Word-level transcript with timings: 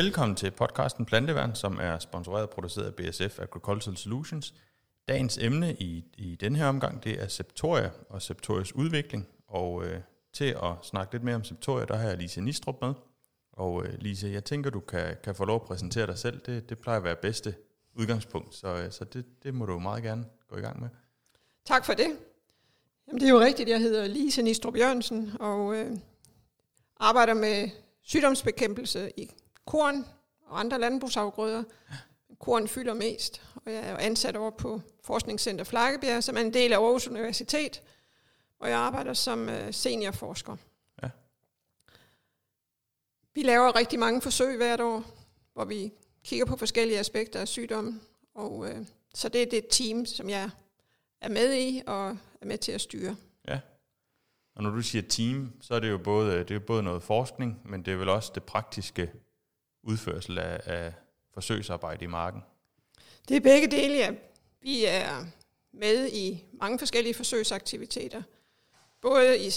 Velkommen 0.00 0.36
til 0.36 0.50
podcasten 0.50 1.04
Planteværn, 1.04 1.54
som 1.54 1.78
er 1.80 1.98
sponsoreret 1.98 2.42
og 2.42 2.50
produceret 2.50 2.86
af 2.86 2.94
BSF 2.94 3.38
Agricultural 3.38 3.96
Solutions. 3.96 4.54
Dagens 5.08 5.38
emne 5.38 5.74
i, 5.74 6.04
i 6.18 6.36
den 6.36 6.56
her 6.56 6.66
omgang, 6.66 7.04
det 7.04 7.22
er 7.22 7.28
Septoria 7.28 7.90
og 8.08 8.22
Septorias 8.22 8.74
udvikling. 8.74 9.28
Og 9.48 9.84
øh, 9.84 10.00
til 10.32 10.44
at 10.44 10.72
snakke 10.82 11.14
lidt 11.14 11.22
mere 11.22 11.34
om 11.34 11.44
Septoria, 11.44 11.84
der 11.84 11.96
har 11.96 12.08
jeg 12.08 12.18
Lise 12.18 12.40
Nistrup 12.40 12.76
med. 12.80 12.94
Og 13.52 13.86
øh, 13.86 13.94
Lise, 13.98 14.28
jeg 14.28 14.44
tænker, 14.44 14.70
du 14.70 14.80
kan, 14.80 15.16
kan 15.24 15.34
få 15.34 15.44
lov 15.44 15.56
at 15.56 15.62
præsentere 15.62 16.06
dig 16.06 16.18
selv. 16.18 16.40
Det, 16.46 16.68
det 16.68 16.78
plejer 16.78 16.98
at 16.98 17.04
være 17.04 17.16
bedste 17.16 17.54
udgangspunkt, 17.94 18.54
så, 18.54 18.68
øh, 18.68 18.90
så 18.90 19.04
det, 19.04 19.24
det 19.42 19.54
må 19.54 19.66
du 19.66 19.78
meget 19.78 20.02
gerne 20.02 20.24
gå 20.48 20.56
i 20.56 20.60
gang 20.60 20.80
med. 20.80 20.88
Tak 21.64 21.84
for 21.84 21.92
det. 21.92 22.16
Jamen, 23.08 23.20
det 23.20 23.26
er 23.26 23.32
jo 23.32 23.40
rigtigt, 23.40 23.68
jeg 23.68 23.80
hedder 23.80 24.06
Lise 24.06 24.42
Nistrup 24.42 24.76
Jørgensen, 24.76 25.32
og 25.40 25.76
øh, 25.76 25.96
arbejder 26.96 27.34
med 27.34 27.70
sygdomsbekæmpelse 28.02 29.10
i 29.16 29.30
korn 29.66 30.06
og 30.46 30.60
andre 30.60 30.78
landbrugsafgrøder. 30.78 31.64
Korn 32.38 32.68
fylder 32.68 32.94
mest, 32.94 33.42
og 33.54 33.72
jeg 33.72 33.88
er 33.88 33.96
ansat 33.96 34.36
over 34.36 34.50
på 34.50 34.80
Forskningscenter 35.04 35.64
Flakkebjerg, 35.64 36.24
som 36.24 36.36
er 36.36 36.40
en 36.40 36.54
del 36.54 36.72
af 36.72 36.78
Aarhus 36.78 37.08
Universitet, 37.08 37.82
og 38.58 38.70
jeg 38.70 38.78
arbejder 38.78 39.14
som 39.14 39.48
øh, 39.48 39.74
seniorforsker. 39.74 40.56
Ja. 41.02 41.10
Vi 43.34 43.42
laver 43.42 43.76
rigtig 43.76 43.98
mange 43.98 44.20
forsøg 44.20 44.56
hvert 44.56 44.80
år, 44.80 45.04
hvor 45.52 45.64
vi 45.64 45.92
kigger 46.24 46.46
på 46.46 46.56
forskellige 46.56 46.98
aspekter 46.98 47.40
af 47.40 47.48
sygdommen, 47.48 48.00
og 48.34 48.70
øh, 48.70 48.86
så 49.14 49.28
det 49.28 49.42
er 49.42 49.46
det 49.46 49.66
team, 49.70 50.06
som 50.06 50.30
jeg 50.30 50.50
er 51.20 51.28
med 51.28 51.54
i 51.54 51.82
og 51.86 52.08
er 52.40 52.46
med 52.46 52.58
til 52.58 52.72
at 52.72 52.80
styre. 52.80 53.16
Ja. 53.48 53.60
Og 54.54 54.62
når 54.62 54.70
du 54.70 54.82
siger 54.82 55.02
team, 55.02 55.52
så 55.60 55.74
er 55.74 55.80
det 55.80 55.90
jo 55.90 55.98
både, 55.98 56.38
det 56.38 56.50
er 56.50 56.58
både 56.58 56.82
noget 56.82 57.02
forskning, 57.02 57.60
men 57.64 57.84
det 57.84 57.92
er 57.92 57.96
vel 57.96 58.08
også 58.08 58.32
det 58.34 58.44
praktiske 58.44 59.12
udførsel 59.82 60.38
af, 60.38 60.60
af 60.64 60.92
forsøgsarbejde 61.34 62.04
i 62.04 62.08
marken? 62.08 62.42
Det 63.28 63.36
er 63.36 63.40
begge 63.40 63.66
dele, 63.70 63.94
ja. 63.94 64.12
Vi 64.60 64.84
er 64.84 65.24
med 65.72 66.08
i 66.12 66.44
mange 66.52 66.78
forskellige 66.78 67.14
forsøgsaktiviteter. 67.14 68.22
Både 69.00 69.38
i 69.38 69.50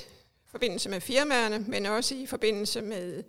forbindelse 0.45 0.89
med 0.89 1.01
firmaerne, 1.01 1.59
men 1.59 1.85
også 1.85 2.15
i 2.15 2.25
forbindelse 2.25 2.81
med 2.81 3.23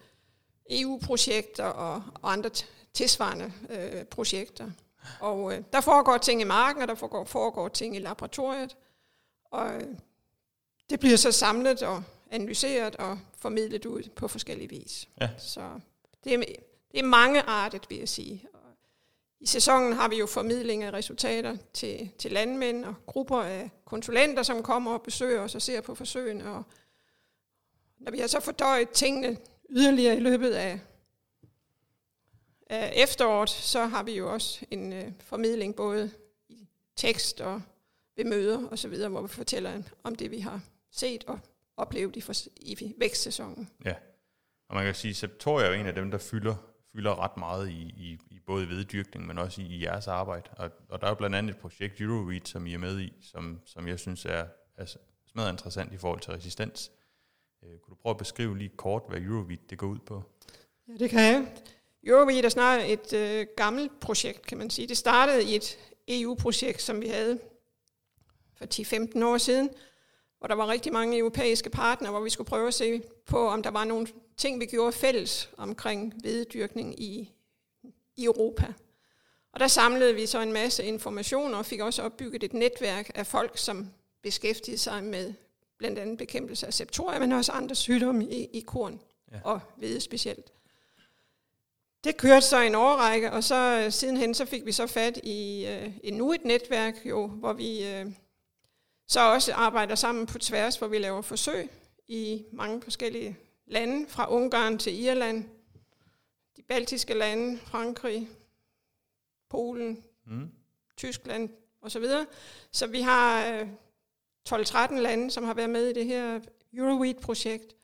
EU-projekter 0.71 1.65
og, 1.65 2.03
og 2.23 2.33
andre 2.33 2.51
tilsvarende 2.93 3.53
øh, 3.71 4.05
projekter. 4.05 4.71
Og 5.21 5.53
øh, 5.53 5.63
der 5.73 5.81
foregår 5.81 6.19
ting 6.19 6.41
i 6.41 6.45
marken, 6.45 6.83
og 6.83 6.89
der 6.89 6.95
foregår, 6.95 7.25
foregår 7.25 7.69
ting 7.69 7.97
i 7.97 7.99
laboratoriet. 7.99 8.77
Og 9.45 9.75
øh, 9.75 9.87
det 10.91 11.01
bliver 11.01 11.17
så 11.17 11.33
samlet 11.33 11.83
og 11.83 12.03
analyseret 12.31 12.97
og 12.97 13.19
formidlet 13.39 13.87
ud 13.87 14.03
på 14.17 14.29
forskellige 14.29 14.69
vis. 14.69 15.09
Ja. 15.21 15.31
Så 15.39 15.81
det 16.25 16.35
er 16.35 16.45
det 16.95 17.01
er 17.01 17.07
mange 17.07 17.43
artet, 17.43 17.87
vil 17.89 17.99
jeg 17.99 18.09
sige. 18.09 18.45
I 19.41 19.47
sæsonen 19.47 19.93
har 19.93 20.09
vi 20.09 20.17
jo 20.17 20.27
formidling 20.27 20.83
af 20.83 20.93
resultater 20.93 21.57
til, 21.73 22.11
til 22.19 22.33
landmænd 22.33 22.85
og 22.85 22.95
grupper 23.07 23.43
af 23.43 23.71
konsulenter, 23.85 24.43
som 24.43 24.63
kommer 24.63 24.93
og 24.93 25.03
besøger 25.03 25.41
os 25.41 25.55
og 25.55 25.63
ser 25.63 25.81
på 25.81 25.95
forsøgene. 25.95 26.51
Og 26.51 26.63
når 27.99 28.13
vi 28.13 28.19
har 28.19 28.27
så 28.27 28.41
fordøjet 28.41 28.91
tingene 28.91 29.37
yderligere 29.71 30.17
i 30.17 30.21
løbet 30.21 30.51
af, 30.51 30.81
af 32.67 32.93
efteråret, 32.97 33.51
så 33.51 33.87
har 33.87 34.03
vi 34.03 34.13
jo 34.17 34.33
også 34.33 34.65
en 34.71 34.93
øh, 34.93 35.13
formidling 35.21 35.77
både 35.77 36.11
i 36.49 36.69
tekst 36.97 37.41
og 37.41 37.63
ved 38.17 38.25
møder 38.25 38.69
og 38.69 38.79
så 38.79 38.89
videre, 38.89 39.09
hvor 39.09 39.23
vi 39.23 39.29
fortæller 39.29 39.83
om 40.03 40.15
det, 40.15 40.31
vi 40.31 40.39
har 40.39 40.61
set 40.91 41.25
og 41.25 41.39
oplevet 41.77 42.17
i, 42.17 42.21
for, 42.21 42.33
i 42.57 42.95
vækstsæsonen. 42.99 43.71
Ja, 43.85 43.95
og 44.69 44.75
man 44.75 44.85
kan 44.85 44.95
sige, 44.95 45.11
at 45.11 45.17
Septoria 45.17 45.67
er 45.67 45.73
en 45.73 45.87
af 45.87 45.95
dem, 45.95 46.11
der 46.11 46.19
fylder 46.19 46.74
fylder 46.95 47.23
ret 47.25 47.37
meget 47.37 47.69
i, 47.69 47.83
i, 47.97 48.19
i 48.31 48.41
både 48.47 48.69
veddyrkning, 48.69 49.27
men 49.27 49.39
også 49.39 49.61
i, 49.63 49.65
i 49.65 49.83
jeres 49.85 50.09
arbejde. 50.09 50.51
Og, 50.57 50.71
og 50.89 51.01
der 51.01 51.07
er 51.07 51.15
blandt 51.15 51.37
andet 51.37 51.55
et 51.55 51.61
projekt 51.61 52.01
Euroweed, 52.01 52.41
som 52.45 52.67
I 52.67 52.75
er 52.75 52.79
med 52.79 53.01
i, 53.01 53.13
som, 53.21 53.61
som 53.65 53.89
jeg 53.89 53.99
synes 53.99 54.25
er, 54.25 54.45
er 54.77 54.97
smadret 55.27 55.53
interessant 55.53 55.93
i 55.93 55.97
forhold 55.97 56.21
til 56.21 56.33
resistens. 56.33 56.91
Øh, 57.63 57.79
kunne 57.79 57.91
du 57.91 57.95
prøve 58.03 58.11
at 58.11 58.19
beskrive 58.19 58.59
lige 58.59 58.71
kort, 58.77 59.03
hvad 59.09 59.21
Euroweed 59.21 59.59
det 59.71 59.79
går 59.79 59.87
ud 59.87 59.99
på? 59.99 60.23
Ja, 60.89 60.93
det 60.93 61.11
kan 61.11 61.21
jeg. 61.21 61.47
Euroweed 62.07 62.45
er 62.45 62.49
snart 62.49 62.81
et 62.85 63.13
øh, 63.13 63.47
gammelt 63.57 64.01
projekt, 64.01 64.47
kan 64.47 64.59
man 64.59 64.71
sige. 64.71 64.89
Det 64.89 64.97
startede 64.97 65.45
i 65.45 65.57
et 65.57 65.79
EU-projekt, 66.09 66.83
som 66.83 67.01
vi 67.01 67.09
havde 67.09 67.41
for 68.55 68.65
10-15 69.21 69.25
år 69.25 69.39
siden, 69.39 69.71
hvor 70.39 70.49
der 70.49 70.55
var 70.55 70.69
rigtig 70.69 70.93
mange 70.93 71.19
europæiske 71.19 71.71
partnere, 71.71 72.13
hvor 72.13 72.21
vi 72.21 72.31
skulle 72.31 72.49
prøve 72.49 72.69
at 72.69 72.75
se 72.75 73.03
på, 73.27 73.49
om 73.49 73.63
der 73.63 73.71
var 73.71 73.85
nogle 73.85 74.07
ting, 74.37 74.61
vi 74.61 74.67
gjorde 74.67 74.93
fælles 74.93 75.51
omkring 75.57 76.15
veddyrkning 76.23 77.01
i, 77.01 77.33
i 78.17 78.25
Europa. 78.25 78.73
Og 79.53 79.61
der 79.61 79.69
samlede 79.69 80.15
vi 80.15 80.27
så 80.27 80.41
en 80.41 80.53
masse 80.53 80.85
informationer 80.85 81.59
og 81.59 81.67
fik 81.67 81.81
også 81.81 82.03
opbygget 82.03 82.43
et 82.43 82.55
netværk 82.55 83.11
af 83.15 83.27
folk, 83.27 83.59
som 83.59 83.91
beskæftigede 84.23 84.79
sig 84.79 85.05
med 85.05 85.35
blandt 85.79 85.99
andet 85.99 86.19
bekæmpelse 86.19 86.67
af 86.67 86.75
septoria, 86.75 87.19
men 87.19 87.33
også 87.33 87.53
andre 87.53 87.75
sygdomme 87.75 88.25
i, 88.25 88.45
i 88.45 88.61
korn 88.61 89.01
ja. 89.33 89.39
og 89.45 89.61
hvede 89.77 90.01
specielt. 90.01 90.53
Det 92.05 92.17
kørte 92.17 92.47
så 92.47 92.61
en 92.61 92.75
årrække, 92.75 93.33
og 93.33 93.45
så 93.45 93.83
øh, 93.85 93.93
sidenhen 93.93 94.35
så 94.35 94.45
fik 94.45 94.67
vi 94.67 94.73
så 94.73 94.87
fat 94.87 95.21
i 95.23 95.67
uh, 95.69 95.93
endnu 96.03 96.33
et 96.33 96.45
netværk, 96.45 96.95
jo, 97.05 97.27
hvor 97.27 97.53
vi 97.53 97.83
uh, 97.83 98.13
så 99.15 99.21
også 99.21 99.53
arbejder 99.53 99.95
sammen 99.95 100.27
på 100.27 100.39
tværs, 100.39 100.77
hvor 100.77 100.87
vi 100.87 100.99
laver 100.99 101.23
forsøg 101.23 101.71
i 102.09 102.45
mange 102.53 102.83
forskellige 102.83 103.39
lande, 103.67 104.09
fra 104.09 104.31
Ungarn 104.31 104.79
til 104.79 105.03
Irland, 105.03 105.45
de 106.57 106.63
baltiske 106.63 107.15
lande, 107.15 107.59
Frankrig, 107.59 108.29
Polen, 109.51 110.05
mm. 110.27 110.51
Tyskland 110.97 111.51
osv. 111.83 112.05
Så 112.71 112.87
vi 112.87 113.01
har 113.01 113.61
12-13 114.49 114.95
øh, 114.95 115.01
lande, 115.01 115.31
som 115.31 115.45
har 115.45 115.55
været 115.55 115.71
med 115.71 115.87
i 115.87 115.93
det 115.93 116.07
her 116.07 116.41
Euroweed-projekt. 116.73 117.77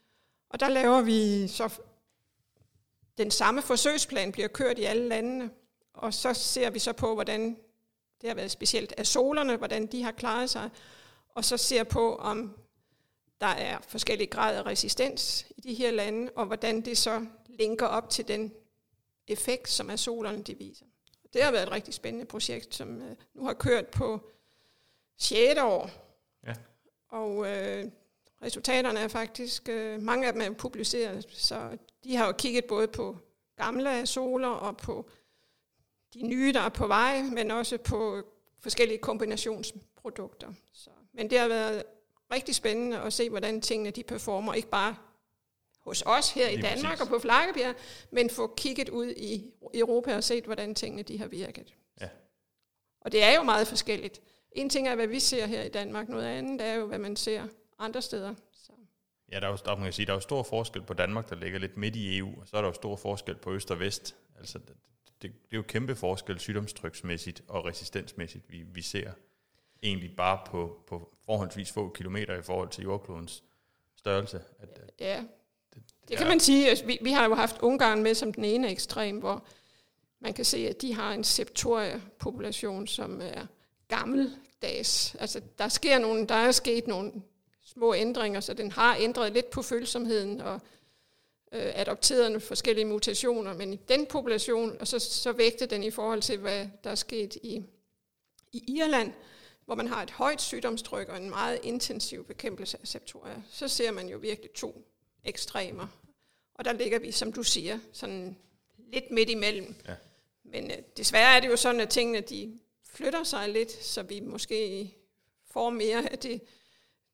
Og 0.49 0.61
der 0.61 0.69
laver 0.69 1.01
vi 1.01 1.49
så 1.49 1.81
den 3.19 3.31
samme 3.31 3.63
forsøgsplan 3.63 4.33
bliver 4.33 4.49
kørt 4.49 4.79
i 4.79 4.85
alle 4.85 5.09
landene, 5.09 5.51
og 5.95 6.15
så 6.15 6.35
ser 6.35 6.71
vi 6.71 6.79
så 6.79 6.93
på, 6.93 7.15
hvordan 7.15 7.57
det 8.21 8.29
har 8.29 8.35
været 8.35 8.51
specielt 8.51 8.93
af 8.97 9.07
solerne, 9.07 9.57
hvordan 9.57 9.87
de 9.87 10.03
har 10.03 10.13
klaret 10.13 10.51
sig, 10.51 10.71
og 11.35 11.45
så 11.45 11.57
ser 11.57 11.85
på, 11.85 12.17
om 12.17 12.59
der 13.41 13.47
er 13.47 13.79
forskellige 13.89 14.27
grader 14.27 14.59
af 14.59 14.67
resistens 14.67 15.47
i 15.57 15.61
de 15.61 15.75
her 15.75 15.91
lande, 15.91 16.33
og 16.37 16.47
hvordan 16.47 16.81
det 16.81 16.99
så 16.99 17.27
linker 17.47 17.87
op 17.87 18.11
til 18.11 18.29
den 18.29 18.53
effekt, 19.29 19.69
som 19.69 19.97
solerne 19.97 20.43
de 20.43 20.59
viser. 20.59 20.87
Det 21.33 21.43
har 21.43 21.51
været 21.51 21.63
et 21.63 21.73
rigtig 21.73 21.95
spændende 21.95 22.27
projekt, 22.27 22.75
som 22.75 23.03
øh, 23.03 23.17
nu 23.35 23.45
har 23.45 23.53
kørt 23.53 23.87
på 23.87 24.31
6. 25.19 25.61
år. 25.61 25.91
Ja. 26.47 26.55
Og 27.09 27.47
øh, 27.47 27.85
resultaterne 28.43 29.01
er 29.01 29.09
faktisk, 29.09 29.69
øh, 29.69 30.03
mange 30.03 30.27
af 30.27 30.33
dem 30.33 30.43
er 30.43 30.51
publiceret, 30.51 31.27
så 31.31 31.79
de 32.05 32.17
har 32.17 32.27
jo 32.27 32.33
kigget 32.33 32.65
både 32.65 32.89
på 32.89 33.17
gamle 33.57 34.07
soler 34.07 34.49
og 34.49 34.77
på 34.77 35.11
de 36.15 36.23
nye, 36.27 36.53
der 36.53 36.61
er 36.61 36.69
på 36.69 36.87
vej, 36.87 37.23
men 37.23 37.51
også 37.51 37.79
på 37.79 38.23
forskellige 38.59 38.99
kombinationsprodukter. 38.99 40.53
Så, 40.73 40.91
men 41.21 41.31
det 41.31 41.39
har 41.39 41.49
været 41.49 41.83
rigtig 42.33 42.55
spændende 42.55 42.99
at 42.99 43.13
se, 43.13 43.31
hvordan 43.31 43.61
tingene 43.61 43.91
de 43.91 44.03
performer, 44.03 44.55
ikke 44.55 44.69
bare 44.69 44.97
hos 45.81 46.03
os 46.07 46.33
her 46.33 46.49
i 46.49 46.57
Lige 46.57 46.63
Danmark 46.63 46.93
præcis. 46.93 47.01
og 47.01 47.09
på 47.09 47.19
Flakkebjerg, 47.19 47.75
men 48.11 48.31
få 48.31 48.55
kigget 48.57 48.89
ud 48.89 49.15
i 49.17 49.53
Europa 49.75 50.17
og 50.17 50.25
set, 50.25 50.45
hvordan 50.45 50.75
tingene 50.75 51.03
de 51.03 51.19
har 51.19 51.27
virket. 51.27 51.75
Ja. 52.01 52.09
Og 53.01 53.13
det 53.13 53.23
er 53.23 53.35
jo 53.35 53.43
meget 53.43 53.67
forskelligt. 53.67 54.21
En 54.53 54.71
ting 54.71 54.89
er, 54.89 54.95
hvad 54.95 55.07
vi 55.07 55.21
ser 55.21 55.47
her 55.47 55.63
i 55.63 55.69
Danmark, 55.69 56.09
noget 56.09 56.27
andet 56.27 56.61
er 56.61 56.75
jo, 56.75 56.87
hvad 56.87 56.99
man 56.99 57.17
ser 57.17 57.47
andre 57.79 58.03
steder. 58.03 58.35
Så. 58.53 58.73
Ja, 59.33 59.41
der 59.41 59.47
er 59.47 59.51
jo, 59.51 59.59
der, 59.65 59.75
man 59.75 59.85
kan 59.85 59.93
sige, 59.93 60.07
der 60.07 60.13
er 60.13 60.17
jo 60.17 60.21
stor 60.21 60.43
forskel 60.43 60.83
på 60.83 60.95
Danmark, 60.95 61.31
der 61.31 61.37
ligger 61.37 61.59
lidt 61.59 61.77
midt 61.77 61.97
i 61.97 62.19
EU, 62.19 62.41
og 62.41 62.49
så 62.49 62.57
er 62.57 62.61
der 62.61 62.69
jo 62.69 62.75
stor 62.75 62.97
forskel 62.97 63.37
på 63.37 63.53
øst 63.53 63.71
og 63.71 63.81
vest. 63.81 64.17
Altså, 64.39 64.59
det, 64.59 64.77
det, 65.23 65.23
det 65.23 65.53
er 65.53 65.57
jo 65.57 65.63
kæmpe 65.63 65.95
forskel 65.95 66.39
sygdomstryksmæssigt 66.39 67.43
og 67.49 67.65
resistensmæssigt, 67.65 68.45
vi, 68.51 68.63
vi 68.63 68.83
ser 68.83 69.13
egentlig 69.83 70.17
bare 70.17 70.39
på, 70.47 70.85
på 70.87 71.15
forholdsvis 71.27 71.73
få 71.73 71.93
kilometer 71.93 72.39
i 72.39 72.43
forhold 72.43 72.69
til 72.69 72.85
jordklodens 72.85 73.45
størrelse. 73.97 74.41
At, 74.59 74.81
ja, 75.01 75.25
det, 75.75 75.83
det, 76.01 76.09
det 76.09 76.19
kan 76.19 76.27
man 76.27 76.41
sige. 76.41 76.69
Altså, 76.69 76.85
vi, 76.85 76.99
vi 77.03 77.13
har 77.13 77.29
jo 77.29 77.35
haft 77.35 77.59
Ungarn 77.63 78.03
med 78.03 78.15
som 78.15 78.33
den 78.33 78.45
ene 78.45 78.71
ekstrem, 78.71 79.19
hvor 79.19 79.45
man 80.21 80.35
kan 80.35 80.45
se, 80.45 80.69
at 80.69 80.83
de 80.83 80.95
har 80.95 81.13
en 81.13 81.25
septoria-population, 81.25 82.87
som 82.87 83.21
er 83.23 83.47
gammeldags. 83.89 85.15
Altså, 85.15 85.41
der, 85.59 85.69
sker 85.69 85.99
nogle, 85.99 86.27
der 86.27 86.35
er 86.35 86.53
sket 86.53 86.87
nogle 86.87 87.13
små 87.63 87.95
ændringer, 87.95 88.41
så 88.41 88.55
den 88.55 88.71
har 88.71 88.97
ændret 89.01 89.33
lidt 89.33 89.51
på 89.51 89.63
følsomheden 89.63 90.41
og 90.41 90.61
øh, 91.53 91.73
adopteret 91.75 92.31
nogle 92.31 92.41
forskellige 92.41 92.85
mutationer, 92.85 93.55
men 93.55 93.73
i 93.73 93.77
den 93.77 94.07
population, 94.07 94.77
og 94.81 94.87
så, 94.87 94.99
så 94.99 95.33
vægte 95.33 95.67
den 95.67 95.83
i 95.83 95.91
forhold 95.91 96.23
til, 96.23 96.39
hvad 96.39 96.67
der 96.85 96.91
er 96.91 96.95
sket 96.95 97.37
i, 97.43 97.65
i 98.53 98.77
Irland, 98.79 99.13
hvor 99.65 99.75
man 99.75 99.89
har 99.89 100.03
et 100.03 100.11
højt 100.11 100.41
sygdomstryk 100.41 101.09
og 101.09 101.17
en 101.17 101.31
meget 101.31 101.61
intensiv 101.63 102.25
bekæmpelse 102.25 102.79
af 102.81 102.89
septoria, 102.89 103.43
så 103.51 103.69
ser 103.69 103.91
man 103.91 104.09
jo 104.09 104.19
virkelig 104.19 104.51
to 104.51 104.87
ekstremer. 105.25 105.87
Og 106.55 106.65
der 106.65 106.73
ligger 106.73 106.99
vi, 106.99 107.13
som 107.13 107.33
du 107.33 107.43
siger, 107.43 107.79
sådan 107.93 108.37
lidt 108.93 109.11
midt 109.11 109.31
imellem. 109.31 109.75
Ja. 109.89 109.95
Men 110.45 110.71
øh, 110.71 110.77
desværre 110.97 111.37
er 111.37 111.41
det 111.41 111.49
jo 111.49 111.57
sådan, 111.57 111.81
at 111.81 111.89
tingene 111.89 112.21
de 112.21 112.59
flytter 112.85 113.25
sig 113.25 113.49
lidt, 113.49 113.85
så 113.85 114.03
vi 114.03 114.21
måske 114.21 114.91
får 115.51 115.71
mere 115.71 116.13
af 116.13 116.19
det, 116.19 116.41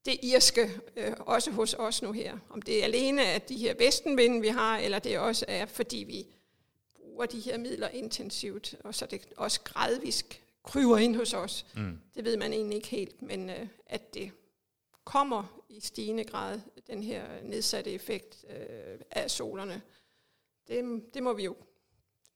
det 0.05 0.19
irske, 0.23 0.71
øh, 0.97 1.13
også 1.19 1.51
hos 1.51 1.75
os 1.75 2.03
nu 2.03 2.13
her. 2.13 2.39
Om 2.51 2.63
det 2.63 2.81
er 2.81 2.85
alene 2.85 3.27
at 3.27 3.49
de 3.49 3.57
her 3.57 3.75
vestenvinde, 3.75 4.41
vi 4.41 4.49
har, 4.49 4.79
eller 4.79 4.99
det 4.99 5.19
også 5.19 5.45
er, 5.49 5.67
fordi 5.67 5.97
vi 5.97 6.27
bruger 6.95 7.27
de 7.27 7.41
her 7.41 7.59
midler 7.59 7.89
intensivt, 7.89 8.75
og 8.85 8.95
så 8.95 9.07
det 9.07 9.27
også 9.37 9.61
gradvist 9.61 10.41
kryver 10.67 10.99
ind 10.99 11.17
hos 11.17 11.35
os. 11.35 11.67
Mm. 11.77 12.01
Det 12.15 12.25
ved 12.25 12.37
man 12.37 12.53
egentlig 12.53 12.77
ikke 12.77 12.89
helt, 12.89 13.23
men 13.23 13.51
øh, 13.51 13.69
at 13.87 14.15
det 14.15 14.33
kommer 15.05 15.63
i 15.69 15.81
stigende 15.81 16.25
grad, 16.25 16.61
den 16.87 17.03
her 17.03 17.43
nedsatte 17.43 17.91
effekt 17.93 18.45
øh, 18.49 18.99
af 19.11 19.31
solerne, 19.31 19.83
det, 20.69 21.03
det 21.15 21.23
må 21.23 21.33
vi 21.33 21.45
jo 21.45 21.57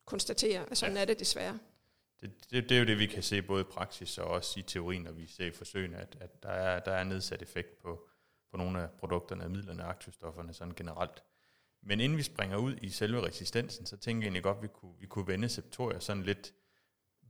konstatere, 0.04 0.70
at 0.70 0.78
sådan 0.78 0.94
Ja. 0.96 1.00
er 1.00 1.04
det 1.04 1.18
desværre. 1.20 1.58
Det, 2.20 2.50
det, 2.50 2.68
det 2.68 2.74
er 2.74 2.78
jo 2.78 2.86
det, 2.86 2.98
vi 2.98 3.06
kan 3.06 3.22
se 3.22 3.42
både 3.42 3.60
i 3.60 3.64
praksis 3.64 4.18
og 4.18 4.26
også 4.26 4.60
i 4.60 4.62
teorien, 4.62 5.02
når 5.02 5.12
vi 5.12 5.26
ser 5.26 5.46
i 5.46 5.50
forsøgene, 5.50 5.96
at, 5.96 6.16
at 6.20 6.42
der, 6.42 6.48
er, 6.48 6.80
der 6.80 6.92
er 6.92 7.04
nedsat 7.04 7.42
effekt 7.42 7.78
på, 7.78 8.08
på 8.50 8.56
nogle 8.56 8.82
af 8.82 8.90
produkterne, 8.90 9.48
midlerne 9.48 9.84
og 9.84 9.90
aktivstofferne 9.90 10.54
sådan 10.54 10.74
generelt. 10.74 11.22
Men 11.82 12.00
inden 12.00 12.18
vi 12.18 12.22
springer 12.22 12.56
ud 12.56 12.76
i 12.82 12.90
selve 12.90 13.26
resistensen, 13.26 13.86
så 13.86 13.96
tænker 13.96 14.20
jeg 14.22 14.26
egentlig 14.26 14.42
godt, 14.42 14.56
at 14.56 14.62
vi 14.62 14.68
kunne, 14.68 14.94
vi 15.00 15.06
kunne 15.06 15.26
vende 15.26 15.48
septorier 15.48 15.98
sådan 15.98 16.22
lidt 16.22 16.54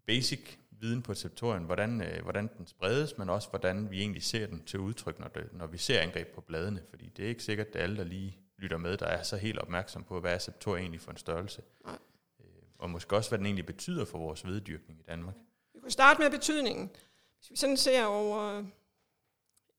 basic 0.06 0.56
viden 0.80 1.02
på 1.02 1.14
septorien, 1.14 1.64
hvordan, 1.64 2.02
øh, 2.02 2.22
hvordan 2.22 2.50
den 2.58 2.66
spredes, 2.66 3.18
men 3.18 3.30
også 3.30 3.48
hvordan 3.48 3.90
vi 3.90 4.00
egentlig 4.00 4.22
ser 4.22 4.46
den 4.46 4.64
til 4.64 4.80
udtryk, 4.80 5.18
når, 5.18 5.28
det, 5.28 5.48
når 5.52 5.66
vi 5.66 5.78
ser 5.78 6.00
angreb 6.00 6.34
på 6.34 6.40
bladene. 6.40 6.82
Fordi 6.90 7.08
det 7.08 7.24
er 7.24 7.28
ikke 7.28 7.42
sikkert, 7.42 7.66
at 7.66 7.76
alle, 7.82 7.96
der 7.96 8.04
lige 8.04 8.38
lytter 8.58 8.76
med, 8.76 8.96
der 8.96 9.06
er 9.06 9.22
så 9.22 9.36
helt 9.36 9.58
opmærksom 9.58 10.04
på, 10.04 10.20
hvad 10.20 10.34
er 10.34 10.38
septor 10.38 10.76
egentlig 10.76 11.00
for 11.00 11.10
en 11.10 11.16
størrelse. 11.16 11.62
Nej. 11.84 11.98
Øh, 12.40 12.46
Og 12.78 12.90
måske 12.90 13.16
også, 13.16 13.30
hvad 13.30 13.38
den 13.38 13.46
egentlig 13.46 13.66
betyder 13.66 14.04
for 14.04 14.18
vores 14.18 14.46
veddyrkning 14.46 15.00
i 15.00 15.02
Danmark. 15.02 15.34
Vi 15.74 15.80
kunne 15.80 15.90
starte 15.90 16.20
med 16.22 16.30
betydningen. 16.30 16.90
Hvis 17.38 17.50
vi 17.50 17.56
sådan 17.56 17.76
ser 17.76 18.04
over 18.04 18.64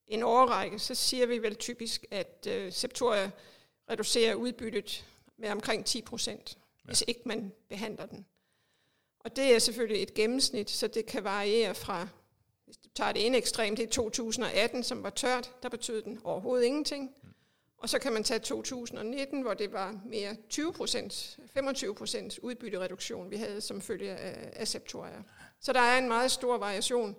en 0.08 0.24
årrække, 0.24 0.80
så 0.80 0.96
siger 0.96 1.26
vi 1.28 1.38
vel 1.38 1.56
typisk, 1.56 2.06
at 2.12 2.48
øh, 2.50 2.72
septoria 2.72 3.32
reducerer 3.90 4.36
udbyttet 4.36 5.06
med 5.38 5.50
omkring 5.50 5.86
10 5.86 6.02
procent, 6.02 6.58
ja. 6.58 6.88
hvis 6.88 7.04
ikke 7.08 7.22
man 7.26 7.52
behandler 7.70 8.06
den. 8.06 8.26
Og 9.24 9.36
det 9.36 9.56
er 9.56 9.60
selvfølgelig 9.60 10.04
et 10.04 10.14
gennemsnit, 10.14 10.70
så 10.70 10.88
det 10.88 11.06
kan 11.06 11.24
variere 11.24 11.76
fra, 11.76 12.08
hvis 12.66 12.78
du 12.78 12.90
tager 12.96 13.12
det 13.12 13.26
ene 13.26 13.38
ekstrem, 13.38 13.76
det 13.76 13.84
er 13.84 13.90
2018, 13.90 14.84
som 14.84 15.04
var 15.04 15.10
tørt, 15.10 15.52
der 15.64 15.70
betød 15.70 16.02
den 16.02 16.20
overhovedet 16.24 16.66
ingenting. 16.66 17.12
Og 17.78 17.90
så 17.90 18.00
kan 18.00 18.14
man 18.14 18.24
tage 18.24 18.40
2019, 18.40 19.42
hvor 19.42 19.54
det 19.54 19.74
var 19.74 20.00
mere 20.06 20.36
20 20.50 20.74
procent, 20.74 21.40
25 21.54 21.96
procent 21.96 22.40
udbyttereduktion, 22.40 23.32
vi 23.32 23.36
havde 23.36 23.62
som 23.62 23.82
følge 23.82 24.12
af, 24.12 24.50
af. 24.56 24.68
Så 25.60 25.74
der 25.74 25.80
er 25.80 25.98
en 25.98 26.08
meget 26.08 26.32
stor 26.32 26.58
variation, 26.58 27.16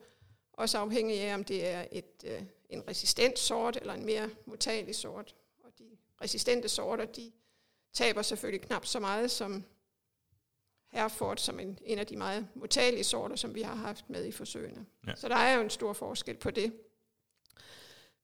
også 0.53 0.79
afhængig 0.79 1.21
af, 1.21 1.35
om 1.35 1.45
det 1.45 1.69
er 1.69 1.87
et, 1.93 2.25
øh, 2.25 2.43
en 2.69 2.89
resistent 2.89 3.39
sort 3.39 3.77
eller 3.77 3.95
en 3.95 4.07
mere 4.07 4.31
mutagelig 4.47 4.95
sort. 4.95 5.35
Og 5.65 5.71
de 5.79 5.85
resistente 6.23 6.69
sorter, 6.69 7.05
de 7.05 7.33
taber 7.93 8.23
selvfølgelig 8.23 8.61
knap 8.61 8.87
så 8.87 9.01
meget 9.01 9.31
som 9.31 9.65
Herford, 10.93 11.37
som 11.37 11.61
en, 11.61 11.79
en 11.85 11.99
af 11.99 12.07
de 12.07 12.17
meget 12.17 12.49
modtagelige 12.55 13.05
sorter, 13.05 13.37
som 13.37 13.55
vi 13.55 13.63
har 13.63 13.75
haft 13.75 14.11
med 14.11 14.27
i 14.27 14.33
forsøgene. 14.33 14.87
Ja. 15.07 15.15
Så 15.17 15.29
der 15.29 15.37
er 15.37 15.55
jo 15.55 15.63
en 15.63 15.71
stor 15.71 15.93
forskel 15.93 16.37
på 16.37 16.51
det. 16.51 16.73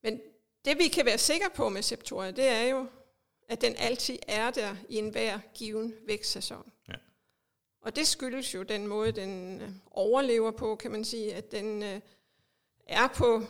Men 0.03 0.21
det 0.65 0.79
vi 0.79 0.89
kan 0.89 1.07
være 1.07 1.19
sikre 1.19 1.51
på 1.55 1.69
med 1.69 1.83
Septoria, 1.83 2.31
det 2.31 2.49
er 2.49 2.63
jo, 2.63 2.87
at 3.49 3.61
den 3.61 3.77
altid 3.77 4.19
er 4.29 4.51
der 4.51 4.77
i 4.89 4.97
enhver 4.97 5.39
given 5.55 5.95
vækstsæson. 6.07 6.73
Ja. 6.89 6.95
Og 7.81 7.97
det 7.97 8.07
skyldes 8.07 8.55
jo 8.55 8.63
den 8.63 8.87
måde, 8.87 9.13
den 9.13 9.61
øh, 9.61 9.71
overlever 9.91 10.51
på, 10.51 10.77
kan 10.77 10.91
man 10.91 11.05
sige, 11.05 11.35
at 11.35 11.53
den 11.53 11.83
øh, 11.83 12.01
er 12.87 13.09
på 13.09 13.43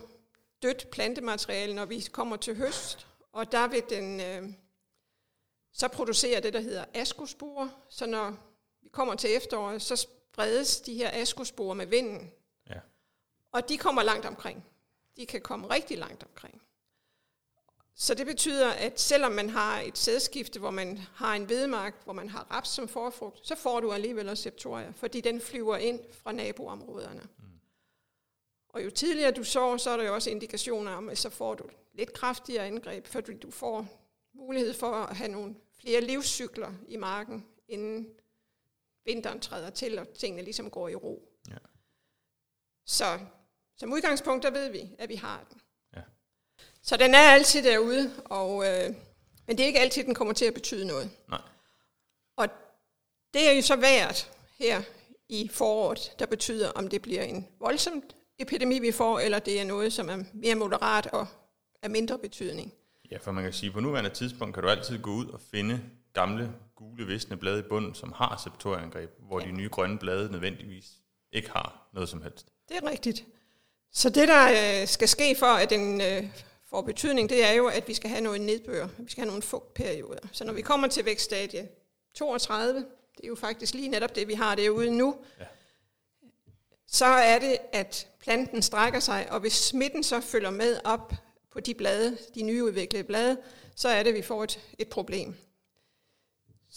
dødt 0.63 0.91
plantemateriale, 0.91 1.75
når 1.75 1.85
vi 1.85 2.01
kommer 2.13 2.37
til 2.37 2.57
høst, 2.57 3.07
og 3.33 3.53
der 3.53 3.69
vil 3.69 3.83
den 3.91 4.21
øh, 4.21 4.53
så 5.73 5.89
producere 5.89 6.41
det, 6.41 6.53
der 6.53 6.61
hedder 6.61 6.85
askospore, 6.95 7.71
så 7.89 8.07
når 8.07 8.48
vi 8.89 8.93
kommer 8.93 9.15
til 9.15 9.37
efteråret, 9.37 9.83
så 9.83 9.97
spredes 9.97 10.81
de 10.81 10.95
her 10.95 11.11
askospore 11.13 11.75
med 11.75 11.87
vinden, 11.87 12.31
Ja. 12.71 12.81
og 13.53 13.69
de 13.69 13.79
kommer 13.79 14.03
langt 14.03 14.27
omkring. 14.27 14.65
De 15.17 15.27
kan 15.27 15.41
komme 15.41 15.67
rigtig 15.71 15.99
langt 15.99 16.23
omkring. 16.23 16.63
Så 17.95 18.15
det 18.15 18.27
betyder, 18.27 18.71
at 18.71 19.01
selvom 19.01 19.33
man 19.33 19.51
har 19.51 19.81
et 19.81 19.99
sædskifte, 19.99 20.59
hvor 20.61 20.71
man 20.71 20.99
har 21.15 21.35
en 21.35 21.49
vedmark, 21.49 21.95
hvor 22.05 22.13
man 22.13 22.29
har 22.29 22.47
raps 22.51 22.69
som 22.69 22.89
forfrugt, 22.89 23.47
så 23.47 23.55
får 23.57 23.81
du 23.81 23.93
alligevel 23.93 24.37
septoria, 24.37 24.93
fordi 24.97 25.21
den 25.21 25.41
flyver 25.41 25.77
ind 25.77 26.01
fra 26.13 26.33
naboområderne. 26.33 27.29
Mm. 27.39 27.45
Og 28.69 28.85
jo 28.85 28.91
tidligere 28.91 29.31
du 29.31 29.45
sår, 29.45 29.77
så 29.77 29.91
er 29.91 29.97
der 29.97 30.05
jo 30.05 30.15
også 30.15 30.31
indikationer 30.31 30.93
om, 30.93 31.09
at 31.09 31.19
så 31.19 31.31
får 31.31 31.55
du 31.55 31.65
lidt 31.95 32.13
kraftigere 32.13 32.67
angreb, 32.67 33.07
fordi 33.07 33.35
du 33.35 33.51
får 33.51 33.87
mulighed 34.35 34.75
for 34.75 34.93
at 34.93 35.17
have 35.17 35.31
nogle 35.31 35.55
flere 35.81 36.01
livscykler 36.01 36.73
i 36.89 36.97
marken, 36.97 37.47
inden 37.69 38.09
vinteren 39.09 39.41
træder 39.41 39.71
til, 39.71 39.99
og 39.99 40.07
tingene 40.19 40.43
ligesom 40.43 40.71
går 40.71 40.89
i 40.89 40.95
ro. 40.95 41.29
Ja. 41.51 41.57
Så 42.87 43.19
som 43.79 43.93
udgangspunkt, 43.93 44.43
der 44.43 44.51
ved 44.51 44.71
vi, 44.71 44.91
at 44.99 45.09
vi 45.09 45.15
har 45.15 45.47
den. 45.51 45.61
Ja. 45.97 46.03
Så 46.83 46.97
den 46.97 47.15
er 47.15 47.19
altid 47.19 47.63
derude, 47.63 48.13
og, 48.25 48.67
øh, 48.67 48.95
men 49.47 49.57
det 49.57 49.63
er 49.63 49.67
ikke 49.67 49.81
altid, 49.81 50.05
den 50.05 50.15
kommer 50.15 50.35
til 50.35 50.45
at 50.45 50.55
betyde 50.55 50.87
noget. 50.87 51.11
Nej. 51.29 51.41
Og 52.37 52.49
det 53.35 53.49
er 53.49 53.53
jo 53.53 53.63
så 53.63 53.77
værd 53.77 54.29
her 54.59 54.83
i 55.29 55.49
foråret, 55.49 56.15
der 56.19 56.27
betyder, 56.27 56.71
om 56.71 56.89
det 56.89 57.03
bliver 57.03 57.23
en 57.23 57.49
voldsom 57.61 58.03
epidemi, 58.39 58.79
vi 58.79 58.93
får, 58.93 59.19
eller 59.19 59.39
det 59.39 59.61
er 59.61 59.65
noget, 59.65 59.93
som 59.93 60.09
er 60.09 60.25
mere 60.33 60.55
moderat 60.55 61.07
og 61.07 61.27
af 61.83 61.91
mindre 61.91 62.19
betydning. 62.19 62.75
Ja, 63.11 63.17
for 63.17 63.33
man 63.33 63.45
kan 63.45 63.53
sige, 63.53 63.69
at 63.69 63.75
på 63.75 63.81
nuværende 63.81 64.11
tidspunkt 64.11 64.55
kan 64.55 64.63
du 64.63 64.69
altid 64.69 64.99
gå 64.99 65.11
ud 65.11 65.27
og 65.27 65.41
finde 65.41 65.81
gamle, 66.13 66.53
gule, 66.79 67.07
visne 67.07 67.37
blade 67.37 67.59
i 67.59 67.63
bunden, 67.63 67.95
som 67.95 68.13
har 68.13 68.41
septoriangreb, 68.45 69.11
hvor 69.19 69.41
ja. 69.41 69.47
de 69.47 69.53
nye 69.53 69.69
grønne 69.69 69.99
blade 69.99 70.33
nødvendigvis 70.33 70.87
ikke 71.33 71.51
har 71.51 71.89
noget 71.93 72.09
som 72.09 72.23
helst. 72.23 72.47
Det 72.69 72.77
er 72.77 72.91
rigtigt. 72.91 73.25
Så 73.93 74.11
det, 74.11 74.29
der 74.29 74.81
øh, 74.83 74.89
skal 74.89 75.09
ske 75.09 75.37
for, 75.39 75.47
at 75.47 75.71
den 75.71 76.01
øh, 76.01 76.25
får 76.71 76.83
betydning, 76.83 77.29
det 77.29 77.45
er 77.45 77.53
jo, 77.53 77.67
at 77.67 77.89
vi 77.89 77.95
skal 77.95 78.11
have 78.11 78.21
noget 78.23 78.41
nedbør. 78.41 78.89
Vi 78.99 79.11
skal 79.11 79.21
have 79.21 79.27
nogle 79.29 79.43
fugtperioder. 79.43 80.29
Så 80.33 80.45
når 80.45 80.53
vi 80.53 80.63
kommer 80.63 80.89
til 80.89 81.05
vækststadie 81.05 81.69
32, 82.15 82.79
det 83.17 83.25
er 83.25 83.29
jo 83.29 83.35
faktisk 83.35 83.75
lige 83.75 83.89
netop 83.89 84.15
det, 84.15 84.29
vi 84.29 84.35
har 84.35 84.55
derude 84.55 84.91
nu, 84.91 85.17
Ja. 85.41 85.45
så 86.87 87.05
er 87.07 87.39
det, 87.39 87.59
at 87.73 88.09
planten 88.21 88.63
strækker 88.63 89.01
sig, 89.01 89.27
og 89.33 89.41
hvis 89.41 89.53
smitten 89.53 90.03
så 90.03 90.21
følger 90.21 90.51
med 90.51 90.81
op 90.85 91.13
på 91.53 91.61
de 91.61 91.75
blade, 91.75 92.19
de 92.35 92.43
nyudviklede 92.43 93.05
blade, 93.05 93.37
så 93.77 93.89
er 93.89 94.03
det, 94.03 94.11
at 94.11 94.17
vi 94.17 94.23
får 94.23 94.45
et, 94.45 94.61
et 94.79 94.89
problem. 94.89 95.35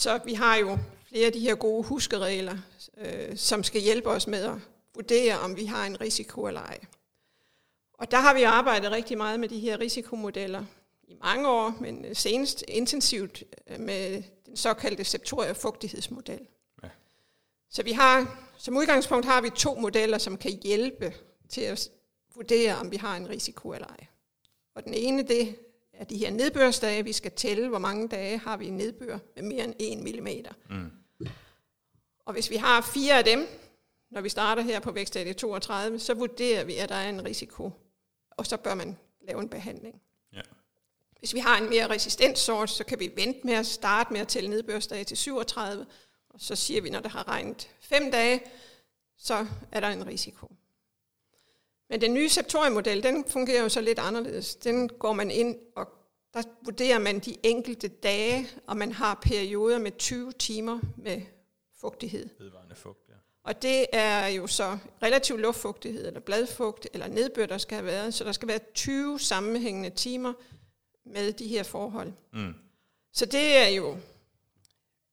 Så 0.01 0.19
vi 0.25 0.33
har 0.33 0.55
jo 0.55 0.77
flere 1.07 1.25
af 1.25 1.33
de 1.33 1.39
her 1.39 1.55
gode 1.55 1.83
huskeregler, 1.83 2.57
øh, 2.97 3.37
som 3.37 3.63
skal 3.63 3.81
hjælpe 3.81 4.09
os 4.09 4.27
med 4.27 4.43
at 4.43 4.55
vurdere, 4.95 5.39
om 5.39 5.55
vi 5.55 5.65
har 5.65 5.85
en 5.85 6.01
risiko 6.01 6.47
eller 6.47 6.61
ej. 6.61 6.79
Og 7.93 8.11
der 8.11 8.17
har 8.17 8.33
vi 8.33 8.43
arbejdet 8.43 8.91
rigtig 8.91 9.17
meget 9.17 9.39
med 9.39 9.49
de 9.49 9.59
her 9.59 9.79
risikomodeller 9.79 10.65
i 11.03 11.13
mange 11.23 11.49
år, 11.49 11.77
men 11.79 12.15
senest 12.15 12.63
intensivt 12.67 13.43
øh, 13.67 13.79
med 13.79 14.23
den 14.45 14.57
såkaldte 14.57 15.03
septoria-fugtighedsmodel. 15.03 16.47
Ja. 16.83 16.89
Så 17.69 17.83
vi 17.83 17.91
har, 17.91 18.47
som 18.57 18.77
udgangspunkt 18.77 19.25
har 19.25 19.41
vi 19.41 19.49
to 19.49 19.75
modeller, 19.75 20.17
som 20.17 20.37
kan 20.37 20.51
hjælpe 20.63 21.13
til 21.49 21.61
at 21.61 21.89
vurdere, 22.35 22.75
om 22.75 22.91
vi 22.91 22.97
har 22.97 23.17
en 23.17 23.29
risiko 23.29 23.73
eller 23.73 23.87
ej. 23.87 24.05
Og 24.75 24.83
den 24.83 24.93
ene, 24.93 25.27
det 25.27 25.55
er 26.01 26.05
de 26.05 26.17
her 26.17 26.31
nedbørsdage. 26.31 27.03
Vi 27.03 27.13
skal 27.13 27.31
tælle, 27.31 27.69
hvor 27.69 27.79
mange 27.79 28.07
dage 28.07 28.37
har 28.37 28.57
vi 28.57 28.69
nedbør 28.69 29.19
med 29.35 29.43
mere 29.43 29.63
end 29.63 29.73
1 29.79 30.23
mm. 30.69 30.77
Mm. 30.77 30.91
Og 32.25 32.33
hvis 32.33 32.49
vi 32.49 32.55
har 32.55 32.81
fire 32.81 33.17
af 33.17 33.23
dem, 33.23 33.47
når 34.11 34.21
vi 34.21 34.29
starter 34.29 34.61
her 34.61 34.79
på 34.79 34.91
vækststadie 34.91 35.33
32, 35.33 35.99
så 35.99 36.13
vurderer 36.13 36.63
vi, 36.63 36.75
at 36.77 36.89
der 36.89 36.95
er 36.95 37.09
en 37.09 37.25
risiko, 37.25 37.71
og 38.31 38.45
så 38.45 38.57
bør 38.57 38.75
man 38.75 38.97
lave 39.21 39.41
en 39.41 39.49
behandling. 39.49 40.01
Ja. 40.33 40.41
Hvis 41.19 41.33
vi 41.33 41.39
har 41.39 41.57
en 41.57 41.69
mere 41.69 41.89
resistent 41.89 42.39
sort, 42.39 42.69
så 42.69 42.83
kan 42.83 42.99
vi 42.99 43.11
vente 43.15 43.39
med 43.43 43.53
at 43.53 43.65
starte 43.65 44.13
med 44.13 44.21
at 44.21 44.27
tælle 44.27 44.49
nedbørsdage 44.49 45.03
til 45.03 45.17
37, 45.17 45.85
og 46.29 46.41
så 46.41 46.55
siger 46.55 46.81
vi, 46.81 46.89
når 46.89 46.99
der 46.99 47.09
har 47.09 47.27
regnet 47.27 47.69
fem 47.79 48.11
dage, 48.11 48.41
så 49.17 49.47
er 49.71 49.79
der 49.79 49.87
en 49.87 50.07
risiko. 50.07 50.51
Men 51.91 52.01
den 52.01 52.13
nye 52.13 52.29
septoriemodel, 52.29 53.03
den 53.03 53.25
fungerer 53.27 53.63
jo 53.63 53.69
så 53.69 53.81
lidt 53.81 53.99
anderledes. 53.99 54.55
Den 54.55 54.89
går 54.89 55.13
man 55.13 55.31
ind, 55.31 55.57
og 55.75 55.87
der 56.33 56.43
vurderer 56.65 56.99
man 56.99 57.19
de 57.19 57.35
enkelte 57.43 57.87
dage, 57.87 58.47
og 58.67 58.77
man 58.77 58.91
har 58.91 59.19
perioder 59.21 59.79
med 59.79 59.91
20 59.97 60.31
timer 60.31 60.79
med 60.97 61.21
fugtighed. 61.81 62.29
Vedvarende 62.39 62.75
fugt, 62.75 63.09
ja. 63.09 63.13
Og 63.43 63.61
det 63.61 63.85
er 63.93 64.27
jo 64.27 64.47
så 64.47 64.77
relativ 65.03 65.37
luftfugtighed, 65.37 66.07
eller 66.07 66.19
bladfugt, 66.19 66.87
eller 66.93 67.07
nedbør, 67.07 67.45
der 67.45 67.57
skal 67.57 67.75
have 67.75 67.85
været. 67.85 68.13
Så 68.13 68.23
der 68.23 68.31
skal 68.31 68.47
være 68.47 68.59
20 68.73 69.19
sammenhængende 69.19 69.89
timer 69.89 70.33
med 71.05 71.33
de 71.33 71.47
her 71.47 71.63
forhold. 71.63 72.11
Mm. 72.33 72.53
Så 73.13 73.25
det 73.25 73.57
er 73.57 73.67
jo 73.67 73.97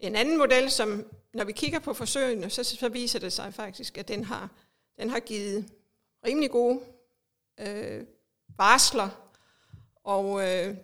en 0.01 0.17
anden 0.17 0.39
model, 0.39 0.71
som 0.71 1.07
når 1.35 1.45
vi 1.45 1.53
kigger 1.53 1.79
på 1.79 1.95
forsøgene, 1.95 2.51
så, 2.51 2.65
så 2.65 2.89
viser 2.89 3.19
det 3.19 3.33
sig 3.33 3.55
faktisk, 3.55 3.99
at 3.99 4.09
den 4.09 4.25
har, 4.25 4.51
den 4.99 5.11
har 5.11 5.21
givet 5.21 5.69
rimelig 6.27 6.51
gode 6.51 6.81
øh, 7.61 8.07
varsler. 8.57 9.09
Og 10.05 10.49
øh, 10.49 10.77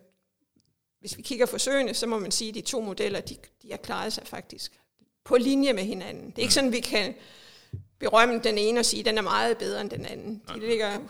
hvis 1.01 1.17
vi 1.17 1.23
kigger 1.23 1.47
forsøgene, 1.47 1.95
så 1.95 2.07
må 2.07 2.19
man 2.19 2.31
sige, 2.31 2.49
at 2.49 2.55
de 2.55 2.61
to 2.61 2.81
modeller, 2.81 3.21
de, 3.21 3.37
de 3.63 3.71
har 3.71 3.77
klaret 3.77 4.13
sig 4.13 4.27
faktisk 4.27 4.81
på 5.25 5.37
linje 5.37 5.73
med 5.73 5.83
hinanden. 5.83 6.31
Det 6.31 6.39
er 6.39 6.43
ikke 6.43 6.55
sådan, 6.55 6.73
vi 6.73 6.81
kan 6.81 7.15
berømme 7.99 8.39
den 8.39 8.59
ene 8.59 8.81
og 8.81 8.85
sige, 8.85 9.01
at 9.01 9.07
den 9.07 9.19
er 9.19 9.23
meget 9.23 9.59
bedre 9.59 9.81
end 9.81 9.91
den 9.91 10.07
anden. 10.07 10.43
De 10.55 10.61
ligger 10.61 11.01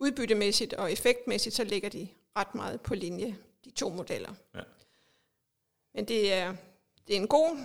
udbyttemæssigt 0.00 0.74
og 0.74 0.92
effektmæssigt, 0.92 1.54
så 1.54 1.64
ligger 1.64 1.88
de 1.88 2.08
ret 2.36 2.54
meget 2.54 2.80
på 2.80 2.94
linje, 2.94 3.36
de 3.64 3.70
to 3.70 3.88
modeller. 3.88 4.34
Ja. 4.54 4.60
Men 5.94 6.04
det 6.04 6.32
er, 6.32 6.54
det 7.06 7.16
er 7.16 7.20
en 7.20 7.28
god 7.28 7.56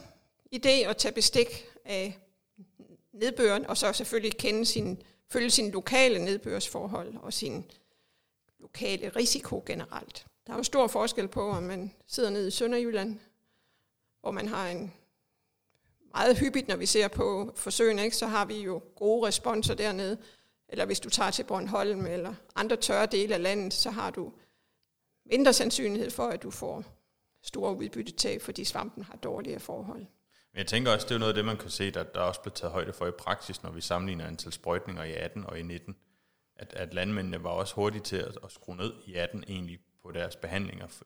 idé 0.56 0.70
at 0.70 0.98
tage 0.98 1.12
bestik 1.12 1.66
af 1.86 2.18
nedbøren, 3.14 3.66
og 3.66 3.78
så 3.78 3.94
selvfølgelig 3.94 4.38
kende 4.38 4.66
sin, 4.66 5.02
følge 5.32 5.50
sine 5.50 5.72
lokale 5.72 6.26
nedbørsforhold 6.26 7.16
og 7.16 7.34
sin 7.34 7.66
lokale 8.60 9.10
risiko 9.10 9.64
generelt. 9.66 10.26
Der 10.48 10.54
er 10.54 10.58
jo 10.58 10.64
stor 10.64 10.88
forskel 10.88 11.28
på, 11.28 11.50
om 11.50 11.64
man 11.64 11.92
sidder 12.08 12.30
nede 12.30 12.48
i 12.48 12.52
Sønderjylland, 12.52 13.20
hvor 14.22 14.32
man 14.32 14.48
har 14.48 14.70
en 14.70 14.94
meget 16.14 16.38
hyppigt, 16.38 16.68
når 16.68 16.76
vi 16.76 16.86
ser 16.86 17.08
på 17.08 17.52
forsøgene, 17.56 18.04
ikke, 18.04 18.16
så 18.16 18.28
har 18.28 18.46
vi 18.46 18.62
jo 18.62 18.82
gode 18.96 19.28
responser 19.28 19.74
dernede. 19.74 20.18
Eller 20.70 20.86
hvis 20.86 21.00
du 21.00 21.10
tager 21.10 21.32
til 21.32 21.44
Bornholm 21.44 22.06
eller 22.06 22.34
andre 22.56 22.76
tørre 22.76 23.06
dele 23.06 23.34
af 23.34 23.44
landet, 23.44 23.74
så 23.74 23.90
har 23.90 24.12
du 24.12 24.34
mindre 25.26 25.54
sandsynlighed 25.54 26.12
for, 26.12 26.24
at 26.24 26.44
du 26.44 26.52
får 26.52 26.84
store 27.42 27.76
udbyttetab, 27.76 28.42
fordi 28.42 28.64
svampen 28.64 29.04
har 29.04 29.16
dårlige 29.16 29.60
forhold. 29.60 30.06
Men 30.54 30.58
jeg 30.58 30.68
tænker 30.68 30.92
også, 30.92 31.08
det 31.08 31.16
er 31.16 31.20
noget 31.20 31.34
af 31.34 31.36
det, 31.36 31.46
man 31.46 31.58
kan 31.58 31.70
se, 31.70 31.92
der, 31.92 32.04
der 32.04 32.20
også 32.20 32.42
blev 32.42 32.54
taget 32.54 32.72
højde 32.74 32.94
for 32.94 33.08
i 33.08 33.12
praksis, 33.12 33.64
når 33.64 33.72
vi 33.72 33.82
sammenligner 33.82 34.28
antal 34.28 34.52
sprøjtninger 34.52 35.04
i 35.04 35.14
18 35.14 35.46
og 35.46 35.60
i 35.60 35.62
19. 35.62 35.96
At, 36.56 36.74
at 36.74 36.94
landmændene 36.94 37.44
var 37.44 37.50
også 37.50 37.76
hurtige 37.76 38.02
til 38.02 38.18
at, 38.18 38.38
at 38.44 38.52
skrue 38.52 38.76
ned 38.76 38.94
i 39.06 39.16
18 39.16 39.44
egentlig 39.48 39.80
på 40.04 40.12
deres 40.12 40.36
behandlinger, 40.36 40.88
for, 40.88 41.06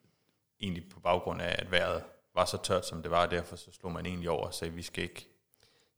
egentlig 0.62 0.84
på 0.90 1.00
baggrund 1.00 1.42
af, 1.42 1.56
at 1.60 1.72
vejret 1.72 2.04
var 2.36 2.46
så 2.46 2.58
tørt, 2.64 2.88
som 2.88 3.02
det 3.02 3.12
var, 3.12 3.26
og 3.26 3.32
derfor 3.32 3.56
så 3.56 3.72
slog 3.80 3.92
man 3.92 4.06
egentlig 4.06 4.30
over 4.30 4.48
og 4.48 4.54
sagde, 4.54 4.72
at 4.72 4.78
vi 4.78 4.82
skal 4.82 5.04
ikke... 5.04 5.28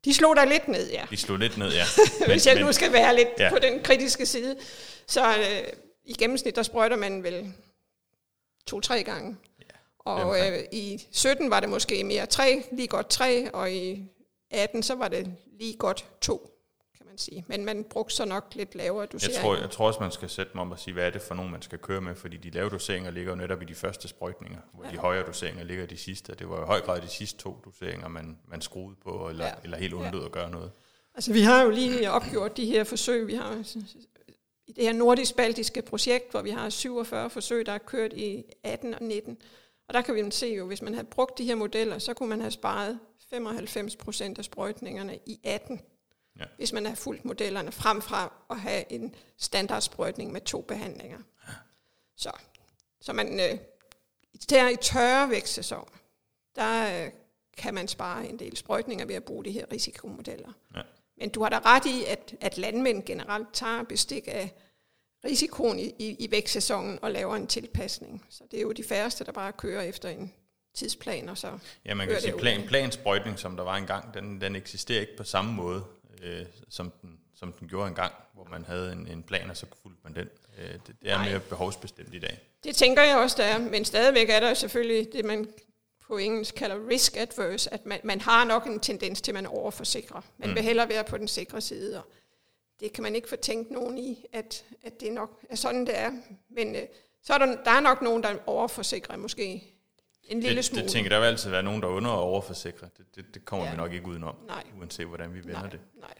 De 0.05 0.13
slog 0.13 0.35
der 0.35 0.45
lidt 0.45 0.67
ned, 0.67 0.91
ja. 0.91 1.05
De 1.09 1.17
slog 1.17 1.37
lidt 1.37 1.57
ned, 1.57 1.71
ja. 1.71 1.83
Men, 2.19 2.29
Hvis 2.29 2.47
jeg 2.47 2.55
men, 2.55 2.65
nu 2.65 2.71
skal 2.71 2.93
være 2.93 3.15
lidt 3.15 3.29
ja. 3.39 3.49
på 3.49 3.59
den 3.59 3.83
kritiske 3.83 4.25
side. 4.25 4.57
Så 5.07 5.37
øh, 5.37 5.67
i 6.05 6.13
gennemsnit, 6.13 6.55
der 6.55 6.63
sprøjter 6.63 6.97
man 6.97 7.23
vel 7.23 7.53
to-tre 8.67 9.03
gange. 9.03 9.37
Og 10.05 10.39
øh, 10.39 10.59
i 10.71 11.07
17 11.11 11.49
var 11.49 11.59
det 11.59 11.69
måske 11.69 12.03
mere 12.03 12.25
tre, 12.25 12.63
lige 12.71 12.87
godt 12.87 13.09
tre, 13.09 13.51
og 13.53 13.71
i 13.71 14.03
18 14.51 14.83
så 14.83 14.95
var 14.95 15.07
det 15.07 15.35
lige 15.59 15.77
godt 15.77 16.05
to 16.21 16.55
man 17.15 17.19
sige. 17.19 17.45
Men 17.47 17.65
man 17.65 17.83
brugte 17.83 18.15
så 18.15 18.25
nok 18.25 18.45
lidt 18.55 18.75
lavere 18.75 19.05
doseringer. 19.05 19.37
Jeg 19.37 19.43
tror, 19.43 19.55
jeg 19.61 19.71
tror 19.71 19.87
også, 19.87 19.99
man 19.99 20.11
skal 20.11 20.29
sætte 20.29 20.51
mig 20.55 20.61
om 20.61 20.71
og 20.71 20.79
sige, 20.79 20.93
hvad 20.93 21.05
er 21.05 21.09
det 21.09 21.21
for 21.21 21.35
nogen, 21.35 21.51
man 21.51 21.61
skal 21.61 21.79
køre 21.79 22.01
med, 22.01 22.15
fordi 22.15 22.37
de 22.37 22.49
lave 22.49 22.69
doseringer 22.69 23.11
ligger 23.11 23.31
jo 23.31 23.35
netop 23.35 23.61
i 23.61 23.65
de 23.65 23.75
første 23.75 24.07
sprøjtninger, 24.07 24.59
hvor 24.73 24.85
ja. 24.85 24.91
de 24.91 24.97
højere 24.97 25.27
doseringer 25.27 25.63
ligger 25.63 25.83
i 25.83 25.87
de 25.87 25.97
sidste. 25.97 26.35
Det 26.35 26.49
var 26.49 26.63
i 26.63 26.65
høj 26.65 26.81
grad 26.81 27.01
de 27.01 27.07
sidste 27.07 27.39
to 27.39 27.61
doseringer, 27.65 28.07
man, 28.07 28.37
man 28.47 28.61
skruede 28.61 28.95
på, 29.03 29.29
eller, 29.29 29.45
ja. 29.45 29.53
eller 29.63 29.77
helt 29.77 29.93
undlod 29.93 30.21
ja. 30.21 30.25
at 30.25 30.31
gøre 30.31 30.49
noget. 30.49 30.71
Altså 31.15 31.33
vi 31.33 31.41
har 31.41 31.63
jo 31.63 31.69
lige 31.69 32.11
opgjort 32.11 32.57
de 32.57 32.65
her 32.65 32.83
forsøg, 32.83 33.27
vi 33.27 33.35
har 33.35 33.63
i 34.67 34.71
det 34.71 34.83
her 34.83 34.93
nordisk-baltiske 34.93 35.81
projekt, 35.81 36.31
hvor 36.31 36.41
vi 36.41 36.49
har 36.49 36.69
47 36.69 37.29
forsøg, 37.29 37.65
der 37.65 37.71
er 37.71 37.77
kørt 37.77 38.13
i 38.13 38.43
18 38.63 38.93
og 38.93 39.03
19. 39.03 39.37
Og 39.87 39.93
der 39.93 40.01
kan 40.01 40.15
vi 40.15 40.31
se 40.31 40.47
jo, 40.47 40.67
hvis 40.67 40.81
man 40.81 40.93
havde 40.93 41.07
brugt 41.07 41.37
de 41.37 41.45
her 41.45 41.55
modeller, 41.55 41.99
så 41.99 42.13
kunne 42.13 42.29
man 42.29 42.41
have 42.41 42.51
sparet 42.51 42.99
95 43.29 43.95
procent 43.95 44.37
af 44.37 44.45
sprøjtningerne 44.45 45.19
i 45.25 45.39
18 45.43 45.81
ja. 46.39 46.45
hvis 46.57 46.73
man 46.73 46.85
har 46.85 46.95
fulgt 46.95 47.25
modellerne, 47.25 47.71
frem 47.71 48.01
fra 48.01 48.33
at 48.49 48.59
have 48.59 48.91
en 48.91 49.15
standardsprøjtning 49.37 50.31
med 50.31 50.41
to 50.41 50.61
behandlinger. 50.61 51.19
Ja. 51.47 51.53
Så, 52.17 52.31
så 53.01 53.13
man, 53.13 53.39
øh, 53.39 53.57
der 54.49 54.69
i 54.69 54.75
tørre 54.75 55.29
vækstsæson, 55.29 55.89
der 56.55 57.05
øh, 57.05 57.11
kan 57.57 57.73
man 57.73 57.87
spare 57.87 58.27
en 58.27 58.39
del 58.39 58.57
sprøjtninger 58.57 59.05
ved 59.05 59.15
at 59.15 59.23
bruge 59.23 59.45
de 59.45 59.51
her 59.51 59.71
risikomodeller. 59.71 60.51
Ja. 60.75 60.81
Men 61.17 61.29
du 61.29 61.43
har 61.43 61.49
da 61.49 61.59
ret 61.65 61.85
i, 61.85 62.03
at, 62.03 62.35
at 62.41 62.57
landmænd 62.57 63.03
generelt 63.03 63.53
tager 63.53 63.83
bestik 63.83 64.27
af 64.27 64.53
risikoen 65.25 65.79
i, 65.79 65.93
i, 65.99 66.15
i 66.19 66.31
vækstsæsonen 66.31 66.99
og 67.01 67.11
laver 67.11 67.35
en 67.35 67.47
tilpasning. 67.47 68.25
Så 68.29 68.43
det 68.51 68.57
er 68.57 68.61
jo 68.61 68.71
de 68.71 68.83
færreste, 68.83 69.25
der 69.25 69.31
bare 69.31 69.51
kører 69.51 69.81
efter 69.81 70.09
en 70.09 70.33
tidsplan, 70.73 71.29
og 71.29 71.37
så 71.37 71.57
Ja, 71.85 71.93
man 71.93 72.07
kan 72.07 72.21
sige, 72.21 72.37
plan, 72.37 72.67
plansprøjtning, 72.67 73.39
som 73.39 73.55
der 73.55 73.63
var 73.63 73.75
engang, 73.75 74.13
den, 74.13 74.41
den 74.41 74.55
eksisterer 74.55 75.01
ikke 75.01 75.17
på 75.17 75.23
samme 75.23 75.53
måde 75.53 75.83
øh, 76.21 76.45
som, 76.69 76.91
den, 77.01 77.19
som 77.35 77.53
den 77.53 77.67
gjorde 77.67 77.87
engang, 77.87 78.13
hvor 78.33 78.47
man 78.51 78.65
havde 78.65 78.91
en, 78.91 79.07
en 79.07 79.23
plan, 79.23 79.49
og 79.49 79.57
så 79.57 79.65
fulgte 79.81 80.01
man 80.03 80.15
den. 80.15 80.29
Øh, 80.57 80.73
det, 80.73 80.95
det 81.01 81.11
er 81.11 81.17
Nej. 81.17 81.29
mere 81.29 81.39
behovsbestemt 81.39 82.13
i 82.13 82.19
dag. 82.19 82.39
Det 82.63 82.75
tænker 82.75 83.03
jeg 83.03 83.17
også, 83.17 83.35
der 83.39 83.43
er, 83.43 83.59
men 83.59 83.85
stadigvæk 83.85 84.29
er 84.29 84.39
der 84.39 84.53
selvfølgelig 84.53 85.13
det, 85.13 85.25
man 85.25 85.47
på 86.07 86.17
engelsk 86.17 86.55
kalder 86.55 86.87
risk 86.89 87.17
adverse, 87.17 87.73
at 87.73 87.85
man, 87.85 87.99
man 88.03 88.21
har 88.21 88.45
nok 88.45 88.65
en 88.65 88.79
tendens 88.79 89.21
til, 89.21 89.31
at 89.31 89.33
man 89.33 89.45
overforsikrer. 89.45 90.21
Man 90.37 90.49
mm. 90.49 90.55
vil 90.55 90.63
hellere 90.63 90.89
være 90.89 91.03
på 91.03 91.17
den 91.17 91.27
sikre 91.27 91.61
side, 91.61 91.97
og 91.97 92.11
det 92.79 92.93
kan 92.93 93.03
man 93.03 93.15
ikke 93.15 93.29
få 93.29 93.35
tænkt 93.35 93.71
nogen 93.71 93.97
i, 93.97 94.25
at, 94.33 94.65
at 94.83 95.01
det 95.01 95.11
nok 95.11 95.45
er 95.49 95.55
sådan, 95.55 95.85
det 95.85 95.97
er. 95.97 96.11
Men 96.49 96.75
øh, 96.75 96.81
så 97.23 97.33
er 97.33 97.37
der, 97.37 97.45
der 97.45 97.71
er 97.71 97.79
nok 97.79 98.01
nogen, 98.01 98.23
der 98.23 98.35
overforsikrer 98.45 99.17
måske 99.17 99.75
en 100.23 100.39
lille 100.39 100.55
det, 100.55 100.65
smule. 100.65 100.83
Det 100.83 100.91
tænker 100.91 101.09
der 101.09 101.19
vil 101.19 101.25
altid 101.25 101.49
være 101.49 101.63
nogen, 101.63 101.81
der 101.81 101.87
under- 101.87 102.09
og 102.11 102.21
overforsikrer. 102.21 102.87
Det, 102.97 103.15
det, 103.15 103.25
det 103.33 103.45
kommer 103.45 103.65
ja. 103.65 103.71
vi 103.71 103.77
nok 103.77 103.93
ikke 103.93 104.07
udenom, 104.07 104.35
nej. 104.47 104.63
uanset 104.79 105.07
hvordan 105.07 105.33
vi 105.33 105.39
vender 105.39 105.61
nej, 105.61 105.69
det. 105.69 105.79
Nej, 105.99 106.13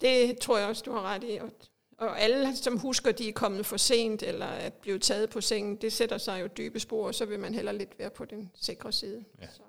det 0.00 0.38
tror 0.38 0.58
jeg 0.58 0.68
også, 0.68 0.82
du 0.86 0.92
har 0.92 1.02
ret 1.02 1.24
i. 1.24 1.38
Og, 1.40 1.50
og 1.98 2.20
alle, 2.20 2.56
som 2.56 2.78
husker, 2.78 3.12
de 3.12 3.28
er 3.28 3.32
kommet 3.32 3.66
for 3.66 3.76
sent, 3.76 4.22
eller 4.22 4.46
er 4.46 4.70
blevet 4.70 5.02
taget 5.02 5.30
på 5.30 5.40
sengen, 5.40 5.76
det 5.76 5.92
sætter 5.92 6.18
sig 6.18 6.42
jo 6.42 6.46
dybe 6.46 6.80
spor, 6.80 7.06
og 7.06 7.14
så 7.14 7.24
vil 7.24 7.40
man 7.40 7.54
heller 7.54 7.72
lidt 7.72 7.98
være 7.98 8.10
på 8.10 8.24
den 8.24 8.50
sikre 8.54 8.92
side. 8.92 9.24
Ja. 9.40 9.46
Så. 9.46 9.62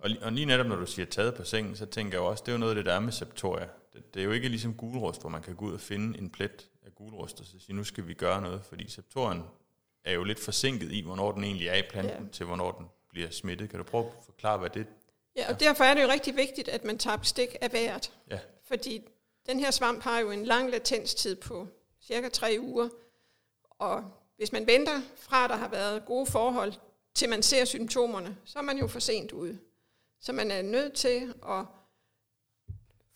Og, 0.00 0.10
og 0.22 0.32
lige 0.32 0.46
netop 0.46 0.66
når 0.66 0.76
du 0.76 0.86
siger 0.86 1.06
taget 1.06 1.34
på 1.34 1.44
sengen, 1.44 1.76
så 1.76 1.86
tænker 1.86 2.18
jeg 2.18 2.20
også, 2.20 2.42
det 2.46 2.48
er 2.48 2.52
jo 2.52 2.58
noget 2.58 2.70
af 2.70 2.76
det, 2.76 2.84
der 2.84 2.94
er 2.94 3.00
med 3.00 3.12
septoria. 3.12 3.68
Det, 4.14 4.20
er 4.20 4.24
jo 4.24 4.32
ikke 4.32 4.48
ligesom 4.48 4.74
gulrust, 4.74 5.20
hvor 5.20 5.30
man 5.30 5.42
kan 5.42 5.56
gå 5.56 5.64
ud 5.64 5.72
og 5.72 5.80
finde 5.80 6.18
en 6.18 6.30
plet 6.30 6.68
af 6.86 6.94
gulrust, 6.94 7.40
og 7.40 7.46
så 7.46 7.58
sige, 7.58 7.76
nu 7.76 7.84
skal 7.84 8.08
vi 8.08 8.14
gøre 8.14 8.40
noget, 8.40 8.64
fordi 8.64 8.90
septorien 8.90 9.42
er 10.04 10.12
jo 10.12 10.24
lidt 10.24 10.40
forsinket 10.40 10.92
i, 10.92 11.00
hvornår 11.00 11.32
den 11.32 11.44
egentlig 11.44 11.68
er 11.68 11.74
i 11.74 11.82
planten, 11.90 12.24
ja. 12.24 12.30
til 12.32 12.46
hvornår 12.46 12.72
den 12.72 12.86
bliver 13.10 13.30
smittet. 13.30 13.70
Kan 13.70 13.78
du 13.78 13.84
prøve 13.84 14.06
at 14.06 14.24
forklare, 14.24 14.58
hvad 14.58 14.70
det 14.70 14.86
Ja, 15.36 15.52
og 15.52 15.60
derfor 15.60 15.84
er 15.84 15.94
det 15.94 16.02
jo 16.02 16.08
rigtig 16.08 16.36
vigtigt, 16.36 16.68
at 16.68 16.84
man 16.84 16.98
tager 16.98 17.16
bestik 17.16 17.56
af 17.60 17.72
vejret. 17.72 18.12
Ja. 18.30 18.38
Fordi 18.64 19.00
den 19.46 19.60
her 19.60 19.70
svamp 19.70 20.02
har 20.02 20.18
jo 20.18 20.30
en 20.30 20.44
lang 20.44 20.70
latenstid 20.70 21.36
på 21.36 21.68
cirka 22.02 22.28
tre 22.28 22.56
uger, 22.60 22.88
og 23.70 24.04
hvis 24.36 24.52
man 24.52 24.66
venter 24.66 25.00
fra, 25.16 25.44
at 25.44 25.50
der 25.50 25.56
har 25.56 25.68
været 25.68 26.04
gode 26.04 26.26
forhold, 26.26 26.72
til 27.14 27.28
man 27.28 27.42
ser 27.42 27.64
symptomerne, 27.64 28.36
så 28.44 28.58
er 28.58 28.62
man 28.62 28.78
jo 28.78 28.86
for 28.86 29.00
sent 29.00 29.32
ude. 29.32 29.58
Så 30.20 30.32
man 30.32 30.50
er 30.50 30.62
nødt 30.62 30.92
til 30.92 31.34
at 31.48 31.64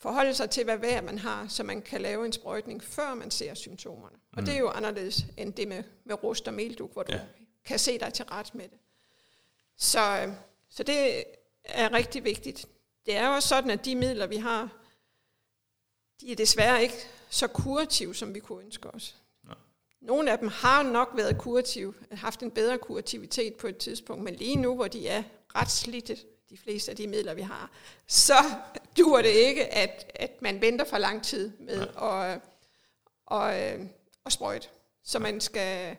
forholde 0.04 0.34
sig 0.34 0.50
til, 0.50 0.64
hvad 0.64 0.78
vejr 0.78 1.02
man 1.02 1.18
har, 1.18 1.48
så 1.48 1.62
man 1.62 1.82
kan 1.82 2.00
lave 2.00 2.26
en 2.26 2.32
sprøjtning, 2.32 2.82
før 2.82 3.14
man 3.14 3.30
ser 3.30 3.54
symptomerne. 3.54 4.16
Og 4.32 4.40
mm. 4.40 4.44
det 4.44 4.54
er 4.54 4.58
jo 4.58 4.68
anderledes 4.68 5.26
end 5.36 5.52
det 5.52 5.68
med, 5.68 5.82
med 6.04 6.22
rust 6.22 6.48
og 6.48 6.54
melduk, 6.54 6.92
hvor 6.92 7.04
ja. 7.08 7.14
du 7.14 7.20
kan 7.64 7.78
se 7.78 7.98
dig 7.98 8.12
til 8.14 8.24
ret 8.24 8.54
med 8.54 8.64
det. 8.64 8.78
Så, 9.76 10.32
så 10.68 10.82
det 10.82 11.24
er 11.64 11.92
rigtig 11.92 12.24
vigtigt. 12.24 12.68
Det 13.06 13.16
er 13.16 13.28
også 13.28 13.48
sådan, 13.48 13.70
at 13.70 13.84
de 13.84 13.96
midler, 13.96 14.26
vi 14.26 14.36
har, 14.36 14.68
de 16.20 16.32
er 16.32 16.36
desværre 16.36 16.82
ikke 16.82 17.08
så 17.30 17.46
kurative, 17.46 18.14
som 18.14 18.34
vi 18.34 18.40
kunne 18.40 18.64
ønske 18.64 18.90
os. 18.90 19.16
Nej. 19.44 19.56
Nogle 20.00 20.32
af 20.32 20.38
dem 20.38 20.48
har 20.48 20.82
nok 20.82 21.10
været 21.14 21.38
kurative, 21.38 21.94
haft 22.12 22.42
en 22.42 22.50
bedre 22.50 22.78
kurativitet 22.78 23.54
på 23.54 23.66
et 23.66 23.76
tidspunkt, 23.76 24.24
men 24.24 24.34
lige 24.34 24.56
nu, 24.56 24.74
hvor 24.74 24.88
de 24.88 25.08
er 25.08 25.22
ret 25.54 25.70
slidte, 25.70 26.18
de 26.54 26.58
fleste 26.58 26.90
af 26.90 26.96
de 26.96 27.06
midler, 27.06 27.34
vi 27.34 27.42
har, 27.42 27.70
så 28.06 28.34
dur 28.98 29.22
det 29.22 29.28
ikke, 29.28 29.74
at, 29.74 30.12
at 30.14 30.42
man 30.42 30.60
venter 30.60 30.84
for 30.84 30.98
lang 30.98 31.22
tid 31.22 31.52
med 31.58 31.80
at, 32.02 32.40
og, 33.26 33.54
at 33.54 34.32
sprøjte. 34.32 34.68
Så 35.04 35.18
man 35.18 35.40
skal 35.40 35.96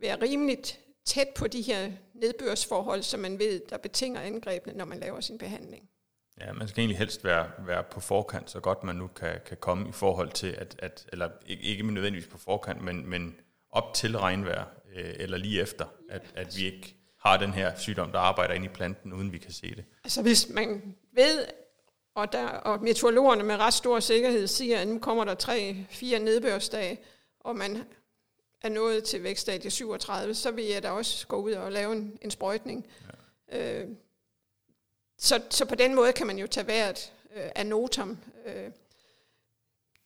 være 0.00 0.22
rimeligt 0.22 0.78
tæt 1.04 1.28
på 1.36 1.46
de 1.46 1.62
her 1.62 1.92
nedbørsforhold, 2.14 3.02
som 3.02 3.20
man 3.20 3.38
ved, 3.38 3.60
der 3.70 3.76
betinger 3.76 4.20
angrebene, 4.20 4.76
når 4.76 4.84
man 4.84 5.00
laver 5.00 5.20
sin 5.20 5.38
behandling. 5.38 5.88
Ja, 6.40 6.52
man 6.52 6.68
skal 6.68 6.80
egentlig 6.80 6.98
helst 6.98 7.24
være, 7.24 7.50
være 7.58 7.84
på 7.90 8.00
forkant, 8.00 8.50
så 8.50 8.60
godt 8.60 8.84
man 8.84 8.96
nu 8.96 9.06
kan, 9.06 9.40
kan 9.46 9.56
komme 9.56 9.88
i 9.88 9.92
forhold 9.92 10.30
til, 10.30 10.46
at, 10.46 10.76
at 10.78 11.06
eller 11.12 11.30
ikke, 11.46 11.62
ikke 11.62 11.92
nødvendigvis 11.94 12.28
på 12.28 12.38
forkant, 12.38 12.82
men, 12.82 13.06
men 13.10 13.40
op 13.70 13.94
til 13.94 14.18
regnvejr, 14.18 14.64
øh, 14.94 15.14
eller 15.18 15.38
lige 15.38 15.60
efter, 15.60 15.84
at, 16.10 16.22
at 16.34 16.56
vi 16.56 16.64
ikke 16.64 16.95
har 17.26 17.36
den 17.36 17.52
her 17.52 17.76
sygdom, 17.76 18.12
der 18.12 18.18
arbejder 18.18 18.54
inde 18.54 18.66
i 18.66 18.68
planten, 18.68 19.12
uden 19.12 19.32
vi 19.32 19.38
kan 19.38 19.52
se 19.52 19.74
det. 19.74 19.84
Altså 20.04 20.22
hvis 20.22 20.48
man 20.48 20.94
ved, 21.12 21.46
og, 22.14 22.32
der, 22.32 22.46
og 22.48 22.82
meteorologerne 22.82 23.42
med 23.42 23.56
ret 23.56 23.74
stor 23.74 24.00
sikkerhed 24.00 24.46
siger, 24.46 24.78
at 24.78 24.88
nu 24.88 24.98
kommer 24.98 25.24
der 25.24 25.34
tre, 25.34 25.86
fire 25.90 26.18
nedbørsdage, 26.18 26.98
og 27.40 27.56
man 27.56 27.84
er 28.62 28.68
nået 28.68 29.04
til 29.04 29.22
vækststadie 29.22 29.70
37, 29.70 30.34
så 30.34 30.50
vil 30.50 30.64
jeg 30.64 30.82
da 30.82 30.90
også 30.90 31.26
gå 31.26 31.36
ud 31.36 31.52
og 31.52 31.72
lave 31.72 31.92
en, 31.92 32.18
en 32.22 32.30
sprøjtning. 32.30 32.86
Ja. 33.52 33.82
Øh, 33.82 33.88
så, 35.18 35.42
så 35.50 35.64
på 35.64 35.74
den 35.74 35.94
måde 35.94 36.12
kan 36.12 36.26
man 36.26 36.38
jo 36.38 36.46
tage 36.46 36.66
vejret 36.66 37.12
øh, 37.36 37.50
af 37.54 37.66
notam. 37.66 38.18
Øh, 38.46 38.70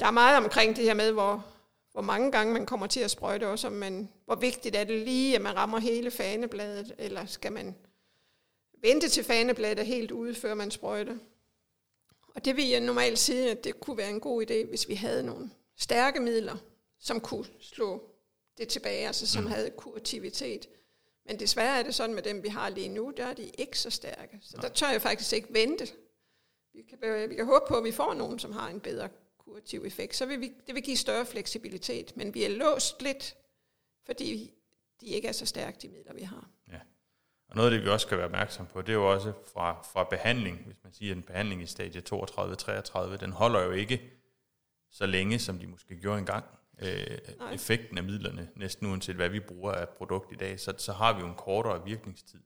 der 0.00 0.06
er 0.06 0.10
meget 0.10 0.36
omkring 0.36 0.76
det 0.76 0.84
her 0.84 0.94
med, 0.94 1.12
hvor, 1.12 1.46
hvor 1.92 2.02
mange 2.02 2.32
gange 2.32 2.52
man 2.52 2.66
kommer 2.66 2.86
til 2.86 3.00
at 3.00 3.10
sprøjte 3.10 3.48
også, 3.48 3.70
men 3.70 4.10
hvor 4.24 4.34
vigtigt 4.34 4.76
er 4.76 4.84
det 4.84 5.00
lige, 5.00 5.34
at 5.34 5.42
man 5.42 5.56
rammer 5.56 5.78
hele 5.78 6.10
fanebladet, 6.10 6.94
eller 6.98 7.26
skal 7.26 7.52
man 7.52 7.74
vente 8.82 9.08
til 9.08 9.24
fanebladet 9.24 9.78
er 9.78 9.82
helt 9.82 10.10
ude, 10.10 10.34
før 10.34 10.54
man 10.54 10.70
sprøjter. 10.70 11.16
Og 12.34 12.44
det 12.44 12.56
vil 12.56 12.68
jeg 12.68 12.80
normalt 12.80 13.18
sige, 13.18 13.50
at 13.50 13.64
det 13.64 13.80
kunne 13.80 13.96
være 13.96 14.10
en 14.10 14.20
god 14.20 14.42
idé, 14.42 14.68
hvis 14.68 14.88
vi 14.88 14.94
havde 14.94 15.22
nogle 15.22 15.50
stærke 15.76 16.20
midler, 16.20 16.56
som 16.98 17.20
kunne 17.20 17.46
slå 17.60 18.10
det 18.58 18.68
tilbage, 18.68 19.06
altså 19.06 19.26
som 19.26 19.44
mm. 19.44 19.50
havde 19.50 19.70
kurativitet. 19.70 20.68
Men 21.26 21.40
desværre 21.40 21.78
er 21.78 21.82
det 21.82 21.94
sådan 21.94 22.14
med 22.14 22.22
dem, 22.22 22.42
vi 22.42 22.48
har 22.48 22.68
lige 22.68 22.88
nu, 22.88 23.12
der 23.16 23.26
er 23.26 23.34
de 23.34 23.50
ikke 23.58 23.78
så 23.78 23.90
stærke. 23.90 24.38
Så 24.42 24.56
Nej. 24.56 24.68
der 24.68 24.74
tør 24.74 24.90
jeg 24.90 25.02
faktisk 25.02 25.32
ikke 25.32 25.48
vente. 25.50 25.88
Vi 26.72 26.82
kan, 26.82 27.30
vi 27.30 27.34
kan 27.34 27.46
håbe 27.46 27.64
på, 27.68 27.74
at 27.74 27.84
vi 27.84 27.92
får 27.92 28.14
nogen, 28.14 28.38
som 28.38 28.52
har 28.52 28.68
en 28.68 28.80
bedre 28.80 29.08
kurativ 29.50 29.84
effekt. 29.84 30.16
Så 30.16 30.26
vil 30.26 30.40
vi, 30.40 30.52
det 30.66 30.74
vil 30.74 30.82
give 30.82 30.96
større 30.96 31.26
fleksibilitet. 31.26 32.16
Men 32.16 32.34
vi 32.34 32.44
er 32.44 32.48
låst 32.48 33.02
lidt, 33.02 33.36
fordi 34.06 34.50
de 35.00 35.06
ikke 35.06 35.28
er 35.28 35.32
så 35.32 35.46
stærke, 35.46 35.78
de 35.82 35.88
midler, 35.88 36.14
vi 36.14 36.22
har. 36.22 36.48
Ja. 36.72 36.78
Og 37.48 37.56
noget 37.56 37.70
af 37.70 37.76
det, 37.76 37.84
vi 37.84 37.90
også 37.90 38.06
skal 38.06 38.16
være 38.16 38.26
opmærksom 38.26 38.66
på, 38.66 38.82
det 38.82 38.88
er 38.88 38.94
jo 38.94 39.12
også 39.12 39.32
fra, 39.52 39.82
fra 39.92 40.04
behandling. 40.04 40.62
Hvis 40.66 40.76
man 40.84 40.92
siger, 40.92 41.12
at 41.12 41.16
en 41.16 41.22
behandling 41.22 41.62
i 41.62 41.66
stadie 41.66 42.02
32-33, 42.14 43.16
den 43.16 43.32
holder 43.32 43.60
jo 43.60 43.70
ikke 43.70 44.00
så 44.90 45.06
længe, 45.06 45.38
som 45.38 45.58
de 45.58 45.66
måske 45.66 45.96
gjorde 45.96 46.18
engang 46.18 46.44
øh, 46.78 47.18
effekten 47.52 47.98
af 47.98 48.04
midlerne, 48.04 48.48
næsten 48.56 48.86
uanset 48.86 49.16
hvad 49.16 49.28
vi 49.28 49.40
bruger 49.40 49.72
af 49.72 49.88
produkt 49.88 50.32
i 50.32 50.36
dag, 50.36 50.60
så, 50.60 50.74
så 50.78 50.92
har 50.92 51.12
vi 51.12 51.20
jo 51.20 51.26
en 51.26 51.34
kortere 51.34 51.84
virkningstid. 51.84 52.40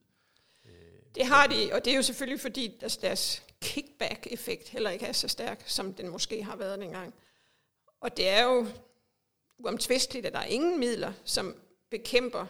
Det 1.15 1.27
har 1.27 1.47
de, 1.47 1.71
og 1.73 1.85
det 1.85 1.93
er 1.93 1.97
jo 1.97 2.03
selvfølgelig 2.03 2.41
fordi 2.41 2.77
deres, 2.81 2.97
deres 2.97 3.43
kickback-effekt 3.65 4.69
heller 4.69 4.91
ikke 4.91 5.07
er 5.07 5.13
så 5.13 5.29
stærk, 5.29 5.63
som 5.67 5.95
den 5.95 6.09
måske 6.09 6.43
har 6.43 6.57
været 6.57 6.79
dengang. 6.79 7.15
Og 8.01 8.17
det 8.17 8.29
er 8.29 8.43
jo 8.43 8.67
uomtvisteligt, 9.59 10.27
at 10.27 10.33
der 10.33 10.39
er 10.39 10.45
ingen 10.45 10.81
midler, 10.81 11.13
som 11.25 11.61
bekæmper 11.91 12.47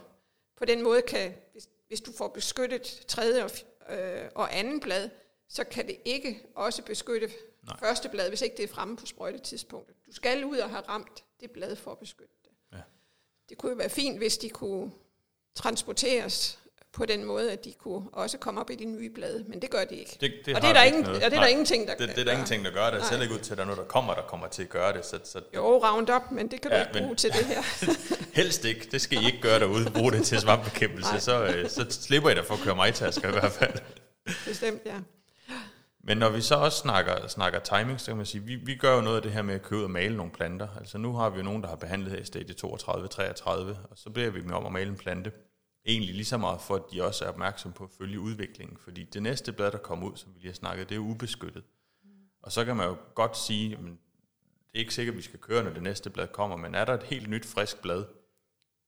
på 0.56 0.64
den 0.64 0.83
måde, 0.83 1.02
kan, 1.02 1.35
hvis, 1.52 1.68
hvis 1.88 2.00
du 2.00 2.12
får 2.12 2.28
beskyttet 2.28 3.04
tredje 3.09 3.44
og, 3.44 3.50
øh, 3.90 4.30
og 4.35 4.59
anden 4.59 4.80
blad, 4.80 5.11
så 5.49 5.64
kan 5.64 5.87
det 5.87 5.97
ikke 6.04 6.47
også 6.54 6.83
beskytte 6.83 7.30
Nej. 7.62 7.78
første 7.78 8.09
blad, 8.09 8.28
hvis 8.28 8.42
ikke 8.42 8.56
det 8.56 8.62
er 8.62 8.75
fremme 8.75 8.97
på 8.97 9.06
sprøjtetidspunktet. 9.06 9.97
Du 10.06 10.12
skal 10.12 10.44
ud 10.44 10.59
og 10.59 10.71
have 10.71 10.83
ramt 10.83 11.25
det 11.40 11.50
blad 11.50 11.76
for 11.76 11.92
at 11.92 11.99
beskytte 11.99 12.35
det. 12.44 12.50
Ja. 12.73 12.83
Det 13.49 13.59
kunne 13.59 13.71
jo 13.71 13.76
være 13.76 13.90
fint, 13.90 14.18
hvis 14.18 14.38
de 14.38 14.50
kunne 14.50 14.92
transporteres 15.54 16.63
på 16.94 17.04
den 17.06 17.24
måde, 17.24 17.52
at 17.52 17.64
de 17.64 17.72
kunne 17.72 18.02
også 18.12 18.38
komme 18.38 18.60
op 18.60 18.70
i 18.70 18.74
de 18.74 18.84
nye 18.84 19.10
blade, 19.10 19.44
men 19.48 19.62
det 19.62 19.70
gør 19.70 19.84
de 19.84 19.94
ikke. 19.94 20.16
Det, 20.20 20.32
det 20.46 20.56
og 20.56 20.62
det 20.62 20.68
er 20.70 20.72
der, 20.74 20.82
ingen, 20.82 21.06
og 21.06 21.14
det 21.14 21.24
er 21.24 21.28
der 21.28 21.46
ingenting, 21.46 21.88
der 21.88 21.94
det, 21.94 22.08
det 22.08 22.18
er 22.18 22.24
der 22.24 22.32
ingenting, 22.32 22.64
der 22.64 22.70
gør 22.70 22.90
det. 22.90 23.04
Selv 23.04 23.22
ikke 23.22 23.34
ud 23.34 23.38
til, 23.38 23.52
at 23.52 23.56
der 23.56 23.62
er 23.62 23.66
noget, 23.66 23.78
der 23.78 23.84
kommer, 23.84 24.14
der 24.14 24.22
kommer 24.22 24.46
til 24.46 24.62
at 24.62 24.68
gøre 24.68 24.92
det. 24.92 25.04
Så, 25.04 25.18
så 25.24 25.40
jo, 25.54 25.86
Roundup, 25.86 26.22
men 26.30 26.50
det 26.50 26.60
kan 26.60 26.70
ja, 26.70 26.78
du 26.78 26.82
ikke 26.88 26.98
bruge 26.98 27.16
til 27.16 27.30
det 27.32 27.44
her. 27.44 27.62
helst 28.40 28.64
ikke. 28.64 28.88
Det 28.92 29.00
skal 29.00 29.22
I 29.22 29.26
ikke 29.26 29.40
gøre 29.40 29.60
derude. 29.60 29.90
Brug 29.90 30.12
det 30.12 30.26
til 30.26 30.40
svampbekæmpelse. 30.40 31.20
så, 31.20 31.44
øh, 31.44 31.70
så 31.70 31.86
slipper 31.90 32.30
I 32.30 32.34
da 32.34 32.40
for 32.40 32.54
at 32.54 32.60
køre 32.60 32.76
mig 32.76 32.94
tasker 32.94 33.28
i 33.28 33.32
hvert 33.32 33.52
fald. 33.52 33.78
Bestemt, 34.46 34.82
ja. 34.86 34.96
Men 36.06 36.18
når 36.18 36.30
vi 36.30 36.40
så 36.40 36.54
også 36.54 36.78
snakker, 36.78 37.28
snakker 37.28 37.58
timing, 37.58 38.00
så 38.00 38.06
kan 38.06 38.16
man 38.16 38.26
sige, 38.26 38.42
vi, 38.42 38.54
vi 38.54 38.74
gør 38.74 38.94
jo 38.94 39.00
noget 39.00 39.16
af 39.16 39.22
det 39.22 39.32
her 39.32 39.42
med 39.42 39.54
at 39.54 39.62
købe 39.62 39.78
ud 39.78 39.84
og 39.84 39.90
male 39.90 40.16
nogle 40.16 40.32
planter. 40.32 40.68
Altså 40.78 40.98
nu 40.98 41.12
har 41.12 41.30
vi 41.30 41.36
jo 41.36 41.42
nogen, 41.42 41.62
der 41.62 41.68
har 41.68 41.76
behandlet 41.76 42.12
her 42.12 42.18
i 42.18 42.24
stadie 42.24 42.54
32-33, 42.64 43.50
og 43.50 43.76
så 43.94 44.10
beder 44.14 44.30
vi 44.30 44.40
dem 44.40 44.52
om 44.52 44.66
at 44.66 44.72
male 44.72 44.90
en 44.90 44.96
plante. 44.96 45.30
Egentlig 45.87 46.14
lige 46.14 46.25
så 46.25 46.38
meget 46.38 46.61
for, 46.61 46.75
at 46.75 46.83
de 46.92 47.03
også 47.03 47.25
er 47.25 47.29
opmærksom 47.29 47.73
på 47.73 47.85
at 47.85 47.90
følge 47.90 48.20
udviklingen. 48.20 48.77
Fordi 48.77 49.05
det 49.05 49.23
næste 49.23 49.53
blad, 49.53 49.70
der 49.70 49.79
kommer 49.79 50.11
ud, 50.11 50.16
som 50.16 50.35
vi 50.35 50.38
lige 50.40 50.49
har 50.49 50.55
snakket, 50.55 50.88
det 50.88 50.94
er 50.94 50.99
ubeskyttet. 50.99 51.64
Og 52.42 52.53
så 52.53 52.64
kan 52.64 52.77
man 52.77 52.88
jo 52.88 52.97
godt 53.14 53.37
sige, 53.37 53.73
at 53.73 53.79
det 53.79 54.75
er 54.75 54.79
ikke 54.79 54.94
sikkert, 54.94 55.12
at 55.12 55.16
vi 55.16 55.23
skal 55.23 55.40
køre, 55.40 55.64
når 55.64 55.70
det 55.70 55.83
næste 55.83 56.11
blad 56.11 56.29
kommer, 56.29 56.57
men 56.57 56.75
er 56.75 56.85
der 56.85 56.94
et 56.94 57.03
helt 57.03 57.31
nyt, 57.31 57.47
frisk 57.47 57.83
blad, 57.83 58.05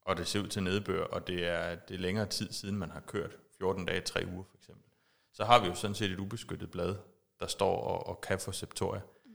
og 0.04 0.16
det 0.16 0.26
ser 0.26 0.40
ud 0.40 0.48
til 0.48 0.62
nedbør, 0.62 1.04
og 1.04 1.26
det 1.26 1.44
er, 1.44 1.74
det 1.74 1.94
er 1.94 1.98
længere 1.98 2.26
tid 2.26 2.52
siden, 2.52 2.76
man 2.76 2.90
har 2.90 3.00
kørt, 3.00 3.36
14 3.58 3.84
dage, 3.84 4.00
3 4.00 4.26
uger 4.26 4.44
for 4.44 4.56
eksempel, 4.56 4.84
så 5.32 5.44
har 5.44 5.60
vi 5.60 5.66
jo 5.66 5.74
sådan 5.74 5.94
set 5.94 6.10
et 6.10 6.18
ubeskyttet 6.18 6.70
blad, 6.70 6.96
der 7.40 7.46
står 7.46 7.80
og, 7.80 8.06
og 8.06 8.20
kan 8.20 8.38
få 8.38 8.52
septoria. 8.52 9.00
Mm. 9.24 9.32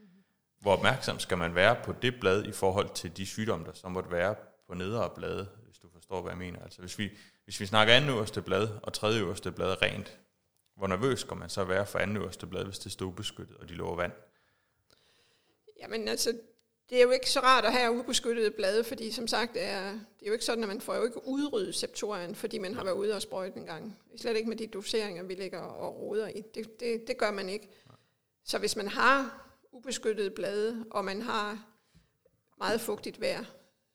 Hvor 0.59 0.73
opmærksom 0.73 1.19
skal 1.19 1.37
man 1.37 1.55
være 1.55 1.75
på 1.83 1.93
det 2.01 2.19
blad 2.19 2.43
i 2.45 2.51
forhold 2.51 2.89
til 2.93 3.17
de 3.17 3.25
sygdomme, 3.25 3.65
der 3.65 3.73
så 3.73 3.89
måtte 3.89 4.11
være 4.11 4.35
på 4.67 4.73
nedre 4.73 5.09
blade, 5.15 5.47
hvis 5.65 5.77
du 5.77 5.89
forstår, 5.89 6.21
hvad 6.21 6.31
jeg 6.31 6.37
mener. 6.37 6.59
Altså 6.63 6.79
hvis 6.79 6.99
vi, 6.99 7.09
hvis 7.51 7.59
vi 7.59 7.65
snakker 7.65 7.93
anden 7.93 8.09
øverste 8.09 8.41
blad 8.41 8.69
og 8.83 8.93
tredje 8.93 9.19
øverste 9.19 9.51
blad 9.51 9.81
rent, 9.81 10.19
hvor 10.75 10.87
nervøs 10.87 11.19
skal 11.19 11.37
man 11.37 11.49
så 11.49 11.63
være 11.63 11.85
for 11.85 11.99
anden 11.99 12.17
øverste 12.17 12.47
blad, 12.47 12.65
hvis 12.65 12.79
det 12.79 12.91
står 12.91 13.05
ubeskyttet, 13.05 13.57
og 13.57 13.69
de 13.69 13.73
lover 13.73 13.95
vand? 13.95 14.11
Jamen 15.79 16.07
altså, 16.07 16.37
det 16.89 16.97
er 16.97 17.01
jo 17.01 17.11
ikke 17.11 17.29
så 17.29 17.39
rart 17.39 17.65
at 17.65 17.73
have 17.73 17.91
ubeskyttede 17.91 18.51
blade, 18.51 18.83
fordi 18.83 19.11
som 19.11 19.27
sagt, 19.27 19.51
er, 19.55 19.91
det 19.91 20.21
er 20.21 20.27
jo 20.27 20.33
ikke 20.33 20.45
sådan, 20.45 20.63
at 20.63 20.67
man 20.67 20.81
får 20.81 20.95
jo 20.95 21.03
ikke 21.03 21.27
udryddet 21.27 21.75
septorien, 21.75 22.35
fordi 22.35 22.57
man 22.57 22.73
har 22.73 22.83
været 22.83 22.95
ude 22.95 23.15
og 23.15 23.21
sprøjte 23.21 23.57
en 23.57 23.65
gang. 23.65 23.99
Slet 24.17 24.37
ikke 24.37 24.49
med 24.49 24.57
de 24.57 24.67
doseringer, 24.67 25.23
vi 25.23 25.33
ligger 25.33 25.59
og 25.59 26.01
roder 26.01 26.27
i. 26.27 26.41
Det, 26.55 26.79
det, 26.79 27.07
det 27.07 27.17
gør 27.17 27.31
man 27.31 27.49
ikke. 27.49 27.69
Så 28.43 28.57
hvis 28.57 28.75
man 28.75 28.87
har 28.87 29.47
ubeskyttede 29.71 30.29
blade, 30.29 30.85
og 30.91 31.05
man 31.05 31.21
har 31.21 31.65
meget 32.57 32.81
fugtigt 32.81 33.21
vejr, 33.21 33.43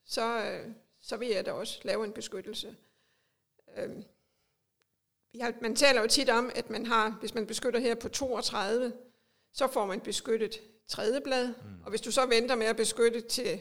så, 0.04 0.58
så 1.00 1.16
vil 1.16 1.28
jeg 1.28 1.46
da 1.46 1.52
også 1.52 1.80
lave 1.84 2.04
en 2.04 2.12
beskyttelse. 2.12 2.76
Øhm, 3.76 4.04
man 5.62 5.76
taler 5.76 6.00
jo 6.00 6.06
tit 6.06 6.30
om, 6.30 6.50
at 6.54 6.70
man 6.70 6.86
har, 6.86 7.16
hvis 7.20 7.34
man 7.34 7.46
beskytter 7.46 7.80
her 7.80 7.94
på 7.94 8.08
32, 8.08 8.92
så 9.52 9.66
får 9.66 9.86
man 9.86 10.00
beskyttet 10.00 10.60
tredje 10.88 11.20
blad, 11.20 11.48
mm. 11.48 11.82
og 11.84 11.90
hvis 11.90 12.00
du 12.00 12.10
så 12.10 12.26
venter 12.26 12.54
med 12.54 12.66
at 12.66 12.76
beskytte 12.76 13.20
til, 13.20 13.60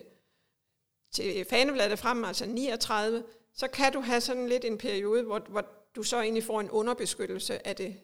til 1.12 1.45
fanebladet 1.49 1.99
frem, 1.99 2.23
altså 2.23 2.45
39, 2.45 3.23
så 3.54 3.67
kan 3.67 3.93
du 3.93 4.01
have 4.01 4.21
sådan 4.21 4.49
lidt 4.49 4.65
en 4.65 4.78
periode, 4.78 5.23
hvor, 5.23 5.39
hvor 5.39 5.65
du 5.95 6.04
så 6.04 6.21
egentlig 6.21 6.43
får 6.43 6.60
en 6.60 6.69
underbeskyttelse 6.69 7.67
af 7.67 7.75
det 7.75 7.97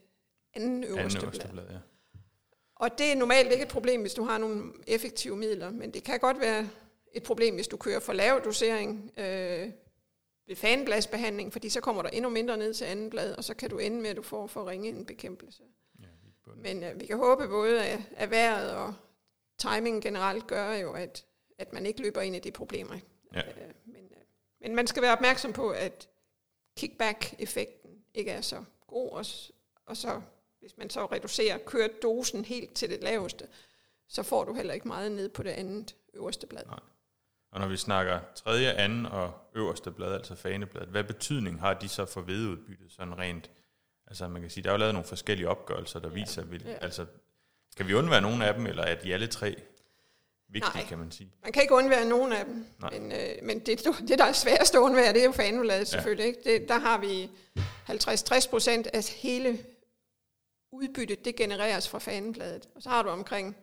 anden 0.54 0.84
øverste, 0.84 1.00
anden 1.02 1.24
øverste 1.24 1.48
blad. 1.48 1.52
blad 1.52 1.70
ja. 1.70 1.80
Og 2.76 2.98
det 2.98 3.12
er 3.12 3.16
normalt 3.16 3.52
ikke 3.52 3.64
et 3.64 3.70
problem, 3.70 4.02
hvis 4.02 4.14
du 4.14 4.24
har 4.24 4.38
nogle 4.38 4.74
effektive 4.88 5.38
midler, 5.38 5.72
men 5.72 5.94
det 5.94 6.04
kan 6.04 6.20
godt 6.20 6.40
være 6.40 6.70
et 7.14 7.24
problem, 7.24 7.56
hvis 7.56 7.68
du 7.68 7.78
kører 7.78 8.00
for 8.00 8.14
lav 8.14 8.42
dosering 8.46 9.12
øh, 9.18 9.70
ved 10.52 10.56
fanbladsbehandling, 10.56 11.54
fordi 11.54 11.70
så 11.70 11.82
kommer 11.82 12.02
der 12.02 12.10
endnu 12.10 12.30
mindre 12.30 12.58
ned 12.58 12.74
til 12.74 12.86
anden 12.86 13.10
blad, 13.10 13.36
og 13.36 13.44
så 13.44 13.54
kan 13.54 13.70
du 13.70 13.78
ende 13.78 14.02
med, 14.02 14.10
at 14.10 14.16
du 14.16 14.22
får 14.22 14.48
for 14.48 14.70
ringe 14.70 14.90
en 14.90 15.06
bekæmpelse. 15.06 15.64
Ja, 16.00 16.06
men 16.56 16.84
øh, 16.84 17.00
vi 17.00 17.06
kan 17.06 17.18
håbe 17.18 17.48
både, 17.48 17.86
at, 17.86 18.00
at 18.12 18.32
vejret 18.32 18.72
og 18.72 18.94
timing 19.58 20.04
generelt 20.04 20.48
gør 20.48 20.74
jo, 20.74 20.94
at, 20.94 21.26
at 21.58 21.74
man 21.74 21.86
ikke 21.86 22.02
løber 22.02 22.22
ind 22.22 22.36
i 22.36 22.40
de 22.40 22.52
problemer. 22.52 22.96
Ja. 23.34 23.40
Øh, 23.40 23.74
men, 23.86 23.96
øh, 23.96 24.24
men 24.62 24.76
man 24.76 24.88
skal 24.88 25.02
være 25.02 25.14
opmærksom 25.14 25.54
på, 25.54 25.70
at 25.70 26.10
kickback-effekten 26.78 27.92
ikke 28.14 28.32
er 28.32 28.42
så 28.42 28.64
god, 28.88 29.10
og, 29.12 29.26
og 29.86 29.98
så 29.98 30.22
hvis 30.60 30.78
man 30.78 30.90
så 30.90 31.06
reducerer, 31.06 31.58
kører 31.58 31.90
dosen 32.02 32.46
helt 32.46 32.74
til 32.74 32.90
det 32.90 33.04
laveste, 33.04 33.48
så 34.08 34.24
får 34.24 34.44
du 34.44 34.54
heller 34.54 34.74
ikke 34.74 34.88
meget 34.88 35.12
ned 35.12 35.30
på 35.30 35.44
det 35.44 35.50
andet 35.50 35.96
øverste 36.14 36.48
blad. 36.48 36.66
Nej. 36.66 36.80
Og 37.52 37.60
når 37.60 37.68
vi 37.68 37.78
snakker 37.78 38.20
tredje, 38.36 38.72
anden 38.72 39.06
og 39.06 39.34
øverste 39.56 39.92
blad, 39.92 40.14
altså 40.14 40.36
fanebladet, 40.36 40.90
hvad 40.90 41.04
betydning 41.04 41.60
har 41.60 41.74
de 41.74 41.90
så 41.90 42.06
for 42.06 42.22
vedeudbyttet 42.22 42.92
sådan 42.92 43.18
rent? 43.18 43.52
Altså 44.08 44.28
man 44.28 44.42
kan 44.42 44.52
sige, 44.52 44.64
der 44.64 44.70
er 44.70 44.74
jo 44.74 44.78
lavet 44.78 44.94
nogle 44.94 45.08
forskellige 45.08 45.50
opgørelser, 45.50 46.00
der 46.00 46.10
ja. 46.10 46.14
viser, 46.14 46.44
vil, 46.44 46.64
ja. 46.66 46.74
altså 46.74 47.06
kan 47.78 47.88
vi 47.88 47.94
undvære 47.94 48.22
nogen 48.22 48.42
af 48.42 48.54
dem, 48.54 48.66
eller 48.66 48.84
er 48.84 48.96
de 48.96 49.14
alle 49.14 49.28
tre 49.28 49.56
vigtige, 50.50 50.74
Nej, 50.76 50.86
kan 50.86 50.98
man 50.98 51.12
sige? 51.12 51.32
man 51.44 51.52
kan 51.52 51.62
ikke 51.62 51.74
undvære 51.74 52.06
nogen 52.06 52.32
af 52.34 52.46
dem. 52.46 52.66
Nej. 52.80 53.00
Men, 53.00 53.12
øh, 53.12 53.44
men 53.44 53.60
det, 53.60 53.88
det, 54.08 54.20
der 54.20 54.26
er 54.26 54.34
sværest 54.34 54.76
at 54.76 54.80
undvære, 54.80 55.14
det 55.14 55.22
er 55.22 55.26
jo 55.26 55.32
fanebladet 55.32 55.88
selvfølgelig. 55.88 56.24
Ja. 56.24 56.28
Ikke? 56.28 56.62
Det, 56.62 56.70
der 56.70 56.80
har 56.80 56.98
vi 56.98 57.30
50-60 57.90 58.50
procent 58.50 58.88
af 58.88 59.04
hele 59.16 59.60
udbyttet, 60.72 61.26
det 61.26 61.36
genereres 61.36 61.90
fra 61.90 62.00
fanebladet. 62.00 62.70
Og 62.76 62.82
så 62.82 62.90
har 62.90 63.04
du 63.04 63.10
omkring, 63.10 63.56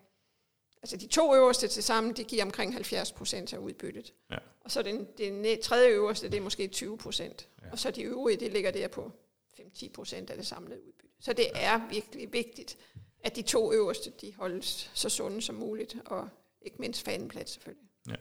altså 0.82 0.96
de 0.96 1.06
to 1.06 1.34
øverste 1.34 1.68
til 1.68 1.82
sammen, 1.82 2.12
de 2.12 2.24
giver 2.24 2.44
omkring 2.44 2.72
70 2.72 3.12
procent 3.12 3.52
af 3.52 3.58
udbyttet. 3.58 4.14
Ja. 4.30 4.38
Og 4.60 4.70
så 4.70 4.82
den, 4.82 5.08
den 5.18 5.62
tredje 5.62 5.88
øverste, 5.88 6.28
det 6.28 6.36
er 6.36 6.40
måske 6.40 6.68
20 6.68 6.98
procent. 6.98 7.48
Ja. 7.62 7.70
Og 7.72 7.78
så 7.78 7.90
de 7.90 8.02
øvrige, 8.02 8.36
det 8.36 8.52
ligger 8.52 8.70
der 8.70 8.88
på 8.88 9.12
5-10 9.60 9.90
procent 9.92 10.30
af 10.30 10.36
det 10.36 10.46
samlede 10.46 10.80
udbytte. 10.86 11.14
Så 11.20 11.32
det 11.32 11.46
er 11.54 11.88
virkelig 11.90 12.32
vigtigt, 12.32 12.78
at 13.20 13.36
de 13.36 13.42
to 13.42 13.72
øverste, 13.72 14.10
de 14.20 14.34
holdes 14.34 14.90
så 14.94 15.08
sunde 15.08 15.42
som 15.42 15.54
muligt, 15.54 15.96
og 16.04 16.28
ikke 16.62 16.76
mindst 16.78 17.02
fanenplads 17.02 17.50
selvfølgelig. 17.50 17.88
Ja. 18.08 18.14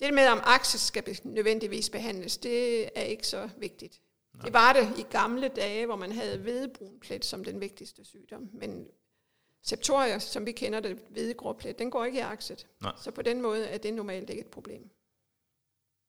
Det 0.00 0.14
med, 0.14 0.26
om 0.26 0.40
akses 0.42 0.80
skal 0.80 1.18
nødvendigvis 1.24 1.90
behandles, 1.90 2.36
det 2.38 2.88
er 2.98 3.02
ikke 3.02 3.26
så 3.26 3.50
vigtigt. 3.56 4.00
Nej. 4.34 4.44
Det 4.44 4.52
var 4.52 4.72
det 4.72 4.98
i 4.98 5.02
gamle 5.02 5.48
dage, 5.48 5.86
hvor 5.86 5.96
man 5.96 6.12
havde 6.12 6.38
hvedebrunplet 6.38 7.24
som 7.24 7.44
den 7.44 7.60
vigtigste 7.60 8.04
sygdom. 8.04 8.50
Men 8.52 8.88
septoria, 9.66 10.18
som 10.18 10.46
vi 10.46 10.52
kender 10.52 10.80
det, 10.80 10.98
hvedegråplet, 11.10 11.78
den 11.78 11.90
går 11.90 12.04
ikke 12.04 12.18
i 12.18 12.20
akset. 12.20 12.66
Nej. 12.82 12.92
Så 13.02 13.10
på 13.10 13.22
den 13.22 13.42
måde 13.42 13.66
er 13.66 13.78
det 13.78 13.94
normalt 13.94 14.30
ikke 14.30 14.40
et 14.40 14.50
problem. 14.50 14.90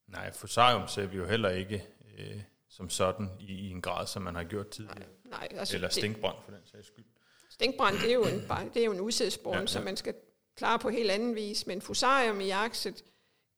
Nej, 0.08 0.32
fusarium 0.32 0.88
ser 0.88 1.06
vi 1.06 1.18
jo 1.18 1.26
heller 1.26 1.50
ikke 1.50 1.86
øh, 2.18 2.42
som 2.70 2.90
sådan 2.90 3.30
i, 3.40 3.54
i 3.54 3.70
en 3.70 3.82
grad, 3.82 4.08
som 4.08 4.22
man 4.22 4.36
har 4.36 4.44
gjort 4.44 4.70
tidligere. 4.70 5.10
Nej, 5.26 5.48
altså 5.52 5.76
Eller 5.76 5.90
stinkbrand 5.90 6.36
for 6.46 6.52
den 6.52 6.62
sags 6.66 6.88
skyld. 6.88 7.06
Stinkbrand, 7.50 7.96
det 7.96 8.10
er 8.10 8.14
jo 8.14 8.24
en, 8.24 8.40
det 8.74 8.82
er 8.82 8.86
jo 8.86 8.92
en 8.92 9.00
udsædsborn, 9.00 9.54
ja, 9.54 9.60
ja. 9.60 9.68
som 9.68 9.84
man 9.84 9.98
skal 9.98 10.14
klare 10.56 10.80
på 10.80 10.90
helt 10.90 11.12
anden 11.12 11.36
vis. 11.36 11.68
Men 11.68 11.82
fusarium 11.82 12.42
i 12.42 12.50
akset 12.50 13.04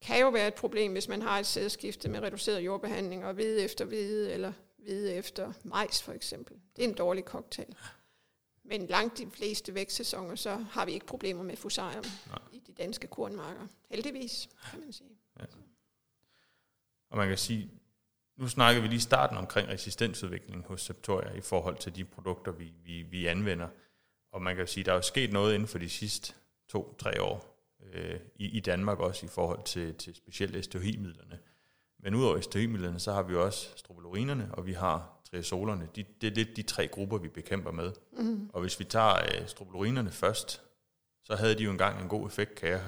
kan 0.02 0.20
jo 0.20 0.28
være 0.28 0.48
et 0.48 0.54
problem, 0.54 0.92
hvis 0.92 1.08
man 1.08 1.22
har 1.22 1.38
et 1.38 1.46
sædskifte 1.46 2.08
med 2.08 2.20
reduceret 2.20 2.60
jordbehandling 2.60 3.24
og 3.24 3.34
hvide 3.34 3.62
efter 3.62 3.84
hvide, 3.84 4.32
eller 4.32 4.52
hvide 4.78 5.14
efter 5.14 5.52
majs 5.64 6.02
for 6.02 6.12
eksempel. 6.12 6.56
Det 6.76 6.84
er 6.84 6.88
en 6.88 6.94
dårlig 6.94 7.24
cocktail. 7.24 7.76
Men 8.70 8.86
langt 8.86 9.18
de 9.18 9.30
fleste 9.30 9.74
vækstsæsoner, 9.74 10.34
så 10.34 10.56
har 10.56 10.84
vi 10.84 10.92
ikke 10.92 11.06
problemer 11.06 11.42
med 11.42 11.56
fusarium 11.56 12.04
Nej. 12.26 12.38
i 12.52 12.58
de 12.66 12.72
danske 12.72 13.06
kornmarker. 13.06 13.66
Heldigvis, 13.90 14.48
kan 14.70 14.80
man 14.80 14.92
sige. 14.92 15.18
Ja. 15.40 15.44
Og 17.10 17.16
man 17.16 17.28
kan 17.28 17.38
sige, 17.38 17.70
nu 18.36 18.48
snakker 18.48 18.82
vi 18.82 18.88
lige 18.88 18.96
i 18.96 19.00
starten 19.00 19.36
omkring 19.36 19.68
resistensudvikling 19.68 20.64
hos 20.66 20.82
Septoria 20.82 21.32
i 21.32 21.40
forhold 21.40 21.76
til 21.76 21.96
de 21.96 22.04
produkter, 22.04 22.52
vi, 22.52 22.72
vi, 22.84 23.02
vi 23.02 23.26
anvender. 23.26 23.68
Og 24.32 24.42
man 24.42 24.56
kan 24.56 24.66
sige, 24.66 24.84
der 24.84 24.90
er 24.92 24.96
jo 24.96 25.02
sket 25.02 25.32
noget 25.32 25.54
inden 25.54 25.68
for 25.68 25.78
de 25.78 25.88
sidste 25.88 26.34
to-tre 26.68 27.22
år 27.22 27.66
øh, 27.82 28.20
i, 28.34 28.46
i 28.56 28.60
Danmark 28.60 28.98
også 28.98 29.26
i 29.26 29.28
forhold 29.28 29.64
til, 29.64 29.94
til 29.94 30.14
specielt 30.14 30.64
STHI-midlerne. 30.64 31.38
Men 32.02 32.14
udover 32.14 32.40
STHI-midlerne, 32.40 33.00
så 33.00 33.12
har 33.12 33.22
vi 33.22 33.36
også 33.36 33.68
strobilurinerne, 33.76 34.48
og 34.52 34.66
vi 34.66 34.72
har 34.72 35.20
triazolerne. 35.30 35.88
De, 35.96 36.04
det 36.20 36.26
er 36.26 36.34
lidt 36.34 36.56
de 36.56 36.62
tre 36.62 36.88
grupper, 36.88 37.18
vi 37.18 37.28
bekæmper 37.28 37.72
med. 37.72 37.92
Mm. 38.18 38.50
Og 38.52 38.60
hvis 38.60 38.78
vi 38.78 38.84
tager 38.84 39.14
øh, 39.16 39.46
strobilurinerne 39.46 40.10
først, 40.10 40.62
så 41.24 41.36
havde 41.36 41.54
de 41.54 41.62
jo 41.62 41.70
engang 41.70 42.02
en 42.02 42.08
god 42.08 42.26
effekt, 42.26 42.54
kan 42.54 42.68
jeg, 42.68 42.80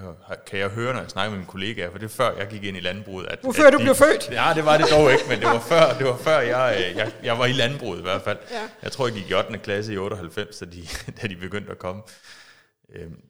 kan 0.46 0.58
jeg 0.58 0.68
høre, 0.68 0.92
når 0.92 1.00
jeg 1.00 1.10
snakker 1.10 1.30
med 1.30 1.38
mine 1.38 1.50
kollegaer, 1.50 1.90
for 1.90 1.98
det 1.98 2.04
er 2.04 2.10
før, 2.10 2.36
jeg 2.36 2.48
gik 2.48 2.64
ind 2.64 2.76
i 2.76 2.80
landbruget. 2.80 3.26
At, 3.26 3.38
Hvor 3.42 3.52
før 3.52 3.70
du 3.70 3.78
de, 3.78 3.82
blev 3.82 3.94
født? 3.94 4.30
Ja, 4.30 4.52
det 4.54 4.64
var 4.64 4.78
det 4.78 4.86
dog 4.90 5.12
ikke, 5.12 5.24
men 5.28 5.40
det 5.40 5.46
var 5.46 5.60
før, 5.60 5.98
det 5.98 6.06
var 6.06 6.16
før 6.16 6.40
jeg, 6.40 6.84
øh, 6.90 6.96
jeg, 6.96 7.12
jeg 7.22 7.38
var 7.38 7.46
i 7.46 7.52
landbruget 7.52 7.98
i 7.98 8.02
hvert 8.02 8.22
fald. 8.22 8.38
Ja. 8.50 8.68
Jeg 8.82 8.92
tror, 8.92 9.06
jeg 9.06 9.14
gik 9.16 9.30
i 9.30 9.34
8. 9.34 9.58
klasse 9.58 9.94
i 9.94 9.98
98, 9.98 10.58
da 10.58 10.64
de, 10.64 10.82
da 11.22 11.26
de 11.26 11.36
begyndte 11.36 11.70
at 11.70 11.78
komme. 11.78 12.02
Øhm, 12.94 13.20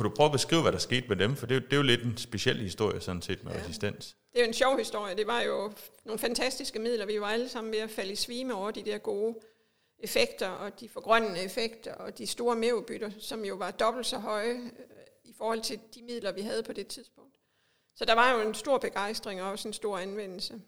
kunne 0.00 0.10
du 0.10 0.16
prøve 0.16 0.26
at 0.26 0.32
beskrive, 0.32 0.62
hvad 0.62 0.72
der 0.72 0.78
skete 0.78 1.08
med 1.08 1.16
dem? 1.16 1.36
For 1.36 1.46
det, 1.46 1.64
det 1.64 1.72
er 1.72 1.76
jo 1.76 1.82
lidt 1.82 2.02
en 2.02 2.16
speciel 2.16 2.56
historie, 2.56 3.00
sådan 3.00 3.22
set, 3.22 3.44
med 3.44 3.52
ja. 3.52 3.58
resistens. 3.58 4.16
Det 4.32 4.38
er 4.38 4.44
jo 4.44 4.48
en 4.48 4.54
sjov 4.54 4.78
historie. 4.78 5.16
Det 5.16 5.26
var 5.26 5.40
jo 5.40 5.72
nogle 6.04 6.18
fantastiske 6.18 6.78
midler. 6.78 7.06
Vi 7.06 7.20
var 7.20 7.26
alle 7.26 7.48
sammen 7.48 7.72
ved 7.72 7.78
at 7.78 7.90
falde 7.90 8.12
i 8.12 8.16
svime 8.16 8.54
over 8.54 8.70
de 8.70 8.82
der 8.82 8.98
gode 8.98 9.34
effekter, 9.98 10.48
og 10.48 10.80
de 10.80 10.88
forgrønnende 10.88 11.40
effekter, 11.40 11.94
og 11.94 12.18
de 12.18 12.26
store 12.26 12.56
merudbytter, 12.56 13.10
som 13.18 13.44
jo 13.44 13.54
var 13.54 13.70
dobbelt 13.70 14.06
så 14.06 14.18
høje 14.18 14.54
øh, 14.54 14.60
i 15.24 15.34
forhold 15.38 15.60
til 15.60 15.80
de 15.94 16.02
midler, 16.02 16.32
vi 16.32 16.40
havde 16.40 16.62
på 16.62 16.72
det 16.72 16.86
tidspunkt. 16.86 17.36
Så 17.96 18.04
der 18.04 18.14
var 18.14 18.32
jo 18.32 18.48
en 18.48 18.54
stor 18.54 18.78
begejstring 18.78 19.42
og 19.42 19.50
også 19.50 19.68
en 19.68 19.74
stor 19.74 19.98
anvendelse. 19.98 20.60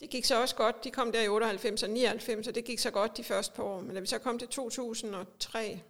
Det 0.00 0.10
gik 0.10 0.24
så 0.24 0.40
også 0.40 0.56
godt. 0.56 0.84
De 0.84 0.90
kom 0.90 1.12
der 1.12 1.22
i 1.22 1.28
98 1.28 1.82
og 1.82 1.90
99, 1.90 2.48
og 2.48 2.54
det 2.54 2.64
gik 2.64 2.78
så 2.78 2.90
godt 2.90 3.16
de 3.16 3.24
første 3.24 3.54
par 3.56 3.62
år. 3.62 3.80
Men 3.80 3.94
da 3.94 4.00
vi 4.00 4.06
så 4.06 4.18
kom 4.18 4.38
til 4.38 4.48
2003, 4.48 5.80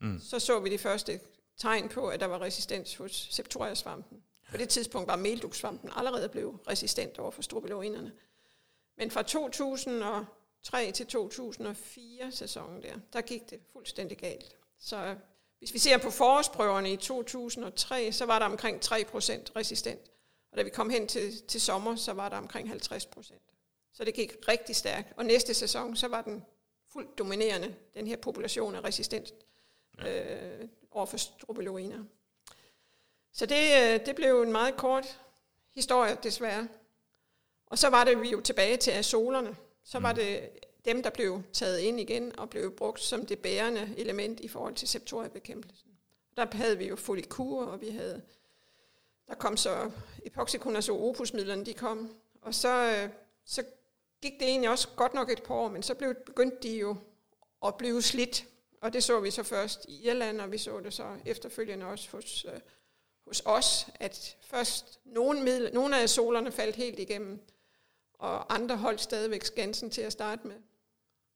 mm. 0.00 0.20
så 0.20 0.38
så 0.38 0.60
vi 0.60 0.70
de 0.70 0.78
første 0.78 1.20
tegn 1.60 1.88
på, 1.88 2.08
at 2.08 2.20
der 2.20 2.26
var 2.26 2.40
resistens 2.40 2.94
hos 2.94 3.28
septoria-svampen. 3.30 4.22
På 4.50 4.56
det 4.56 4.68
tidspunkt 4.68 5.08
var 5.08 5.16
melduksvampen 5.16 5.90
allerede 5.96 6.28
blevet 6.28 6.58
resistent 6.68 7.18
over 7.18 7.30
for 7.30 7.42
strobilurinerne. 7.42 8.12
Men 8.96 9.10
fra 9.10 9.22
2003 9.22 10.92
til 10.92 11.06
2004 11.06 12.32
sæsonen 12.32 12.82
der, 12.82 12.94
der 13.12 13.20
gik 13.20 13.50
det 13.50 13.60
fuldstændig 13.72 14.18
galt. 14.18 14.56
Så 14.78 15.16
hvis 15.58 15.74
vi 15.74 15.78
ser 15.78 15.98
på 15.98 16.10
forårsprøverne 16.10 16.92
i 16.92 16.96
2003, 16.96 18.12
så 18.12 18.26
var 18.26 18.38
der 18.38 18.46
omkring 18.46 18.80
3% 18.84 18.90
resistent. 19.56 20.00
Og 20.50 20.56
da 20.56 20.62
vi 20.62 20.70
kom 20.70 20.90
hen 20.90 21.08
til, 21.08 21.46
til 21.46 21.60
sommer, 21.60 21.96
så 21.96 22.12
var 22.12 22.28
der 22.28 22.36
omkring 22.36 22.70
50%. 22.70 23.34
Så 23.92 24.04
det 24.04 24.14
gik 24.14 24.36
rigtig 24.48 24.76
stærkt. 24.76 25.12
Og 25.16 25.24
næste 25.24 25.54
sæson, 25.54 25.96
så 25.96 26.08
var 26.08 26.22
den 26.22 26.44
fuldt 26.92 27.18
dominerende, 27.18 27.74
den 27.94 28.06
her 28.06 28.16
population 28.16 28.74
af 28.74 28.84
resistent 28.84 29.34
ja. 29.98 30.60
øh, 30.62 30.68
over 30.90 31.06
for 31.06 31.16
strobiluiner. 31.16 32.04
Så 33.32 33.46
det, 33.46 33.56
øh, 33.82 34.06
det 34.06 34.16
blev 34.16 34.42
en 34.42 34.52
meget 34.52 34.76
kort 34.76 35.20
historie, 35.74 36.16
desværre. 36.22 36.68
Og 37.66 37.78
så 37.78 37.88
var 37.88 38.04
det 38.04 38.22
vi 38.22 38.30
jo 38.30 38.40
tilbage 38.40 38.76
til 38.76 38.90
azolerne. 38.90 39.56
Så 39.84 39.98
var 39.98 40.12
mm. 40.12 40.18
det 40.18 40.50
dem, 40.84 41.02
der 41.02 41.10
blev 41.10 41.42
taget 41.52 41.78
ind 41.78 42.00
igen 42.00 42.38
og 42.38 42.50
blev 42.50 42.76
brugt 42.76 43.00
som 43.00 43.26
det 43.26 43.38
bærende 43.38 43.94
element 43.96 44.40
i 44.40 44.48
forhold 44.48 44.74
til 44.74 44.88
septoriebekæmpelsen. 44.88 45.90
Der 46.36 46.46
havde 46.52 46.78
vi 46.78 46.88
jo 46.88 46.96
folikur, 46.96 47.64
og 47.64 47.80
vi 47.80 47.90
havde, 47.90 48.22
der 49.28 49.34
kom 49.34 49.56
så 49.56 49.90
epoxyconazole 50.26 51.10
opusmidlerne, 51.10 51.66
de 51.66 51.74
kom. 51.74 52.14
Og 52.42 52.54
så, 52.54 52.68
øh, 52.68 53.10
så 53.44 53.64
gik 54.22 54.32
det 54.40 54.48
egentlig 54.48 54.70
også 54.70 54.88
godt 54.96 55.14
nok 55.14 55.30
et 55.30 55.42
par 55.42 55.54
år, 55.54 55.68
men 55.68 55.82
så 55.82 55.94
blev, 55.94 56.14
begyndte 56.26 56.56
de 56.62 56.78
jo 56.78 56.96
at 57.66 57.74
blive 57.76 58.02
slidt. 58.02 58.44
Og 58.80 58.92
det 58.92 59.04
så 59.04 59.20
vi 59.20 59.30
så 59.30 59.42
først 59.42 59.84
i 59.88 60.06
Irland, 60.06 60.40
og 60.40 60.52
vi 60.52 60.58
så 60.58 60.80
det 60.80 60.94
så 60.94 61.16
efterfølgende 61.26 61.86
også 61.86 62.10
hos, 62.10 62.44
øh, 62.44 62.60
hos 63.24 63.42
os, 63.44 63.86
at 63.94 64.36
først 64.40 65.00
nogle, 65.04 65.42
middel, 65.42 65.74
nogle 65.74 66.00
af 66.00 66.08
solerne 66.08 66.52
faldt 66.52 66.76
helt 66.76 66.98
igennem, 66.98 67.40
og 68.14 68.54
andre 68.54 68.76
holdt 68.76 69.00
stadigvæk 69.00 69.44
skansen 69.44 69.90
til 69.90 70.02
at 70.02 70.12
starte 70.12 70.46
med. 70.46 70.56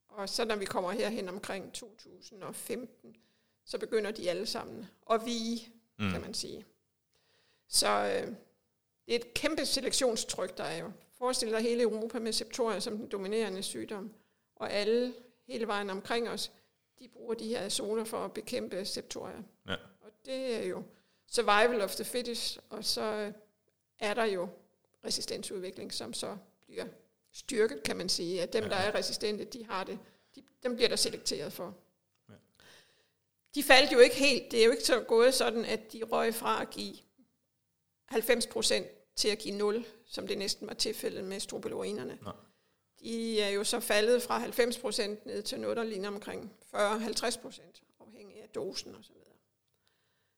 Og 0.08 0.28
så 0.28 0.44
når 0.44 0.56
vi 0.56 0.64
kommer 0.64 0.90
herhen 0.90 1.28
omkring 1.28 1.72
2015, 1.72 3.16
så 3.64 3.78
begynder 3.78 4.10
de 4.10 4.30
alle 4.30 4.46
sammen 4.46 4.86
at 5.10 5.24
vige, 5.24 5.72
mm. 5.98 6.10
kan 6.10 6.20
man 6.20 6.34
sige. 6.34 6.66
Så 7.68 7.88
øh, 7.88 8.34
det 9.06 9.14
er 9.14 9.18
et 9.18 9.34
kæmpe 9.34 9.66
selektionstryk, 9.66 10.58
der 10.58 10.64
er 10.64 10.78
jo. 10.78 10.92
Forestil 11.18 11.50
dig 11.50 11.60
hele 11.60 11.82
Europa 11.82 12.18
med 12.18 12.32
septoria 12.32 12.80
som 12.80 12.96
den 12.96 13.08
dominerende 13.08 13.62
sygdom, 13.62 14.14
og 14.56 14.72
alle 14.72 15.14
hele 15.46 15.66
vejen 15.66 15.90
omkring 15.90 16.28
os, 16.28 16.52
de 16.98 17.08
bruger 17.08 17.34
de 17.34 17.48
her 17.48 17.68
zoner 17.68 18.04
for 18.04 18.24
at 18.24 18.32
bekæmpe 18.32 18.84
septoria. 18.84 19.42
Ja. 19.68 19.76
Og 20.00 20.10
det 20.24 20.54
er 20.54 20.66
jo 20.66 20.82
survival 21.26 21.80
of 21.80 21.94
the 21.94 22.04
fittest, 22.04 22.60
og 22.70 22.84
så 22.84 23.32
er 23.98 24.14
der 24.14 24.24
jo 24.24 24.48
resistensudvikling, 25.04 25.92
som 25.92 26.12
så 26.12 26.36
bliver 26.66 26.86
styrket, 27.32 27.82
kan 27.82 27.96
man 27.96 28.08
sige, 28.08 28.42
at 28.42 28.52
dem, 28.52 28.62
ja. 28.62 28.68
der 28.68 28.76
er 28.76 28.94
resistente, 28.94 29.44
de 29.44 29.64
har 29.64 29.84
det, 29.84 29.98
de, 30.34 30.42
dem 30.62 30.74
bliver 30.74 30.88
der 30.88 30.96
selekteret 30.96 31.52
for. 31.52 31.74
Ja. 32.28 32.34
De 33.54 33.62
faldt 33.62 33.92
jo 33.92 33.98
ikke 33.98 34.16
helt, 34.16 34.50
det 34.50 34.60
er 34.60 34.64
jo 34.64 34.70
ikke 34.70 34.84
så 34.84 35.00
gået 35.00 35.34
sådan, 35.34 35.64
at 35.64 35.92
de 35.92 36.02
røg 36.02 36.34
fra 36.34 36.62
at 36.62 36.70
give 36.70 36.94
90 38.04 38.46
procent 38.46 38.86
til 39.16 39.28
at 39.28 39.38
give 39.38 39.56
0, 39.56 39.84
som 40.06 40.26
det 40.26 40.38
næsten 40.38 40.66
var 40.66 40.74
tilfældet 40.74 41.24
med 41.24 41.40
strobilurinerne. 41.40 42.18
Nej. 42.22 42.32
De 43.04 43.40
er 43.40 43.48
jo 43.48 43.64
så 43.64 43.80
faldet 43.80 44.22
fra 44.22 44.38
90 44.38 44.78
procent 44.78 45.26
ned 45.26 45.42
til 45.42 45.60
noget, 45.60 45.76
der 45.76 45.84
ligner 45.84 46.08
omkring 46.08 46.52
40-50 46.74 47.40
procent, 47.42 47.82
afhængig 48.00 48.42
af 48.42 48.48
dosen 48.48 48.94
osv. 48.94 49.14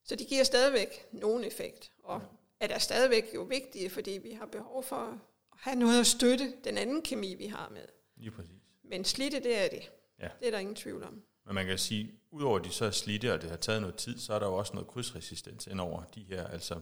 Så 0.05 0.17
de 0.17 0.25
giver 0.25 0.45
stadigvæk 0.45 1.07
nogen 1.13 1.45
effekt, 1.45 1.93
og 2.03 2.23
er 2.61 2.67
der 2.67 2.79
stadigvæk 2.79 3.25
jo 3.35 3.43
vigtige, 3.43 3.91
fordi 3.91 4.11
vi 4.11 4.31
har 4.31 4.47
behov 4.47 4.83
for 4.83 4.97
at 4.97 5.19
have 5.57 5.77
noget 5.77 6.01
at 6.01 6.07
støtte 6.07 6.53
den 6.65 6.79
anden 6.79 7.03
kemi, 7.03 7.35
vi 7.35 7.47
har 7.47 7.69
med. 7.69 7.87
Lige 8.17 8.31
præcis. 8.31 8.53
Men 8.83 9.05
slidte, 9.05 9.41
det 9.41 9.65
er 9.65 9.69
det. 9.69 9.93
Ja. 10.21 10.29
Det 10.41 10.47
er 10.47 10.51
der 10.51 10.59
ingen 10.59 10.77
tvivl 10.77 11.03
om. 11.03 11.23
Men 11.47 11.55
man 11.55 11.67
kan 11.67 11.79
sige, 11.79 12.15
udover 12.31 12.59
at 12.59 12.65
de 12.65 12.71
så 12.71 12.85
er 12.85 12.91
slidte, 12.91 13.35
og 13.35 13.43
det 13.43 13.51
har 13.51 13.57
taget 13.57 13.81
noget 13.81 13.97
tid, 13.97 14.19
så 14.19 14.35
er 14.35 14.39
der 14.39 14.47
jo 14.47 14.55
også 14.55 14.73
noget 14.75 14.89
krydsresistens 14.89 15.67
ind 15.67 15.81
over 15.81 16.05
de 16.05 16.25
her. 16.25 16.47
Altså 16.47 16.81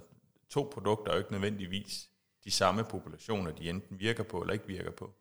to 0.51 0.69
produkter 0.73 1.13
er 1.13 1.17
jo 1.17 1.19
ikke 1.19 1.33
nødvendigvis 1.33 2.11
de 2.45 2.51
samme 2.51 2.85
populationer, 2.85 3.51
de 3.51 3.71
enten 3.71 4.01
virker 4.01 4.23
på 4.23 4.41
eller 4.41 4.53
ikke 4.53 4.67
virker 4.67 4.91
på. 4.91 5.15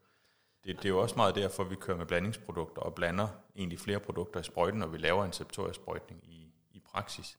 Det, 0.66 0.78
det 0.78 0.86
er 0.86 0.90
jo 0.90 1.02
også 1.02 1.16
meget 1.16 1.36
derfor, 1.36 1.64
vi 1.64 1.76
kører 1.76 1.98
med 1.98 2.06
blandingsprodukter 2.06 2.82
og 2.82 2.96
blander 2.96 3.28
egentlig 3.56 3.80
flere 3.80 4.00
produkter 4.00 4.40
i 4.40 4.44
sprøjten, 4.44 4.80
når 4.80 4.88
vi 4.88 4.98
laver 4.98 5.26
en 5.26 5.34
septoriesprøjtning 5.34 6.24
i, 6.24 6.54
i 6.72 6.80
praksis. 6.80 7.38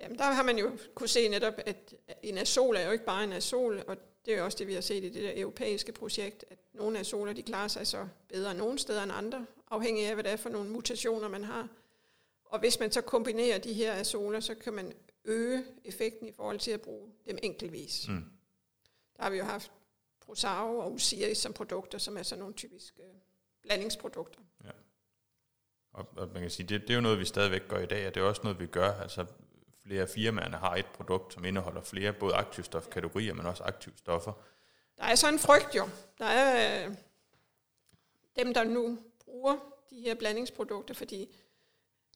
Jamen, 0.00 0.18
der 0.18 0.24
har 0.24 0.42
man 0.42 0.58
jo 0.58 0.78
kunne 0.94 1.08
se 1.08 1.28
netop, 1.28 1.54
at 1.66 1.94
en 2.22 2.38
azol 2.38 2.76
er 2.76 2.86
jo 2.86 2.90
ikke 2.90 3.04
bare 3.04 3.24
en 3.24 3.32
azol, 3.32 3.82
og 3.86 3.96
det 4.24 4.34
er 4.34 4.38
jo 4.38 4.44
også 4.44 4.58
det, 4.58 4.66
vi 4.66 4.74
har 4.74 4.80
set 4.80 5.04
i 5.04 5.08
det 5.08 5.22
der 5.22 5.32
europæiske 5.36 5.92
projekt, 5.92 6.44
at 6.50 6.58
nogle 6.74 6.98
azoler, 6.98 7.32
de 7.32 7.42
klarer 7.42 7.68
sig 7.68 7.86
så 7.86 8.08
bedre 8.28 8.54
nogle 8.54 8.78
steder 8.78 9.02
end 9.02 9.12
andre, 9.12 9.46
afhængig 9.70 10.06
af, 10.06 10.14
hvad 10.14 10.24
det 10.24 10.32
er 10.32 10.36
for 10.36 10.48
nogle 10.48 10.70
mutationer, 10.70 11.28
man 11.28 11.44
har. 11.44 11.68
Og 12.44 12.58
hvis 12.58 12.80
man 12.80 12.92
så 12.92 13.00
kombinerer 13.00 13.58
de 13.58 13.72
her 13.72 13.92
azoler, 13.94 14.40
så 14.40 14.54
kan 14.54 14.72
man 14.72 14.92
øge 15.24 15.64
effekten 15.84 16.28
i 16.28 16.32
forhold 16.32 16.58
til 16.58 16.70
at 16.70 16.80
bruge 16.80 17.08
dem 17.26 17.38
enkeltvis. 17.42 18.08
Mm. 18.08 18.24
Der 19.16 19.22
har 19.22 19.30
vi 19.30 19.38
jo 19.38 19.44
haft 19.44 19.72
Prosaro 20.28 20.78
og 20.78 20.92
Osiris 20.92 21.38
som 21.38 21.52
produkter, 21.52 21.98
som 21.98 22.16
er 22.16 22.22
sådan 22.22 22.40
nogle 22.40 22.54
typiske 22.54 23.02
blandingsprodukter. 23.62 24.40
Ja. 24.64 24.70
Og, 25.92 26.08
og 26.16 26.28
man 26.28 26.42
kan 26.42 26.50
sige, 26.50 26.66
det, 26.66 26.82
det 26.82 26.90
er 26.90 26.94
jo 26.94 27.00
noget, 27.00 27.18
vi 27.18 27.24
stadigvæk 27.24 27.68
gør 27.68 27.78
i 27.78 27.86
dag, 27.86 28.06
og 28.06 28.14
det 28.14 28.20
er 28.20 28.24
også 28.24 28.40
noget, 28.44 28.60
vi 28.60 28.66
gør. 28.66 28.92
Altså, 28.92 29.26
flere 29.82 30.08
firmaerne 30.08 30.56
har 30.56 30.76
et 30.76 30.86
produkt, 30.86 31.34
som 31.34 31.44
indeholder 31.44 31.82
flere 31.82 32.12
både 32.12 32.34
aktivstofkategorier, 32.34 33.34
men 33.34 33.46
også 33.46 33.64
aktivstoffer. 33.64 34.32
Der 34.96 35.04
er 35.04 35.14
så 35.14 35.28
en 35.28 35.38
frygt 35.38 35.74
jo. 35.74 35.88
Der 36.18 36.24
er 36.24 36.86
øh, 36.86 36.94
dem, 38.36 38.54
der 38.54 38.64
nu 38.64 38.98
bruger 39.24 39.56
de 39.90 40.00
her 40.00 40.14
blandingsprodukter, 40.14 40.94
fordi 40.94 41.36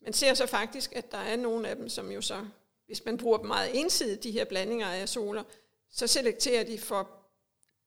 man 0.02 0.12
ser 0.12 0.34
så 0.34 0.46
faktisk, 0.46 0.92
at 0.92 1.12
der 1.12 1.18
er 1.18 1.36
nogle 1.36 1.68
af 1.68 1.76
dem, 1.76 1.88
som 1.88 2.10
jo 2.10 2.20
så, 2.20 2.46
hvis 2.86 3.04
man 3.04 3.18
bruger 3.18 3.38
dem 3.38 3.46
meget 3.46 3.80
ensidigt, 3.80 4.22
de 4.22 4.30
her 4.30 4.44
blandinger 4.44 4.86
af 4.86 5.08
soler, 5.08 5.44
så 5.90 6.06
selekterer 6.06 6.64
de 6.64 6.78
for 6.78 7.21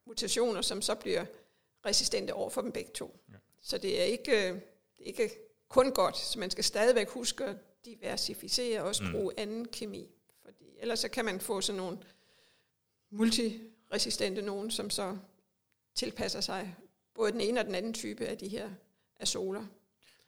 mutationer, 0.05 0.61
som 0.61 0.81
så 0.81 0.95
bliver 0.95 1.25
resistente 1.85 2.33
over 2.33 2.49
for 2.49 2.61
dem 2.61 2.71
begge 2.71 2.91
to. 2.91 3.19
Ja. 3.31 3.37
Så 3.61 3.77
det 3.77 4.01
er 4.01 4.03
ikke, 4.03 4.47
det 4.97 5.01
er 5.01 5.05
ikke 5.05 5.29
kun 5.69 5.91
godt, 5.91 6.17
så 6.17 6.39
man 6.39 6.51
skal 6.51 6.63
stadigvæk 6.63 7.09
huske 7.09 7.45
at 7.45 7.55
diversificere 7.85 8.81
og 8.81 8.87
også 8.87 9.03
mm. 9.03 9.11
bruge 9.11 9.33
anden 9.37 9.67
kemi. 9.67 10.09
Fordi 10.45 10.65
ellers 10.79 10.99
så 10.99 11.09
kan 11.09 11.25
man 11.25 11.39
få 11.39 11.61
sådan 11.61 11.81
nogle 11.81 11.97
multiresistente 13.09 14.41
nogen, 14.41 14.71
som 14.71 14.89
så 14.89 15.17
tilpasser 15.95 16.41
sig 16.41 16.75
både 17.13 17.31
den 17.31 17.41
ene 17.41 17.59
og 17.59 17.65
den 17.65 17.75
anden 17.75 17.93
type 17.93 18.25
af 18.25 18.37
de 18.37 18.47
her 18.47 18.69
azoler. 19.19 19.65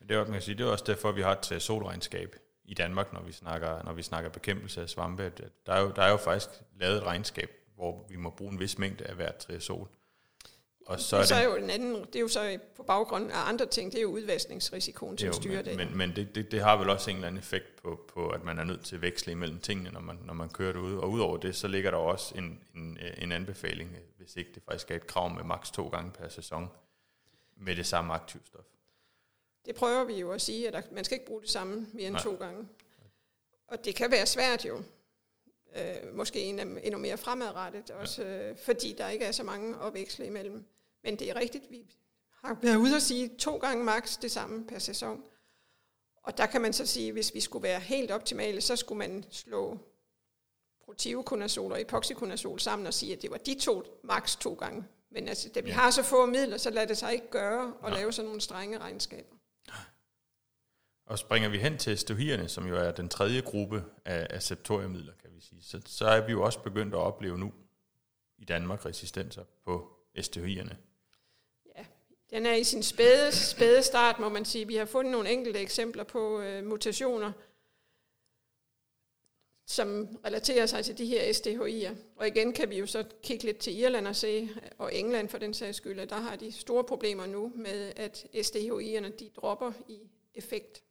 Det 0.01 0.11
er, 0.11 0.23
man 0.23 0.33
kan 0.33 0.41
sige, 0.41 0.57
det 0.57 0.63
er 0.65 0.71
også 0.71 0.85
derfor, 0.87 1.11
vi 1.11 1.21
har 1.21 1.51
et 1.51 1.61
solregnskab 1.61 2.35
i 2.63 2.73
Danmark, 2.73 3.13
når 3.13 3.21
vi 3.21 3.31
snakker, 3.31 3.83
når 3.83 3.93
vi 3.93 4.03
snakker 4.03 4.29
bekæmpelse 4.29 4.81
af 4.81 4.89
svampe. 4.89 5.33
Der 5.65 5.73
er, 5.73 5.81
jo, 5.81 5.91
der 5.95 6.01
er 6.01 6.09
jo 6.09 6.17
faktisk 6.17 6.49
lavet 6.75 6.97
et 6.97 7.03
regnskab, 7.03 7.51
hvor 7.77 8.05
vi 8.09 8.15
må 8.15 8.29
bruge 8.29 8.51
en 8.51 8.59
vis 8.59 8.77
mængde 8.77 9.03
af 9.03 9.15
hvert 9.15 9.37
triazol. 9.37 9.87
Og 10.85 10.99
så 10.99 11.15
det, 11.15 11.21
er 11.21 11.27
så 11.27 11.35
er 11.35 11.43
jo 11.43 11.55
en 11.55 11.69
anden, 11.69 11.95
det 11.95 12.15
er 12.15 12.19
jo 12.19 12.27
så 12.27 12.59
på 12.75 12.83
baggrund 12.83 13.31
af 13.31 13.49
andre 13.49 13.65
ting, 13.65 13.91
det 13.91 13.97
er 13.97 14.01
jo 14.01 14.09
udvaskningsrisikoen, 14.09 15.17
som 15.17 15.33
styrer 15.33 15.61
det. 15.61 15.77
Men, 15.77 15.97
men 15.97 16.15
det, 16.15 16.35
det, 16.35 16.51
det 16.51 16.61
har 16.61 16.77
vel 16.77 16.89
også 16.89 17.09
en 17.09 17.15
eller 17.15 17.27
anden 17.27 17.39
effekt 17.39 17.81
på, 17.81 17.99
på, 18.13 18.29
at 18.29 18.43
man 18.43 18.59
er 18.59 18.63
nødt 18.63 18.85
til 18.85 18.95
at 18.95 19.01
veksle 19.01 19.31
imellem 19.31 19.59
tingene, 19.59 19.89
når 19.89 19.99
man, 19.99 20.19
når 20.25 20.33
man 20.33 20.49
kører 20.49 20.73
det 20.73 20.79
ud. 20.79 20.97
Og 20.97 21.11
udover 21.11 21.37
det, 21.37 21.55
så 21.55 21.67
ligger 21.67 21.91
der 21.91 21.97
også 21.97 22.35
en, 22.37 22.59
en, 22.75 22.97
en 23.17 23.31
anbefaling, 23.31 23.97
hvis 24.17 24.35
ikke 24.35 24.51
det 24.55 24.63
faktisk 24.63 24.91
er 24.91 24.95
et 24.95 25.07
krav 25.07 25.29
med 25.29 25.43
maks 25.43 25.71
to 25.71 25.87
gange 25.87 26.11
per 26.11 26.29
sæson, 26.29 26.69
med 27.57 27.75
det 27.75 27.85
samme 27.85 28.13
aktivstof. 28.13 28.65
Det 29.65 29.75
prøver 29.75 30.03
vi 30.03 30.13
jo 30.13 30.31
at 30.31 30.41
sige, 30.41 30.67
at 30.75 30.91
man 30.91 31.03
skal 31.03 31.15
ikke 31.15 31.27
bruge 31.27 31.41
det 31.41 31.49
samme 31.49 31.87
mere 31.93 32.05
end 32.05 32.13
Nej. 32.13 32.23
to 32.23 32.35
gange. 32.35 32.67
Og 33.67 33.85
det 33.85 33.95
kan 33.95 34.11
være 34.11 34.25
svært 34.25 34.65
jo. 34.65 34.83
Øh, 35.75 36.15
måske 36.15 36.39
endnu 36.39 36.97
mere 36.97 37.17
fremadrettet, 37.17 37.91
også 37.91 38.23
ja. 38.23 38.49
øh, 38.49 38.57
fordi 38.57 38.95
der 38.97 39.09
ikke 39.09 39.25
er 39.25 39.31
så 39.31 39.43
mange 39.43 39.75
at 39.83 39.93
veksle 39.93 40.25
imellem. 40.25 40.65
Men 41.03 41.19
det 41.19 41.29
er 41.29 41.35
rigtigt, 41.35 41.71
vi 41.71 41.95
har 42.43 42.57
været 42.61 42.75
ude 42.75 42.95
at 42.95 43.01
sige 43.01 43.29
to 43.37 43.57
gange 43.57 43.83
maks 43.83 44.17
det 44.17 44.31
samme 44.31 44.67
per 44.67 44.79
sæson. 44.79 45.23
Og 46.23 46.37
der 46.37 46.45
kan 46.45 46.61
man 46.61 46.73
så 46.73 46.85
sige, 46.85 47.07
at 47.07 47.13
hvis 47.13 47.33
vi 47.33 47.39
skulle 47.39 47.63
være 47.63 47.79
helt 47.79 48.11
optimale, 48.11 48.61
så 48.61 48.75
skulle 48.75 48.99
man 48.99 49.25
slå 49.31 49.79
protivkonazol 50.85 51.71
og 51.71 51.81
epoxykonazol 51.81 52.59
sammen 52.59 52.87
og 52.87 52.93
sige, 52.93 53.13
at 53.13 53.21
det 53.21 53.31
var 53.31 53.37
de 53.37 53.59
to 53.59 53.83
maks 54.03 54.35
to 54.35 54.53
gange. 54.53 54.83
Men 55.11 55.27
altså, 55.27 55.49
da 55.49 55.59
vi 55.59 55.69
ja. 55.69 55.75
har 55.75 55.91
så 55.91 56.03
få 56.03 56.25
midler, 56.25 56.57
så 56.57 56.69
lader 56.69 56.87
det 56.87 56.97
sig 56.97 57.13
ikke 57.13 57.29
gøre 57.29 57.73
at 57.83 57.91
ja. 57.91 57.97
lave 57.97 58.13
sådan 58.13 58.25
nogle 58.25 58.41
strenge 58.41 58.77
regnskaber. 58.77 59.35
Og 61.07 61.19
springer 61.19 61.49
vi 61.49 61.57
hen 61.57 61.77
til 61.77 61.97
stohierne, 61.97 62.49
som 62.49 62.67
jo 62.67 62.75
er 62.75 62.91
den 62.91 63.09
tredje 63.09 63.41
gruppe 63.41 63.83
af, 64.05 64.27
af 64.29 64.43
septoriemidler, 64.43 65.13
kan 65.21 65.29
vi 65.35 65.41
sige, 65.41 65.63
så, 65.63 65.81
så 65.85 66.05
er 66.07 66.25
vi 66.25 66.31
jo 66.31 66.43
også 66.43 66.59
begyndt 66.59 66.93
at 66.93 66.99
opleve 66.99 67.37
nu 67.37 67.53
i 68.37 68.45
Danmark 68.45 68.85
resistenser 68.85 69.43
på 69.65 69.97
STHI'erne. 70.17 70.75
Ja, 71.75 71.85
den 72.29 72.45
er 72.45 72.53
i 72.53 72.63
sin 72.63 72.83
spæde, 72.83 73.31
spæde 73.31 73.83
start, 73.83 74.19
må 74.19 74.29
man 74.29 74.45
sige. 74.45 74.67
Vi 74.67 74.75
har 74.75 74.85
fundet 74.85 75.11
nogle 75.11 75.29
enkelte 75.29 75.59
eksempler 75.59 76.03
på 76.03 76.41
øh, 76.41 76.65
mutationer, 76.65 77.31
som 79.65 80.17
relaterer 80.25 80.65
sig 80.65 80.85
til 80.85 80.97
de 80.97 81.05
her 81.05 81.33
STHI'er. 81.33 81.95
Og 82.15 82.27
igen 82.27 82.53
kan 82.53 82.69
vi 82.69 82.79
jo 82.79 82.85
så 82.85 83.05
kigge 83.23 83.45
lidt 83.45 83.57
til 83.57 83.79
Irland 83.79 84.07
og 84.07 84.15
se, 84.15 84.49
og 84.77 84.95
England 84.95 85.29
for 85.29 85.37
den 85.37 85.53
sags 85.53 85.77
skyld, 85.77 85.99
at 85.99 86.09
der 86.09 86.19
har 86.19 86.35
de 86.35 86.51
store 86.51 86.83
problemer 86.83 87.25
nu 87.25 87.51
med, 87.55 87.93
at 87.95 88.25
STHI'erne 88.35 89.15
de 89.19 89.29
dropper 89.35 89.71
i 89.87 89.99
effekt 90.35 90.83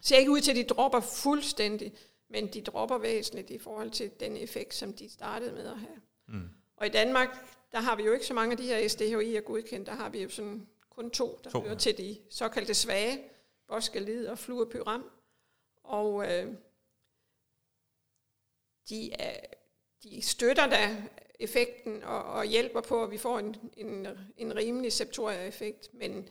ser 0.00 0.16
ikke 0.16 0.30
ud 0.30 0.40
til, 0.40 0.50
at 0.50 0.56
de 0.56 0.74
dropper 0.74 1.00
fuldstændig, 1.00 1.92
men 2.28 2.46
de 2.46 2.60
dropper 2.60 2.98
væsentligt 2.98 3.50
i 3.50 3.58
forhold 3.58 3.90
til 3.90 4.10
den 4.20 4.36
effekt, 4.36 4.74
som 4.74 4.92
de 4.92 5.10
startede 5.10 5.52
med 5.52 5.66
at 5.66 5.78
have. 5.78 6.00
Mm. 6.28 6.48
Og 6.76 6.86
i 6.86 6.90
Danmark, 6.90 7.28
der 7.72 7.80
har 7.80 7.96
vi 7.96 8.02
jo 8.02 8.12
ikke 8.12 8.26
så 8.26 8.34
mange 8.34 8.52
af 8.52 8.56
de 8.56 8.66
her 8.66 8.78
SDHI'er 8.78 9.40
godkendt, 9.40 9.86
der 9.86 9.94
har 9.94 10.08
vi 10.08 10.22
jo 10.22 10.28
sådan 10.28 10.68
kun 10.90 11.10
to, 11.10 11.40
der 11.44 11.50
to, 11.50 11.60
hører 11.60 11.74
til 11.74 11.98
de 11.98 12.18
såkaldte 12.30 12.74
svage, 12.74 13.24
boskalid 13.68 14.26
og 14.26 14.38
fluorpyram. 14.38 15.10
Og 15.84 16.32
øh, 16.32 16.54
de, 18.88 19.12
er, 19.12 19.40
de 20.02 20.22
støtter 20.22 20.66
da 20.66 21.02
effekten 21.38 22.02
og, 22.02 22.22
og 22.22 22.44
hjælper 22.44 22.80
på, 22.80 23.02
at 23.04 23.10
vi 23.10 23.18
får 23.18 23.38
en, 23.38 23.56
en, 23.76 24.06
en 24.36 24.56
rimelig 24.56 24.92
septoria-effekt, 24.92 25.94
men 25.94 26.28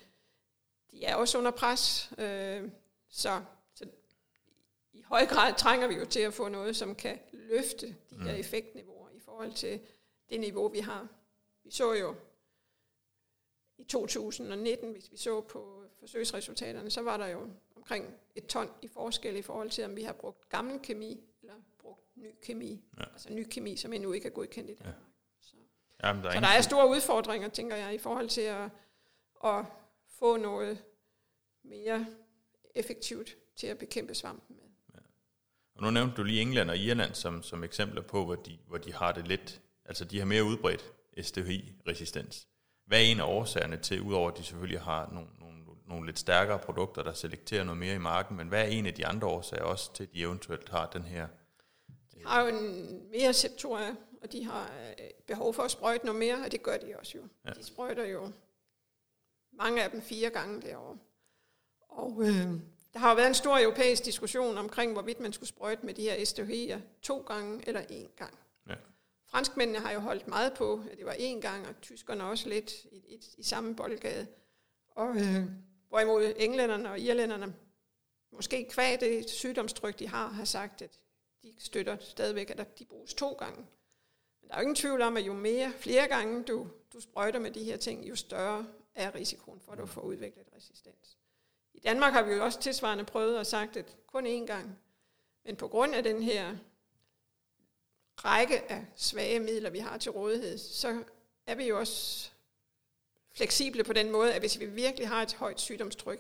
de 0.92 1.06
er 1.06 1.16
også 1.16 1.38
under 1.38 1.52
pres, 1.52 2.12
øh, 2.18 2.70
så 3.10 3.44
høj 5.08 5.26
grad 5.26 5.54
trænger 5.58 5.88
vi 5.88 5.96
jo 5.96 6.06
til 6.06 6.20
at 6.20 6.34
få 6.34 6.48
noget, 6.48 6.76
som 6.76 6.96
kan 6.96 7.20
løfte 7.32 7.88
de 7.88 8.16
her 8.24 8.34
mm. 8.34 8.40
effektniveauer 8.40 9.10
i 9.10 9.20
forhold 9.20 9.54
til 9.54 9.80
det 10.30 10.40
niveau, 10.40 10.68
vi 10.68 10.80
har. 10.80 11.08
Vi 11.64 11.72
så 11.72 11.94
jo 11.94 12.16
i 13.78 13.84
2019, 13.84 14.92
hvis 14.92 15.12
vi 15.12 15.18
så 15.18 15.42
på 15.42 15.84
forsøgsresultaterne, 16.00 16.92
så 16.92 17.02
var 17.02 17.18
der 17.18 17.28
jo 17.28 17.50
omkring 17.76 18.14
et 18.36 18.46
ton 18.46 18.70
i 18.82 18.88
forskel 18.88 19.36
i 19.36 19.42
forhold 19.42 19.70
til, 19.70 19.86
om 19.86 19.96
vi 19.96 20.04
har 20.04 20.14
brugt 20.14 20.50
gammel 20.50 20.80
kemi 20.80 21.24
eller 21.42 21.56
brugt 21.80 22.02
ny 22.16 22.28
kemi. 22.42 22.84
Ja. 22.98 23.04
Altså 23.04 23.34
ny 23.34 23.44
kemi, 23.50 23.76
som 23.76 23.94
endnu 23.94 24.12
ikke 24.12 24.28
er 24.28 24.32
godkendt 24.32 24.70
i 24.70 24.74
Danmark. 24.74 24.96
Ja. 24.96 25.02
Så, 25.40 25.56
Jamen, 26.04 26.24
der, 26.24 26.30
er 26.30 26.34
så 26.34 26.40
der 26.40 26.48
er 26.48 26.62
store 26.62 26.90
udfordringer, 26.90 27.50
tænker 27.50 27.76
jeg, 27.76 27.94
i 27.94 27.98
forhold 27.98 28.30
til 28.30 28.42
at, 28.42 28.70
at 29.44 29.66
få 30.08 30.38
noget 30.38 30.84
mere 31.64 32.06
effektivt 32.76 33.38
til 33.56 33.68
at 33.68 33.78
bekæmpe 33.78 34.16
svampen 34.16 34.56
med. 34.56 34.67
Og 35.78 35.84
nu 35.84 35.90
nævnte 35.90 36.16
du 36.16 36.24
lige 36.24 36.42
England 36.42 36.70
og 36.70 36.78
Irland 36.78 37.14
som, 37.14 37.44
som 37.44 37.64
eksempler 37.64 38.02
på, 38.02 38.26
hvor 38.26 38.36
de, 38.36 38.58
hvor 38.68 38.78
de 38.78 38.94
har 38.94 39.12
det 39.12 39.28
lidt, 39.28 39.62
altså 39.86 40.06
de 40.06 40.20
har 40.20 40.26
mere 40.26 40.44
udbredt 40.44 40.94
STHI-resistens. 41.22 42.48
Hvad 42.86 43.00
er 43.00 43.04
en 43.04 43.20
af 43.20 43.24
årsagerne 43.24 43.78
til, 43.78 44.02
udover 44.02 44.32
at 44.32 44.38
de 44.38 44.44
selvfølgelig 44.44 44.82
har 44.82 45.10
nogle, 45.14 45.30
nogle, 45.40 45.58
nogle 45.88 46.06
lidt 46.06 46.20
stærkere 46.20 46.60
produkter, 46.60 47.04
der 47.04 47.14
selekterer 47.14 47.64
noget 47.64 47.78
mere 47.78 47.96
i 47.96 47.98
marken, 47.98 48.38
men 48.38 48.48
hvad 48.48 48.62
er 48.62 48.68
en 48.68 48.86
af 48.86 48.94
de 48.94 49.08
andre 49.08 49.28
årsager 49.28 49.64
også 49.64 49.94
til, 49.94 50.04
at 50.04 50.14
de 50.14 50.22
eventuelt 50.22 50.70
har 50.70 50.90
den 50.94 51.04
her? 51.04 51.28
De 52.14 52.26
har 52.26 52.42
jo 52.42 52.48
en 52.48 53.02
mere 53.12 53.34
septoria, 53.34 53.96
og 54.22 54.32
de 54.32 54.46
har 54.46 54.72
øh, 55.00 55.10
behov 55.28 55.54
for 55.54 55.64
at 55.64 55.72
sprøjte 55.72 56.06
noget 56.06 56.20
mere, 56.20 56.46
og 56.46 56.52
det 56.52 56.64
gør 56.64 56.78
de 56.78 56.96
også 57.00 57.18
jo. 57.18 57.24
Ja. 57.46 57.52
De 57.52 57.64
sprøjter 57.64 58.06
jo 58.06 58.32
mange 59.54 59.84
af 59.84 59.92
dem 59.92 60.02
fire 60.02 60.30
gange 60.30 60.62
derovre. 60.62 60.98
Og 61.90 62.22
øh, 62.22 62.60
der 62.98 63.02
har 63.02 63.10
jo 63.10 63.16
været 63.16 63.28
en 63.28 63.34
stor 63.34 63.60
europæisk 63.60 64.06
diskussion 64.06 64.58
omkring, 64.58 64.94
hvorvidt 64.94 65.20
man 65.20 65.34
skulle 65.34 65.50
sprøjte 65.50 65.86
med 65.86 65.94
de 65.94 66.02
her 66.02 66.16
SDH'er 66.16 66.80
to 67.02 67.22
gange 67.22 67.68
eller 67.68 67.82
én 67.82 68.16
gang. 68.16 68.38
Ja. 68.70 68.76
Franskmændene 69.26 69.80
har 69.80 69.92
jo 69.92 70.00
holdt 70.00 70.28
meget 70.28 70.54
på, 70.54 70.84
at 70.92 70.98
det 70.98 71.06
var 71.06 71.14
én 71.14 71.40
gang, 71.40 71.68
og 71.68 71.82
tyskerne 71.82 72.24
også 72.24 72.50
lidt 72.50 72.74
i, 72.92 72.96
i, 72.96 73.22
i 73.38 73.44
samme 73.44 73.76
boldgade. 73.76 74.28
Og 74.88 75.16
øh, 75.16 75.44
hvorimod 75.90 76.34
englænderne 76.38 76.90
og 76.90 77.00
irlænderne, 77.00 77.56
måske 78.32 78.68
kvad 78.70 78.98
det 78.98 79.30
sygdomstryk, 79.30 80.00
de 80.00 80.08
har, 80.08 80.28
har 80.28 80.46
sagt, 80.46 80.82
at 80.82 81.00
de 81.44 81.54
støtter 81.58 81.98
stadigvæk, 82.00 82.50
at 82.50 82.80
de 82.80 82.86
bruges 82.86 83.14
to 83.14 83.34
gange. 83.34 83.66
Men 84.42 84.50
der 84.50 84.56
er 84.56 84.60
jo 84.60 84.62
ingen 84.62 84.76
tvivl 84.76 85.02
om, 85.02 85.18
at 85.18 85.24
jo 85.24 85.34
mere, 85.34 85.74
flere 85.80 86.08
gange 86.08 86.44
du, 86.44 86.68
du 86.94 87.00
sprøjter 87.00 87.40
med 87.40 87.52
de 87.52 87.64
her 87.64 87.78
ting, 87.78 88.10
jo 88.10 88.16
større 88.16 88.68
er 88.96 89.16
risikoen 89.16 89.60
for, 89.60 89.72
at 89.72 89.78
du 89.78 89.86
får 89.86 90.02
udviklet 90.02 90.46
resistens. 90.56 91.18
I 91.78 91.80
Danmark 91.80 92.14
har 92.14 92.22
vi 92.22 92.34
jo 92.34 92.44
også 92.44 92.60
tilsvarende 92.60 93.04
prøvet 93.04 93.38
og 93.38 93.46
sagt, 93.46 93.78
at 93.78 93.96
kun 94.08 94.28
én 94.28 94.46
gang. 94.46 94.80
Men 95.46 95.56
på 95.56 95.68
grund 95.68 95.96
af 95.96 96.04
den 96.04 96.24
her 96.24 96.56
række 98.18 98.72
af 98.72 98.86
svage 98.96 99.40
midler, 99.40 99.70
vi 99.70 99.80
har 99.80 99.98
til 99.98 100.12
rådighed, 100.12 100.58
så 100.58 101.04
er 101.48 101.56
vi 101.56 101.68
jo 101.68 101.80
også 101.80 102.30
fleksible 103.32 103.84
på 103.84 103.94
den 103.94 104.12
måde, 104.12 104.34
at 104.34 104.42
hvis 104.42 104.60
vi 104.60 104.66
virkelig 104.66 105.08
har 105.08 105.22
et 105.22 105.34
højt 105.34 105.62
sygdomstryk, 105.62 106.20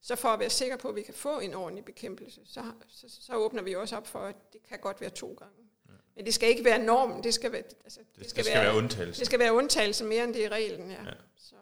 så 0.00 0.16
for 0.16 0.28
at 0.28 0.40
være 0.40 0.50
sikre 0.50 0.78
på, 0.78 0.88
at 0.88 0.94
vi 0.94 1.02
kan 1.02 1.14
få 1.14 1.40
en 1.40 1.54
ordentlig 1.54 1.84
bekæmpelse, 1.84 2.40
så, 2.44 2.64
så, 2.88 3.06
så 3.20 3.34
åbner 3.34 3.62
vi 3.62 3.74
også 3.74 3.96
op 3.96 4.06
for, 4.06 4.18
at 4.18 4.52
det 4.52 4.60
kan 4.68 4.78
godt 4.78 5.00
være 5.00 5.10
to 5.10 5.36
gange. 5.38 5.54
Ja. 5.88 5.92
Men 6.16 6.26
det 6.26 6.34
skal 6.34 6.48
ikke 6.48 6.64
være 6.64 6.78
normen, 6.78 7.24
det 7.24 7.34
skal 7.34 7.52
være, 7.52 7.62
altså, 7.84 8.00
det, 8.00 8.06
det 8.18 8.30
skal, 8.30 8.44
det 8.44 8.46
skal 8.46 8.54
være, 8.54 8.64
være 8.64 8.76
undtagelse. 8.76 9.18
Det 9.18 9.26
skal 9.26 9.38
være 9.38 9.52
undtagelse 9.52 10.04
mere, 10.04 10.24
end 10.24 10.34
det 10.34 10.44
er 10.44 10.48
reglen, 10.48 10.90
ja. 10.90 11.02
ja. 11.04 11.10
Så. 11.36 11.54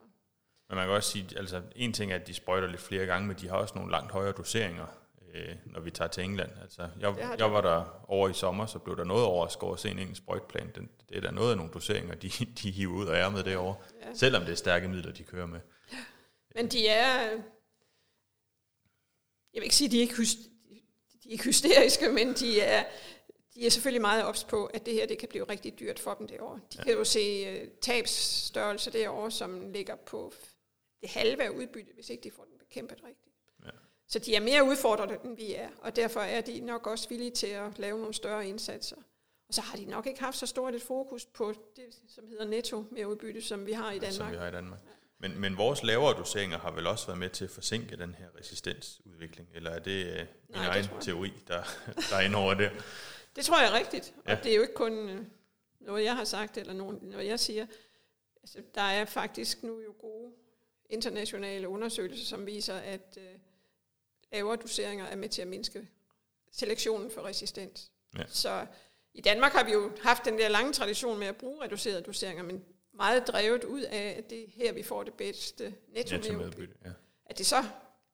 Men 0.70 0.76
man 0.76 0.86
kan 0.86 0.94
også 0.94 1.10
sige, 1.10 1.26
altså 1.36 1.62
en 1.76 1.92
ting 1.92 2.12
er, 2.12 2.16
at 2.16 2.26
de 2.26 2.34
sprøjter 2.34 2.68
lidt 2.68 2.80
flere 2.80 3.06
gange, 3.06 3.28
men 3.28 3.36
de 3.36 3.48
har 3.48 3.56
også 3.56 3.74
nogle 3.74 3.90
langt 3.90 4.12
højere 4.12 4.32
doseringer, 4.32 4.86
øh, 5.34 5.54
når 5.66 5.80
vi 5.80 5.90
tager 5.90 6.08
til 6.08 6.24
England. 6.24 6.50
Altså, 6.62 6.88
jeg, 7.00 7.36
jeg 7.38 7.52
var 7.52 7.60
der 7.60 8.04
over 8.08 8.28
i 8.28 8.32
sommer, 8.32 8.66
så 8.66 8.78
blev 8.78 8.96
der 8.96 9.04
noget 9.04 9.24
overrasket 9.24 9.68
at 9.72 9.80
se 9.80 9.90
en 9.90 9.98
engelsk 9.98 10.22
sprøjtplan. 10.22 10.70
Den, 10.74 10.88
det 11.08 11.16
er 11.16 11.20
der 11.20 11.30
noget 11.30 11.50
af 11.50 11.56
nogle 11.56 11.72
doseringer, 11.72 12.14
de, 12.14 12.30
de 12.62 12.70
hiver 12.70 12.94
ud 12.94 13.06
af 13.06 13.24
ærmet 13.24 13.44
derovre, 13.44 13.74
ja. 14.02 14.14
selvom 14.14 14.42
det 14.42 14.52
er 14.52 14.56
stærke 14.56 14.88
midler, 14.88 15.12
de 15.12 15.22
kører 15.22 15.46
med. 15.46 15.60
Ja. 15.92 15.98
Men 16.56 16.68
de 16.68 16.88
er, 16.88 17.30
jeg 19.54 19.60
vil 19.60 19.62
ikke 19.62 19.76
sige, 19.76 19.88
at 19.88 19.92
de 19.92 19.96
er 19.96 20.00
ikke, 20.00 20.22
de 21.22 21.28
er 21.28 21.32
ikke 21.32 21.44
hysteriske, 21.44 22.08
men 22.08 22.34
de 22.34 22.60
er, 22.60 22.84
de 23.54 23.66
er 23.66 23.70
selvfølgelig 23.70 24.00
meget 24.00 24.24
ops 24.24 24.44
på, 24.44 24.66
at 24.66 24.86
det 24.86 24.94
her 24.94 25.06
det 25.06 25.18
kan 25.18 25.28
blive 25.28 25.44
rigtig 25.44 25.78
dyrt 25.80 25.98
for 25.98 26.14
dem 26.14 26.28
derovre. 26.28 26.60
De 26.72 26.78
ja. 26.78 26.84
kan 26.84 26.92
jo 26.92 27.04
se 27.04 27.54
uh, 27.62 27.68
tabsstørrelse 27.82 28.92
derovre, 28.92 29.30
som 29.30 29.70
ligger 29.72 29.96
på 29.96 30.32
det 31.00 31.10
halve 31.10 31.42
af 31.42 31.48
udbyttet, 31.48 31.94
hvis 31.94 32.10
ikke 32.10 32.22
de 32.24 32.30
får 32.30 32.44
den 32.44 32.58
bekæmpet 32.58 32.98
rigtigt. 33.04 33.34
Ja. 33.64 33.70
Så 34.08 34.18
de 34.18 34.34
er 34.34 34.40
mere 34.40 34.64
udfordret, 34.64 35.18
end 35.24 35.36
vi 35.36 35.54
er, 35.54 35.68
og 35.78 35.96
derfor 35.96 36.20
er 36.20 36.40
de 36.40 36.60
nok 36.60 36.86
også 36.86 37.08
villige 37.08 37.30
til 37.30 37.46
at 37.46 37.78
lave 37.78 37.98
nogle 37.98 38.14
større 38.14 38.48
indsatser. 38.48 38.96
Og 39.48 39.54
så 39.54 39.60
har 39.60 39.76
de 39.76 39.84
nok 39.84 40.06
ikke 40.06 40.20
haft 40.20 40.36
så 40.38 40.46
stort 40.46 40.74
et 40.74 40.82
fokus 40.82 41.26
på 41.26 41.54
det, 41.76 41.84
som 42.08 42.26
hedder 42.28 42.44
netto 42.44 42.84
med 42.90 43.04
udbytte, 43.04 43.42
som 43.42 43.66
vi 43.66 43.72
har 43.72 43.90
i 43.92 43.98
Danmark. 43.98 44.12
Som 44.14 44.30
vi 44.30 44.36
har 44.36 44.48
i 44.48 44.52
Danmark. 44.52 44.78
Men, 45.18 45.40
men 45.40 45.56
vores 45.56 45.82
lavere 45.82 46.18
doseringer 46.18 46.58
har 46.58 46.70
vel 46.70 46.86
også 46.86 47.06
været 47.06 47.18
med 47.18 47.30
til 47.30 47.44
at 47.44 47.50
forsinke 47.50 47.96
den 47.96 48.14
her 48.14 48.26
resistensudvikling, 48.40 49.48
eller 49.54 49.70
er 49.70 49.78
det 49.78 50.06
øh, 50.06 50.16
min 50.16 50.26
Nej, 50.48 50.62
det 50.64 50.70
egen 50.70 50.84
jeg. 50.94 51.00
teori, 51.02 51.32
der, 51.48 51.62
der 52.10 52.16
er 52.16 52.20
inde 52.20 52.36
over 52.36 52.54
det? 52.54 52.70
Det 53.36 53.44
tror 53.44 53.60
jeg 53.60 53.68
er 53.68 53.78
rigtigt, 53.78 54.14
Ja. 54.28 54.36
og 54.36 54.44
det 54.44 54.52
er 54.52 54.56
jo 54.56 54.62
ikke 54.62 54.74
kun 54.74 55.08
øh, 55.08 55.24
noget, 55.80 56.04
jeg 56.04 56.16
har 56.16 56.24
sagt, 56.24 56.56
eller 56.58 56.72
nogen, 56.72 56.98
noget, 57.02 57.26
jeg 57.26 57.40
siger. 57.40 57.66
Altså, 58.42 58.58
der 58.74 58.80
er 58.80 59.04
faktisk 59.04 59.62
nu 59.62 59.80
jo 59.80 59.94
gode 60.00 60.32
internationale 60.90 61.68
undersøgelser, 61.68 62.24
som 62.24 62.46
viser, 62.46 62.74
at 62.74 63.18
øh, 63.20 63.38
lavere 64.32 64.56
doseringer 64.56 65.04
er 65.04 65.16
med 65.16 65.28
til 65.28 65.42
at 65.42 65.48
mindske 65.48 65.88
selektionen 66.52 67.10
for 67.10 67.22
resistens. 67.22 67.90
Ja. 68.18 68.24
Så 68.28 68.66
i 69.14 69.20
Danmark 69.20 69.52
har 69.52 69.64
vi 69.64 69.72
jo 69.72 69.92
haft 70.02 70.24
den 70.24 70.38
der 70.38 70.48
lange 70.48 70.72
tradition 70.72 71.18
med 71.18 71.26
at 71.26 71.36
bruge 71.36 71.64
reducerede 71.64 72.02
doseringer, 72.02 72.42
men 72.44 72.64
meget 72.92 73.26
drevet 73.26 73.64
ud 73.64 73.82
af, 73.82 74.14
at 74.18 74.30
det 74.30 74.42
er 74.42 74.46
her, 74.50 74.72
vi 74.72 74.82
får 74.82 75.02
det 75.02 75.14
bedste 75.14 75.74
netto 75.88 76.16
ja. 76.84 76.90
at 77.26 77.38
det 77.38 77.46
så 77.46 77.64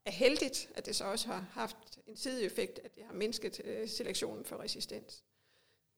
er 0.04 0.10
heldigt, 0.10 0.68
at 0.74 0.86
det 0.86 0.96
så 0.96 1.04
også 1.04 1.26
har 1.26 1.46
haft 1.52 1.76
en 2.06 2.16
sideeffekt, 2.16 2.80
at 2.84 2.94
det 2.94 3.02
har 3.06 3.12
mindsket 3.12 3.60
øh, 3.64 3.88
selektionen 3.88 4.44
for 4.44 4.60
resistens. 4.60 5.22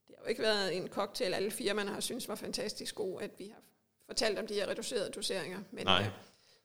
Det 0.07 0.15
har 0.19 0.25
jo 0.25 0.29
ikke 0.29 0.43
været 0.43 0.77
en 0.77 0.89
cocktail, 0.89 1.35
alle 1.35 1.51
firmaerne 1.51 1.91
har 1.91 2.01
synes 2.01 2.29
var 2.29 2.35
fantastisk 2.35 2.95
god, 2.95 3.23
at 3.23 3.31
vi 3.39 3.49
har 3.49 3.63
fortalt 4.07 4.39
om 4.39 4.47
de 4.47 4.55
her 4.55 4.69
reducerede 4.69 5.11
doseringer. 5.11 5.63
Men 5.71 5.85
Nej. 5.85 6.11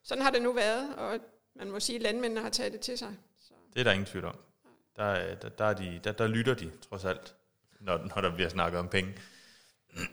Sådan 0.04 0.22
har 0.24 0.30
det 0.30 0.42
nu 0.42 0.52
været, 0.52 0.94
og 0.96 1.18
man 1.54 1.70
må 1.70 1.80
sige, 1.80 1.96
at 1.96 2.02
landmændene 2.02 2.40
har 2.40 2.50
taget 2.50 2.72
det 2.72 2.80
til 2.80 2.98
sig. 2.98 3.16
Så, 3.40 3.52
Det 3.74 3.80
er 3.80 3.84
der 3.84 3.92
ingen 3.92 4.06
tvivl 4.06 4.24
om. 4.24 4.36
Der, 4.96 5.04
er- 5.04 5.34
der, 5.34 5.48
der, 5.48 5.64
er 5.64 5.74
de, 5.74 6.00
der, 6.04 6.12
der 6.12 6.26
lytter 6.26 6.54
de, 6.54 6.70
trods 6.88 7.04
alt, 7.04 7.34
når, 7.80 7.98
når 7.98 8.22
der 8.22 8.34
bliver 8.34 8.48
snakket 8.48 8.78
om 8.80 8.88
penge. 8.88 9.12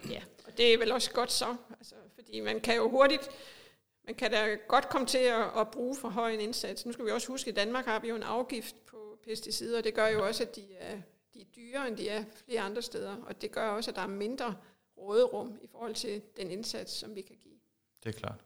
ja, 0.10 0.24
og 0.46 0.58
det 0.58 0.74
er 0.74 0.78
vel 0.78 0.92
også 0.92 1.12
godt 1.12 1.32
så, 1.32 1.56
altså, 1.78 1.96
fordi 2.16 2.40
man 2.40 2.60
kan 2.62 2.76
jo 2.76 2.90
hurtigt, 2.90 3.30
man 4.06 4.16
kan 4.16 4.32
da 4.32 4.58
godt 4.68 4.90
komme 4.90 5.08
til 5.08 5.18
at, 5.18 5.46
at 5.58 5.72
bruge 5.72 5.96
for 6.02 6.10
høj 6.10 6.32
en 6.32 6.40
indsats. 6.40 6.86
Nu 6.86 6.92
skal 6.92 7.06
vi 7.06 7.12
også 7.12 7.28
huske, 7.28 7.48
at 7.50 7.54
i 7.58 7.60
Danmark 7.60 7.86
har 7.86 8.00
vi 8.00 8.08
jo 8.10 8.16
en 8.16 8.24
afgift 8.24 8.76
på 8.86 9.20
pesticider, 9.24 9.78
og 9.78 9.84
det 9.84 9.94
gør 9.94 10.08
jo 10.08 10.26
også, 10.28 10.44
at 10.44 10.56
de 10.56 10.76
er, 10.76 10.98
de 11.34 11.42
er 11.42 11.46
dyrere, 11.56 11.88
end 11.88 11.98
de 11.98 12.10
er 12.10 12.24
flere 12.46 12.62
andre 12.62 12.82
steder, 12.82 13.16
og 13.26 13.42
det 13.42 13.52
gør 13.52 13.70
også, 13.70 13.92
at 13.92 13.96
der 13.96 14.02
er 14.02 14.08
mindre 14.08 14.56
råderum 14.98 15.60
i 15.62 15.68
forhold 15.72 15.96
til 15.96 16.22
den 16.38 16.52
indsats, 16.52 16.92
som 16.94 17.16
vi 17.16 17.22
kan 17.22 17.36
give. 17.44 17.56
Det 18.04 18.16
er 18.16 18.20
klart. 18.20 18.40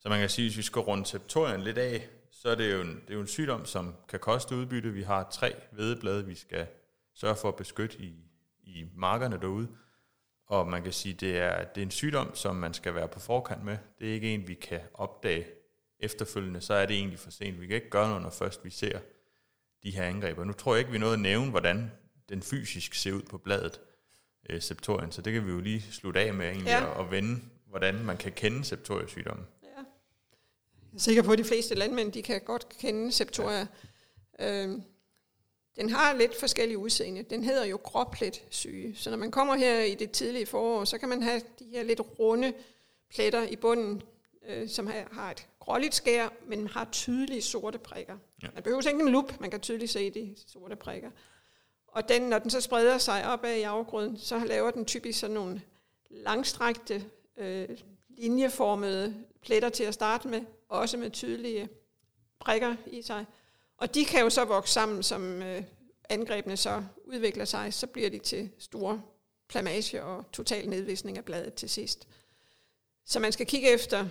Så 0.00 0.08
man 0.08 0.20
kan 0.20 0.28
sige, 0.28 0.48
hvis 0.48 0.56
vi 0.56 0.62
skal 0.62 0.80
runde 0.80 1.06
septorien 1.06 1.60
lidt 1.60 1.78
af, 1.78 2.08
så 2.30 2.48
er 2.48 2.54
det 2.54 2.72
jo 2.72 2.80
en, 2.80 2.88
det 3.00 3.10
er 3.10 3.14
jo 3.14 3.20
en 3.20 3.26
sygdom, 3.26 3.64
som 3.66 3.94
kan 4.08 4.20
koste 4.20 4.56
udbytte. 4.56 4.92
Vi 4.92 5.02
har 5.02 5.28
tre 5.32 5.54
hvedeblade, 5.72 6.26
vi 6.26 6.34
skal 6.34 6.66
sørge 7.14 7.36
for 7.36 7.48
at 7.48 7.56
beskytte 7.56 7.98
i, 7.98 8.14
i 8.62 8.84
markerne 8.94 9.38
derude. 9.40 9.68
Og 10.46 10.68
man 10.68 10.82
kan 10.82 10.92
sige, 10.92 11.14
det 11.14 11.38
er, 11.38 11.64
det 11.64 11.80
er 11.80 11.84
en 11.84 11.90
sygdom, 11.90 12.34
som 12.34 12.56
man 12.56 12.74
skal 12.74 12.94
være 12.94 13.08
på 13.08 13.20
forkant 13.20 13.64
med. 13.64 13.76
Det 13.98 14.08
er 14.08 14.12
ikke 14.14 14.34
en, 14.34 14.48
vi 14.48 14.54
kan 14.54 14.80
opdage 14.94 15.46
efterfølgende. 16.00 16.60
Så 16.60 16.74
er 16.74 16.86
det 16.86 16.96
egentlig 16.96 17.18
for 17.18 17.30
sent. 17.30 17.60
Vi 17.60 17.66
kan 17.66 17.76
ikke 17.76 17.90
gøre 17.90 18.08
noget, 18.08 18.22
når 18.22 18.30
først 18.30 18.64
vi 18.64 18.70
ser 18.70 18.98
de 19.82 19.90
her 19.90 20.04
angreb. 20.04 20.38
Og 20.38 20.46
nu 20.46 20.52
tror 20.52 20.74
jeg 20.74 20.78
ikke, 20.80 20.92
vi 20.92 20.98
nået 20.98 21.12
at 21.12 21.20
nævne, 21.20 21.50
hvordan 21.50 21.90
den 22.28 22.42
fysisk 22.42 22.94
ser 22.94 23.12
ud 23.12 23.22
på 23.22 23.38
bladet, 23.38 23.80
øh, 24.50 24.60
septorien. 24.62 25.12
Så 25.12 25.22
det 25.22 25.32
kan 25.32 25.46
vi 25.46 25.50
jo 25.50 25.60
lige 25.60 25.82
slutte 25.92 26.20
af 26.20 26.34
med 26.34 26.46
egentlig, 26.46 26.66
Ja. 26.66 26.78
ja. 26.78 26.84
og, 26.84 26.96
og 26.96 27.10
vende, 27.10 27.40
hvordan 27.66 28.04
man 28.04 28.16
kan 28.16 28.32
kende 28.32 28.64
septoriesygdommen. 28.64 29.46
Jeg 30.92 30.96
er 30.96 31.00
sikker 31.00 31.22
på, 31.22 31.32
at 31.32 31.38
de 31.38 31.44
fleste 31.44 31.74
landmænd 31.74 32.12
de 32.12 32.22
kan 32.22 32.40
godt 32.40 32.68
kende 32.68 33.12
septoria. 33.12 33.66
Ja. 34.38 34.62
Øhm, 34.62 34.82
den 35.76 35.90
har 35.90 36.12
lidt 36.16 36.40
forskellige 36.40 36.78
udseende. 36.78 37.22
Den 37.22 37.44
hedder 37.44 37.64
jo 37.64 37.80
gråpletsyge. 37.82 38.96
Så 38.96 39.10
når 39.10 39.16
man 39.16 39.30
kommer 39.30 39.54
her 39.54 39.80
i 39.80 39.94
det 39.94 40.10
tidlige 40.10 40.46
forår, 40.46 40.84
så 40.84 40.98
kan 40.98 41.08
man 41.08 41.22
have 41.22 41.40
de 41.58 41.64
her 41.64 41.82
lidt 41.82 42.00
runde 42.18 42.52
pletter 43.10 43.42
i 43.42 43.56
bunden, 43.56 44.02
øh, 44.48 44.68
som 44.68 44.86
har, 44.86 45.08
har 45.12 45.30
et 45.30 45.46
gråligt 45.60 45.94
skær, 45.94 46.28
men 46.46 46.66
har 46.66 46.88
tydelige 46.92 47.42
sorte 47.42 47.78
prikker. 47.78 48.16
Ja. 48.42 48.48
Man 48.54 48.62
behøver 48.62 48.88
ikke 48.88 49.02
en 49.02 49.08
lup, 49.08 49.40
man 49.40 49.50
kan 49.50 49.60
tydeligt 49.60 49.90
se 49.90 50.10
de 50.10 50.34
sorte 50.46 50.76
prikker. 50.76 51.10
Og 51.88 52.08
den, 52.08 52.22
når 52.22 52.38
den 52.38 52.50
så 52.50 52.60
spreder 52.60 52.98
sig 52.98 53.26
opad 53.26 53.56
i 53.56 53.62
afgrøden, 53.62 54.18
så 54.18 54.38
laver 54.38 54.70
den 54.70 54.84
typisk 54.84 55.20
sådan 55.20 55.34
nogle 55.34 55.62
langstrakte, 56.10 57.04
øh, 57.36 57.68
linjeformede 58.08 59.14
pletter 59.42 59.68
til 59.68 59.84
at 59.84 59.94
starte 59.94 60.28
med, 60.28 60.40
også 60.70 60.96
med 60.96 61.10
tydelige 61.10 61.68
prikker 62.40 62.76
i 62.86 63.02
sig. 63.02 63.26
Og 63.76 63.94
de 63.94 64.04
kan 64.04 64.20
jo 64.20 64.30
så 64.30 64.44
vokse 64.44 64.72
sammen, 64.72 65.02
som 65.02 65.42
øh, 65.42 65.62
angrebene 66.08 66.56
så 66.56 66.84
udvikler 67.04 67.44
sig, 67.44 67.74
så 67.74 67.86
bliver 67.86 68.10
de 68.10 68.18
til 68.18 68.50
store 68.58 69.02
plamage 69.48 70.04
og 70.04 70.24
total 70.32 70.68
nedvisning 70.68 71.18
af 71.18 71.24
bladet 71.24 71.54
til 71.54 71.70
sidst. 71.70 72.08
Så 73.06 73.20
man 73.20 73.32
skal 73.32 73.46
kigge 73.46 73.70
efter 73.70 74.08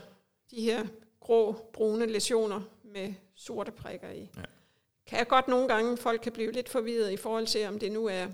de 0.52 0.62
her 0.62 0.86
grå, 1.20 1.56
brune 1.74 2.06
lesioner 2.06 2.62
med 2.84 3.14
sorte 3.36 3.72
prikker 3.72 4.10
i. 4.10 4.30
Ja. 4.38 4.42
Kan 5.08 5.20
jeg 5.20 5.28
godt 5.28 5.48
nogle 5.48 5.68
gange, 5.68 5.98
folk 5.98 6.22
kan 6.22 6.32
blive 6.32 6.52
lidt 6.52 6.70
forvirret 6.70 7.12
i 7.12 7.18
forhold 7.18 7.48
til, 7.48 7.68
om 7.68 7.80
det 7.80 7.92
nu 7.92 8.06
er 8.06 8.28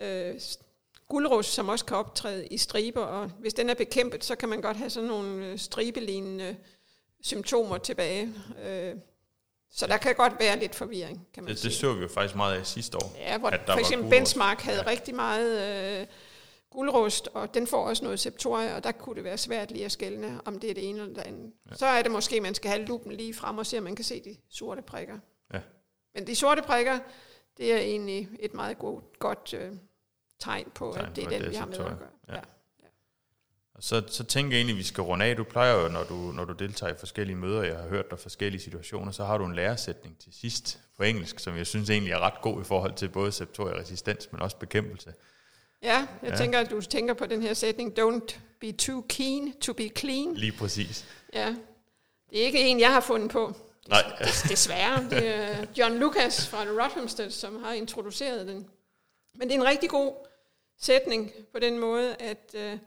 øh, 0.00 0.40
guldrus, 1.08 1.46
som 1.46 1.68
også 1.68 1.84
kan 1.84 1.96
optræde 1.96 2.46
i 2.46 2.58
striber, 2.58 3.02
og 3.02 3.28
hvis 3.28 3.54
den 3.54 3.70
er 3.70 3.74
bekæmpet, 3.74 4.24
så 4.24 4.36
kan 4.36 4.48
man 4.48 4.60
godt 4.60 4.76
have 4.76 4.90
sådan 4.90 5.08
nogle 5.08 5.46
øh, 5.46 5.58
stribelignende 5.58 6.56
symptomer 7.22 7.78
tilbage. 7.78 8.34
Øh, 8.64 8.94
så 9.70 9.86
der 9.86 9.96
kan 9.96 10.14
godt 10.14 10.32
være 10.40 10.58
lidt 10.58 10.74
forvirring, 10.74 11.28
kan 11.34 11.44
man 11.44 11.50
Det, 11.50 11.58
sige. 11.58 11.70
det 11.70 11.78
så 11.78 11.92
vi 11.94 12.02
jo 12.02 12.08
faktisk 12.08 12.36
meget 12.36 12.58
af 12.58 12.66
sidste 12.66 12.96
år. 12.96 13.12
Ja, 13.16 13.38
hvor 13.38 13.48
at 13.48 13.60
der 13.66 13.72
for 13.72 13.78
eksempel 13.80 14.04
guldrust. 14.10 14.18
Benchmark 14.34 14.60
havde 14.60 14.78
Ja. 14.86 14.90
rigtig 14.90 15.14
meget 15.14 16.00
øh, 16.00 16.06
guldrust, 16.70 17.28
og 17.34 17.54
den 17.54 17.66
får 17.66 17.84
også 17.88 18.04
noget 18.04 18.20
septoria, 18.20 18.74
og 18.76 18.84
der 18.84 18.92
kunne 18.92 19.16
det 19.16 19.24
være 19.24 19.38
svært 19.38 19.70
lige 19.70 19.84
at 19.84 19.92
skelne, 19.92 20.40
om 20.44 20.58
det 20.58 20.70
er 20.70 20.74
det 20.74 20.88
ene 20.88 21.00
eller 21.00 21.14
det 21.14 21.22
andet. 21.22 21.52
Ja. 21.70 21.74
Så 21.76 21.86
er 21.86 22.02
det 22.02 22.10
måske, 22.12 22.40
man 22.40 22.54
skal 22.54 22.70
have 22.70 22.84
lupen 22.84 23.12
lige 23.12 23.34
frem 23.34 23.58
og 23.58 23.66
se, 23.66 23.78
om 23.78 23.84
man 23.84 23.96
kan 23.96 24.04
se 24.04 24.20
de 24.24 24.36
sorte 24.50 24.82
prikker. 24.82 25.18
Ja. 25.54 25.60
Men 26.14 26.26
de 26.26 26.34
sorte 26.36 26.62
prikker, 26.62 26.98
det 27.56 27.72
er 27.72 27.78
egentlig 27.78 28.28
et 28.40 28.54
meget 28.54 28.78
godt, 28.78 29.18
godt 29.18 29.54
øh, 29.58 29.72
tegn 30.40 30.70
på, 30.74 30.92
Tegn 30.92 31.06
at 31.06 31.16
det 31.16 31.24
er 31.24 31.28
den, 31.28 31.38
det 31.40 31.46
er 31.46 31.50
vi 31.50 31.56
har 31.56 31.66
med 31.66 31.74
at 31.78 31.80
gøre. 31.98 32.08
Ja. 32.28 32.34
Ja. 32.34 32.40
Og 33.76 33.82
så, 33.82 34.02
så 34.08 34.24
tænker 34.24 34.50
jeg 34.50 34.58
egentlig, 34.58 34.74
at 34.74 34.78
vi 34.78 34.82
skal 34.84 35.02
runde 35.02 35.24
af. 35.24 35.36
Du 35.36 35.44
plejer 35.44 35.74
jo, 35.82 35.88
når 35.88 36.04
du, 36.04 36.14
når 36.14 36.44
du 36.44 36.52
deltager 36.52 36.92
i 36.92 36.96
forskellige 36.98 37.36
møder, 37.36 37.62
jeg 37.62 37.76
har 37.76 37.88
hørt 37.88 38.10
dig 38.10 38.18
forskellige 38.18 38.62
situationer, 38.62 39.12
så 39.12 39.24
har 39.24 39.38
du 39.38 39.44
en 39.44 39.54
læresætning 39.54 40.18
til 40.18 40.32
sidst 40.40 40.78
på 40.96 41.02
engelsk, 41.02 41.38
som 41.40 41.56
jeg 41.56 41.66
synes 41.66 41.90
egentlig 41.90 42.12
er 42.12 42.18
ret 42.18 42.40
god 42.42 42.60
i 42.60 42.64
forhold 42.64 42.94
til 42.94 43.08
både 43.08 43.32
septorieresistens, 43.32 44.28
men 44.32 44.42
også 44.42 44.56
bekæmpelse. 44.56 45.14
ja, 45.82 46.06
jeg 46.22 46.30
Ja. 46.30 46.36
tænker, 46.36 46.58
at 46.58 46.70
du 46.70 46.80
tænker 46.80 47.14
på 47.14 47.26
den 47.26 47.42
her 47.42 47.54
sætning, 47.54 47.98
don't 48.00 48.38
be 48.60 48.72
too 48.72 49.04
keen 49.08 49.52
to 49.60 49.72
be 49.72 49.88
clean. 49.98 50.34
Lige 50.34 50.52
præcis. 50.52 51.04
Ja, 51.34 51.54
det 52.30 52.40
er 52.42 52.46
ikke 52.46 52.60
en, 52.60 52.80
jeg 52.80 52.92
har 52.92 53.00
fundet 53.00 53.30
på. 53.30 53.54
Nej, 53.88 54.02
Des- 54.20 54.48
Desværre. 54.48 55.04
Det 55.10 55.28
er 55.28 55.66
John 55.78 55.98
Lucas 55.98 56.48
fra 56.48 56.64
Rothamsted, 56.64 57.30
som 57.30 57.62
har 57.62 57.72
introduceret 57.72 58.46
den. 58.46 58.66
Men 59.34 59.48
det 59.48 59.54
er 59.56 59.60
en 59.60 59.66
rigtig 59.66 59.90
god 59.90 60.14
sætning 60.80 61.32
på 61.52 61.58
den 61.58 61.78
måde, 61.78 62.14
at 62.18 62.54
øh, 62.54 62.78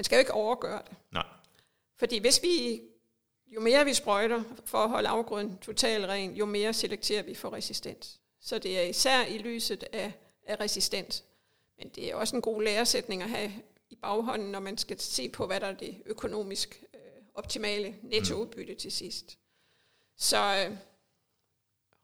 man 0.00 0.04
skal 0.04 0.16
jo 0.16 0.18
ikke 0.18 0.34
overgøre 0.34 0.82
det. 0.90 0.96
nej. 1.10 1.26
Fordi 1.98 2.18
hvis 2.18 2.42
vi, 2.42 2.82
jo 3.46 3.60
mere 3.60 3.84
vi 3.84 3.94
sprøjter 3.94 4.42
for 4.64 4.78
at 4.78 4.88
holde 4.88 5.08
afgrøden 5.08 5.58
totalt 5.58 6.06
ren, 6.06 6.34
jo 6.34 6.46
mere 6.46 6.72
selekterer 6.72 7.22
vi 7.22 7.34
for 7.34 7.52
resistens. 7.52 8.20
Så 8.40 8.58
det 8.58 8.78
er 8.78 8.82
især 8.82 9.24
i 9.26 9.38
lyset 9.38 9.84
af, 9.92 10.12
af 10.46 10.60
resistens. 10.60 11.24
Men 11.78 11.88
det 11.88 12.10
er 12.10 12.14
også 12.14 12.36
en 12.36 12.42
god 12.42 12.62
læresætning 12.62 13.22
at 13.22 13.30
have 13.30 13.52
i 13.90 13.96
baghånden, 13.96 14.48
når 14.48 14.60
man 14.60 14.78
skal 14.78 15.00
se 15.00 15.28
på, 15.28 15.46
hvad 15.46 15.60
der 15.60 15.66
er 15.66 15.74
det 15.74 16.02
økonomisk 16.06 16.84
øh, 16.94 17.00
optimale 17.34 17.94
nettoudbytte 18.02 18.74
til 18.74 18.92
sidst. 18.92 19.38
Så 20.16 20.66
øh, 20.66 20.76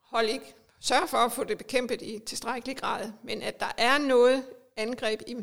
hold 0.01 0.29
ikke, 0.29 0.55
sørg 0.81 1.09
for 1.09 1.19
at 1.19 1.33
få 1.33 1.45
det 1.45 1.59
bekæmpet 1.59 2.03
i 2.03 2.19
tilstrækkelig 2.19 2.77
grad, 2.77 3.13
men 3.23 3.43
at 3.43 3.61
der 3.61 3.73
er 3.79 3.99
noget 3.99 4.47
angreb 4.77 5.23
i, 5.27 5.37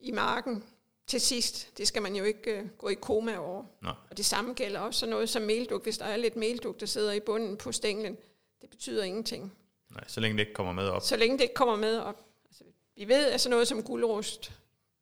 i 0.00 0.10
marken 0.10 0.64
til 1.06 1.20
sidst, 1.20 1.78
det 1.78 1.88
skal 1.88 2.02
man 2.02 2.16
jo 2.16 2.24
ikke 2.24 2.58
øh, 2.58 2.68
gå 2.78 2.88
i 2.88 2.94
koma 2.94 3.36
over. 3.36 3.64
nej. 3.82 3.94
Og 4.10 4.16
det 4.16 4.26
samme 4.26 4.54
gælder 4.54 4.80
også 4.80 5.00
sådan 5.00 5.10
noget 5.10 5.28
som 5.28 5.42
melduk. 5.42 5.82
Hvis 5.82 5.98
der 5.98 6.04
er 6.04 6.16
lidt 6.16 6.36
melduk, 6.36 6.80
der 6.80 6.86
sidder 6.86 7.12
i 7.12 7.20
bunden 7.20 7.56
på 7.56 7.72
stænglen, 7.72 8.16
det 8.60 8.70
betyder 8.70 9.04
ingenting. 9.04 9.52
nej. 9.90 10.04
Så 10.06 10.20
længe 10.20 10.36
det 10.36 10.40
ikke 10.40 10.54
kommer 10.54 10.72
med 10.72 10.88
op. 10.88 11.02
Så 11.02 11.16
længe 11.16 11.36
det 11.38 11.42
ikke 11.42 11.54
kommer 11.54 11.76
med 11.76 11.98
op. 11.98 12.24
Altså, 12.48 12.64
vi 12.96 13.08
ved, 13.08 13.26
at 13.26 13.40
sådan 13.40 13.50
noget 13.50 13.68
som 13.68 13.82
guldrust, 13.82 14.52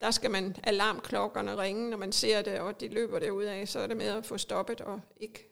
der 0.00 0.10
skal 0.10 0.30
man 0.30 0.56
alarmklokkerne 0.62 1.56
ringe, 1.56 1.90
når 1.90 1.96
man 1.96 2.12
ser 2.12 2.42
det, 2.42 2.58
og 2.60 2.80
det 2.80 2.92
løber 2.92 3.18
derud 3.18 3.44
af, 3.44 3.68
så 3.68 3.78
er 3.78 3.86
det 3.86 3.96
med 3.96 4.06
at 4.06 4.26
få 4.26 4.38
stoppet 4.38 4.80
og 4.80 5.00
ikke 5.16 5.48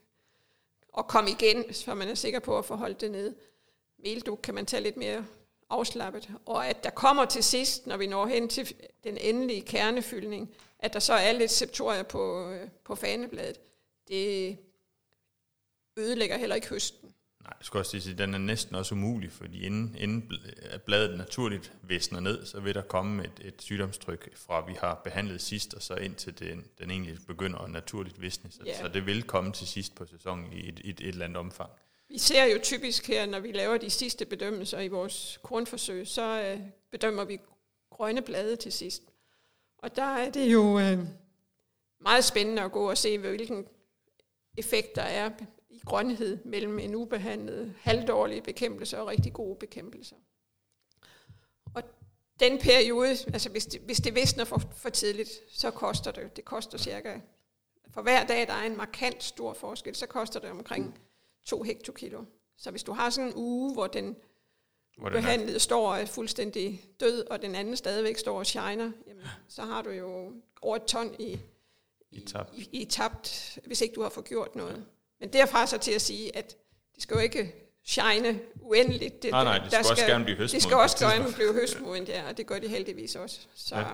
og 0.93 1.09
komme 1.09 1.31
igen, 1.31 1.75
så 1.75 1.95
man 1.95 2.09
er 2.09 2.15
sikker 2.15 2.39
på 2.41 2.59
at 2.59 2.65
få 2.65 2.75
holdt 2.77 3.01
det 3.01 3.11
nede. 3.11 3.35
Melduk 3.99 4.41
kan 4.43 4.55
man 4.55 4.67
tage 4.67 4.83
lidt 4.83 4.97
mere 4.97 5.27
afslappet. 5.71 6.31
Og 6.47 6.67
at 6.67 6.85
der 6.85 6.91
kommer 6.91 7.25
til 7.25 7.45
sidst, 7.45 7.87
når 7.87 7.97
vi 7.97 8.07
når 8.07 8.27
hen 8.27 8.49
til 8.49 8.75
den 9.05 9.19
endelige 9.19 9.63
kernefyldning, 9.63 10.55
at 10.79 10.93
der 10.93 10.99
så 10.99 11.13
er 11.13 11.33
lidt 11.33 11.51
septoria 11.51 12.03
på, 12.03 12.51
øh, 12.51 12.69
på 12.85 12.95
fanebladet, 12.95 13.61
det 14.09 14.59
ødelægger 15.97 16.37
heller 16.37 16.57
ikke 16.57 16.69
høsten. 16.69 17.15
Nej, 17.41 17.55
jeg 17.59 17.65
skulle 17.65 17.81
også 17.81 18.01
sige, 18.01 18.13
at 18.13 18.19
den 18.19 18.35
er 18.35 18.39
næsten 18.39 18.75
også 18.75 18.95
umulig, 18.95 19.33
fordi 19.33 19.67
inden, 19.67 19.97
inden 19.99 20.33
bladet 20.87 21.19
naturligt 21.19 21.73
visner 21.83 22.21
ned, 22.21 22.47
så 22.47 22.61
vil 22.61 22.75
der 22.75 22.83
komme 22.83 23.25
et, 23.25 23.41
et 23.41 23.63
sygdomstryk 23.63 24.37
fra, 24.37 24.67
vi 24.67 24.73
har 24.81 24.95
behandlet 24.95 25.41
sidst, 25.41 25.75
og 25.75 25.83
så 25.83 25.95
indtil 25.95 26.39
den, 26.39 26.65
den 26.79 26.91
egentlig 26.91 27.19
begynder 27.27 27.59
at 27.59 27.71
naturligt 27.71 28.21
visne. 28.21 28.51
Så, 28.51 28.61
yeah. 28.67 28.77
så 28.77 28.89
det 28.89 29.07
vil 29.07 29.23
komme 29.23 29.53
til 29.53 29.67
sidst 29.67 29.95
på 29.95 30.07
sæsonen 30.07 30.53
i 30.53 30.69
et, 30.69 30.81
et, 30.85 31.01
et 31.01 31.09
eller 31.09 31.25
andet 31.25 31.39
omfang. 31.39 31.71
Vi 32.11 32.19
ser 32.19 32.45
jo 32.45 32.59
typisk 32.63 33.07
her, 33.07 33.27
når 33.27 33.41
vi 33.41 33.53
laver 33.53 33.79
de 33.79 33.91
sidste 33.91 34.27
bedømmelser 34.27 34.81
i 34.81 34.89
vores 34.89 35.39
kornforsøg, 35.43 36.07
så 36.07 36.43
øh, 36.43 36.61
bedømmer 36.91 37.25
vi 37.25 37.41
grønne 37.91 38.23
blade 38.23 38.57
til 38.57 38.73
sidst. 38.73 39.03
Og 39.79 39.97
der 39.97 40.17
er 40.17 40.31
det 40.31 40.53
jo 40.53 40.79
øh, 40.79 40.99
meget 42.01 42.25
spændende 42.25 42.63
at 42.63 42.73
gå 42.73 42.91
og 42.91 42.99
se, 42.99 43.19
hvilken 43.19 43.67
effekt 44.59 44.97
der 44.97 45.03
er 45.03 45.31
i 45.71 45.81
grønhed 45.85 46.45
mellem 46.45 46.79
en 46.79 46.95
ubehandlet 46.95 47.75
halvdårlig 47.81 48.43
bekæmpelse 48.43 48.99
og 48.99 49.07
rigtig 49.07 49.33
gode 49.33 49.57
bekæmpelser. 49.57 50.17
Og 51.75 51.83
den 52.41 52.59
periode, 52.59 53.11
altså 53.11 53.49
hvis 53.49 53.67
det, 53.67 53.81
hvis 53.81 54.01
det 54.01 54.15
visner 54.15 54.45
for, 54.45 54.63
for 54.77 54.89
tidligt, 54.89 55.31
så 55.49 55.71
koster 55.71 56.11
det. 56.11 56.37
Det 56.37 56.45
koster 56.45 56.79
cirka, 56.79 57.21
for 57.91 58.03
hver 58.03 58.27
dag, 58.27 58.47
der 58.47 58.53
er 58.55 58.67
en 58.67 58.77
markant 58.77 59.23
stor 59.23 59.53
forskel, 59.53 59.95
så 59.95 60.07
koster 60.07 60.41
det 60.41 60.51
omkring 60.51 60.99
2 61.45 61.63
hektokilo. 61.63 62.25
Så 62.59 62.71
hvis 62.71 62.83
du 62.83 62.93
har 62.93 63.11
sådan 63.11 63.29
en 63.31 63.37
uge, 63.37 63.73
hvor 63.73 63.87
den 63.87 64.17
hvor 64.99 65.11
behandlede 65.11 65.55
er. 65.55 65.59
står 65.59 66.05
fuldstændig 66.05 66.85
død, 67.01 67.27
og 67.27 67.43
den 67.43 67.55
anden 67.55 67.77
stadigvæk 67.77 68.19
står 68.19 68.39
og 68.39 68.47
shiner, 68.47 68.93
jamen, 69.07 69.25
så 69.49 69.63
har 69.63 69.83
du 69.83 69.91
jo 69.91 70.33
over 70.63 70.77
et 70.77 70.85
ton 70.85 71.17
i, 71.19 71.41
i, 72.11 72.21
tabt. 72.21 72.55
i, 72.55 72.69
i 72.73 72.85
tabt, 72.85 73.59
hvis 73.67 73.81
ikke 73.81 73.95
du 73.95 74.03
har 74.03 74.09
fået 74.09 74.27
gjort 74.27 74.57
noget. 74.57 74.87
Men 75.21 75.33
derfra 75.33 75.67
så 75.67 75.79
til 75.79 75.93
at 75.93 76.03
sige, 76.03 76.37
at 76.37 76.57
det 76.95 77.03
skal 77.03 77.15
jo 77.15 77.21
ikke 77.21 77.55
shine 77.85 78.41
uendeligt. 78.61 79.23
Det, 79.23 79.31
nej, 79.31 79.45
nej, 79.45 79.59
det 79.59 79.73
skal, 79.73 79.85
skal 79.85 79.93
også 79.93 80.07
gerne 80.07 80.25
blive 80.25 80.37
høstmoden. 80.37 80.61
Det 80.61 80.63
skal 80.63 80.77
også 80.77 81.07
gerne 81.07 81.33
blive 81.35 81.53
høstmoden, 81.53 82.05
ja, 82.05 82.29
og 82.29 82.37
det 82.37 82.47
gør 82.47 82.59
de 82.59 82.69
heldigvis 82.69 83.17
også. 83.17 83.41
Så, 83.55 83.77
ja. 83.77 83.87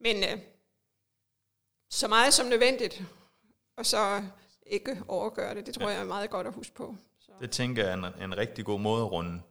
Men 0.00 0.16
uh, 0.16 0.40
så 1.90 2.08
meget 2.08 2.34
som 2.34 2.46
nødvendigt, 2.46 3.02
og 3.76 3.86
så 3.86 4.22
ikke 4.66 5.02
overgøre 5.08 5.54
det, 5.54 5.66
det 5.66 5.74
tror 5.74 5.88
ja. 5.88 5.94
jeg 5.94 6.00
er 6.00 6.06
meget 6.06 6.30
godt 6.30 6.46
at 6.46 6.54
huske 6.54 6.74
på. 6.74 6.96
Så. 7.20 7.32
Det 7.40 7.50
tænker 7.50 7.84
jeg 7.84 7.92
er 7.92 7.96
en, 7.96 8.22
en 8.22 8.36
rigtig 8.36 8.64
god 8.64 8.80
måde 8.80 9.02
at 9.02 9.12
runde, 9.12 9.42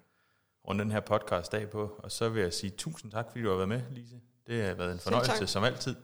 runde 0.68 0.84
den 0.84 0.92
her 0.92 1.00
podcast 1.00 1.54
af 1.54 1.70
på. 1.70 1.96
Og 1.98 2.12
så 2.12 2.30
vil 2.30 2.42
jeg 2.42 2.54
sige 2.54 2.70
tusind 2.70 3.12
tak, 3.12 3.26
fordi 3.28 3.44
du 3.44 3.50
har 3.50 3.56
været 3.56 3.70
med, 3.70 3.82
Lise. 3.92 4.22
Det 4.48 4.64
har 4.64 4.74
været 4.74 4.94
en 4.94 5.00
fornøjelse 5.00 5.48
som 5.48 5.64
altid. 5.64 5.96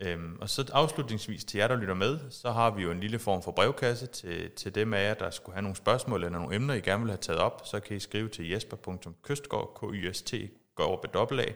Øhm, 0.00 0.38
og 0.40 0.50
så 0.50 0.70
afslutningsvis 0.72 1.44
til 1.44 1.58
jer, 1.58 1.68
der 1.68 1.76
lytter 1.76 1.94
med, 1.94 2.18
så 2.30 2.50
har 2.50 2.70
vi 2.70 2.82
jo 2.82 2.90
en 2.90 3.00
lille 3.00 3.18
form 3.18 3.42
for 3.42 3.52
brevkasse 3.52 4.06
til, 4.06 4.50
til 4.50 4.74
dem 4.74 4.94
af 4.94 5.08
jer, 5.08 5.14
der 5.14 5.30
skulle 5.30 5.54
have 5.54 5.62
nogle 5.62 5.76
spørgsmål 5.76 6.24
eller 6.24 6.38
nogle 6.38 6.54
emner, 6.54 6.74
I 6.74 6.80
gerne 6.80 7.02
vil 7.02 7.10
have 7.10 7.18
taget 7.18 7.40
op. 7.40 7.62
Så 7.64 7.80
kan 7.80 7.96
I 7.96 8.00
skrive 8.00 8.28
til 8.28 8.48
jesper.kystgård, 8.48 9.78
k 9.80 9.94
y 9.94 10.12
s 10.12 10.22
t 10.22 10.34
går 10.74 10.84
over 10.84 11.40
A, 11.40 11.52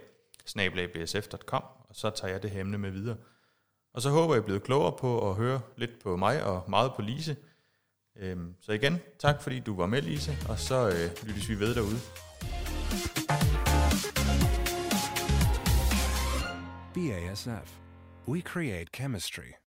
snabelagbsf.com, 0.46 1.62
og 1.88 1.94
så 1.94 2.10
tager 2.10 2.32
jeg 2.32 2.42
det 2.42 2.50
her 2.50 2.60
emne 2.60 2.78
med 2.78 2.90
videre. 2.90 3.16
Og 3.96 4.02
så 4.02 4.10
håber 4.10 4.34
jeg, 4.34 4.40
I 4.40 4.42
er 4.42 4.44
blevet 4.44 4.62
klogere 4.62 4.92
på 4.92 5.30
at 5.30 5.36
høre 5.36 5.60
lidt 5.76 5.90
på 6.02 6.16
mig 6.16 6.44
og 6.44 6.64
meget 6.68 6.92
på 6.96 7.02
Lise. 7.02 7.36
Øhm, 8.16 8.54
så 8.60 8.72
igen, 8.72 8.98
tak 9.18 9.42
fordi 9.42 9.60
du 9.60 9.76
var 9.76 9.86
med, 9.86 10.02
Lise, 10.02 10.32
og 10.48 10.58
så 10.58 10.88
øh, 10.88 11.28
lyttes 11.28 11.48
vi 11.48 11.60
ved 11.60 11.74
derude. 11.74 11.98
BASF 16.94 17.78
We 18.28 18.40
create 18.40 18.86
chemistry. 18.94 19.65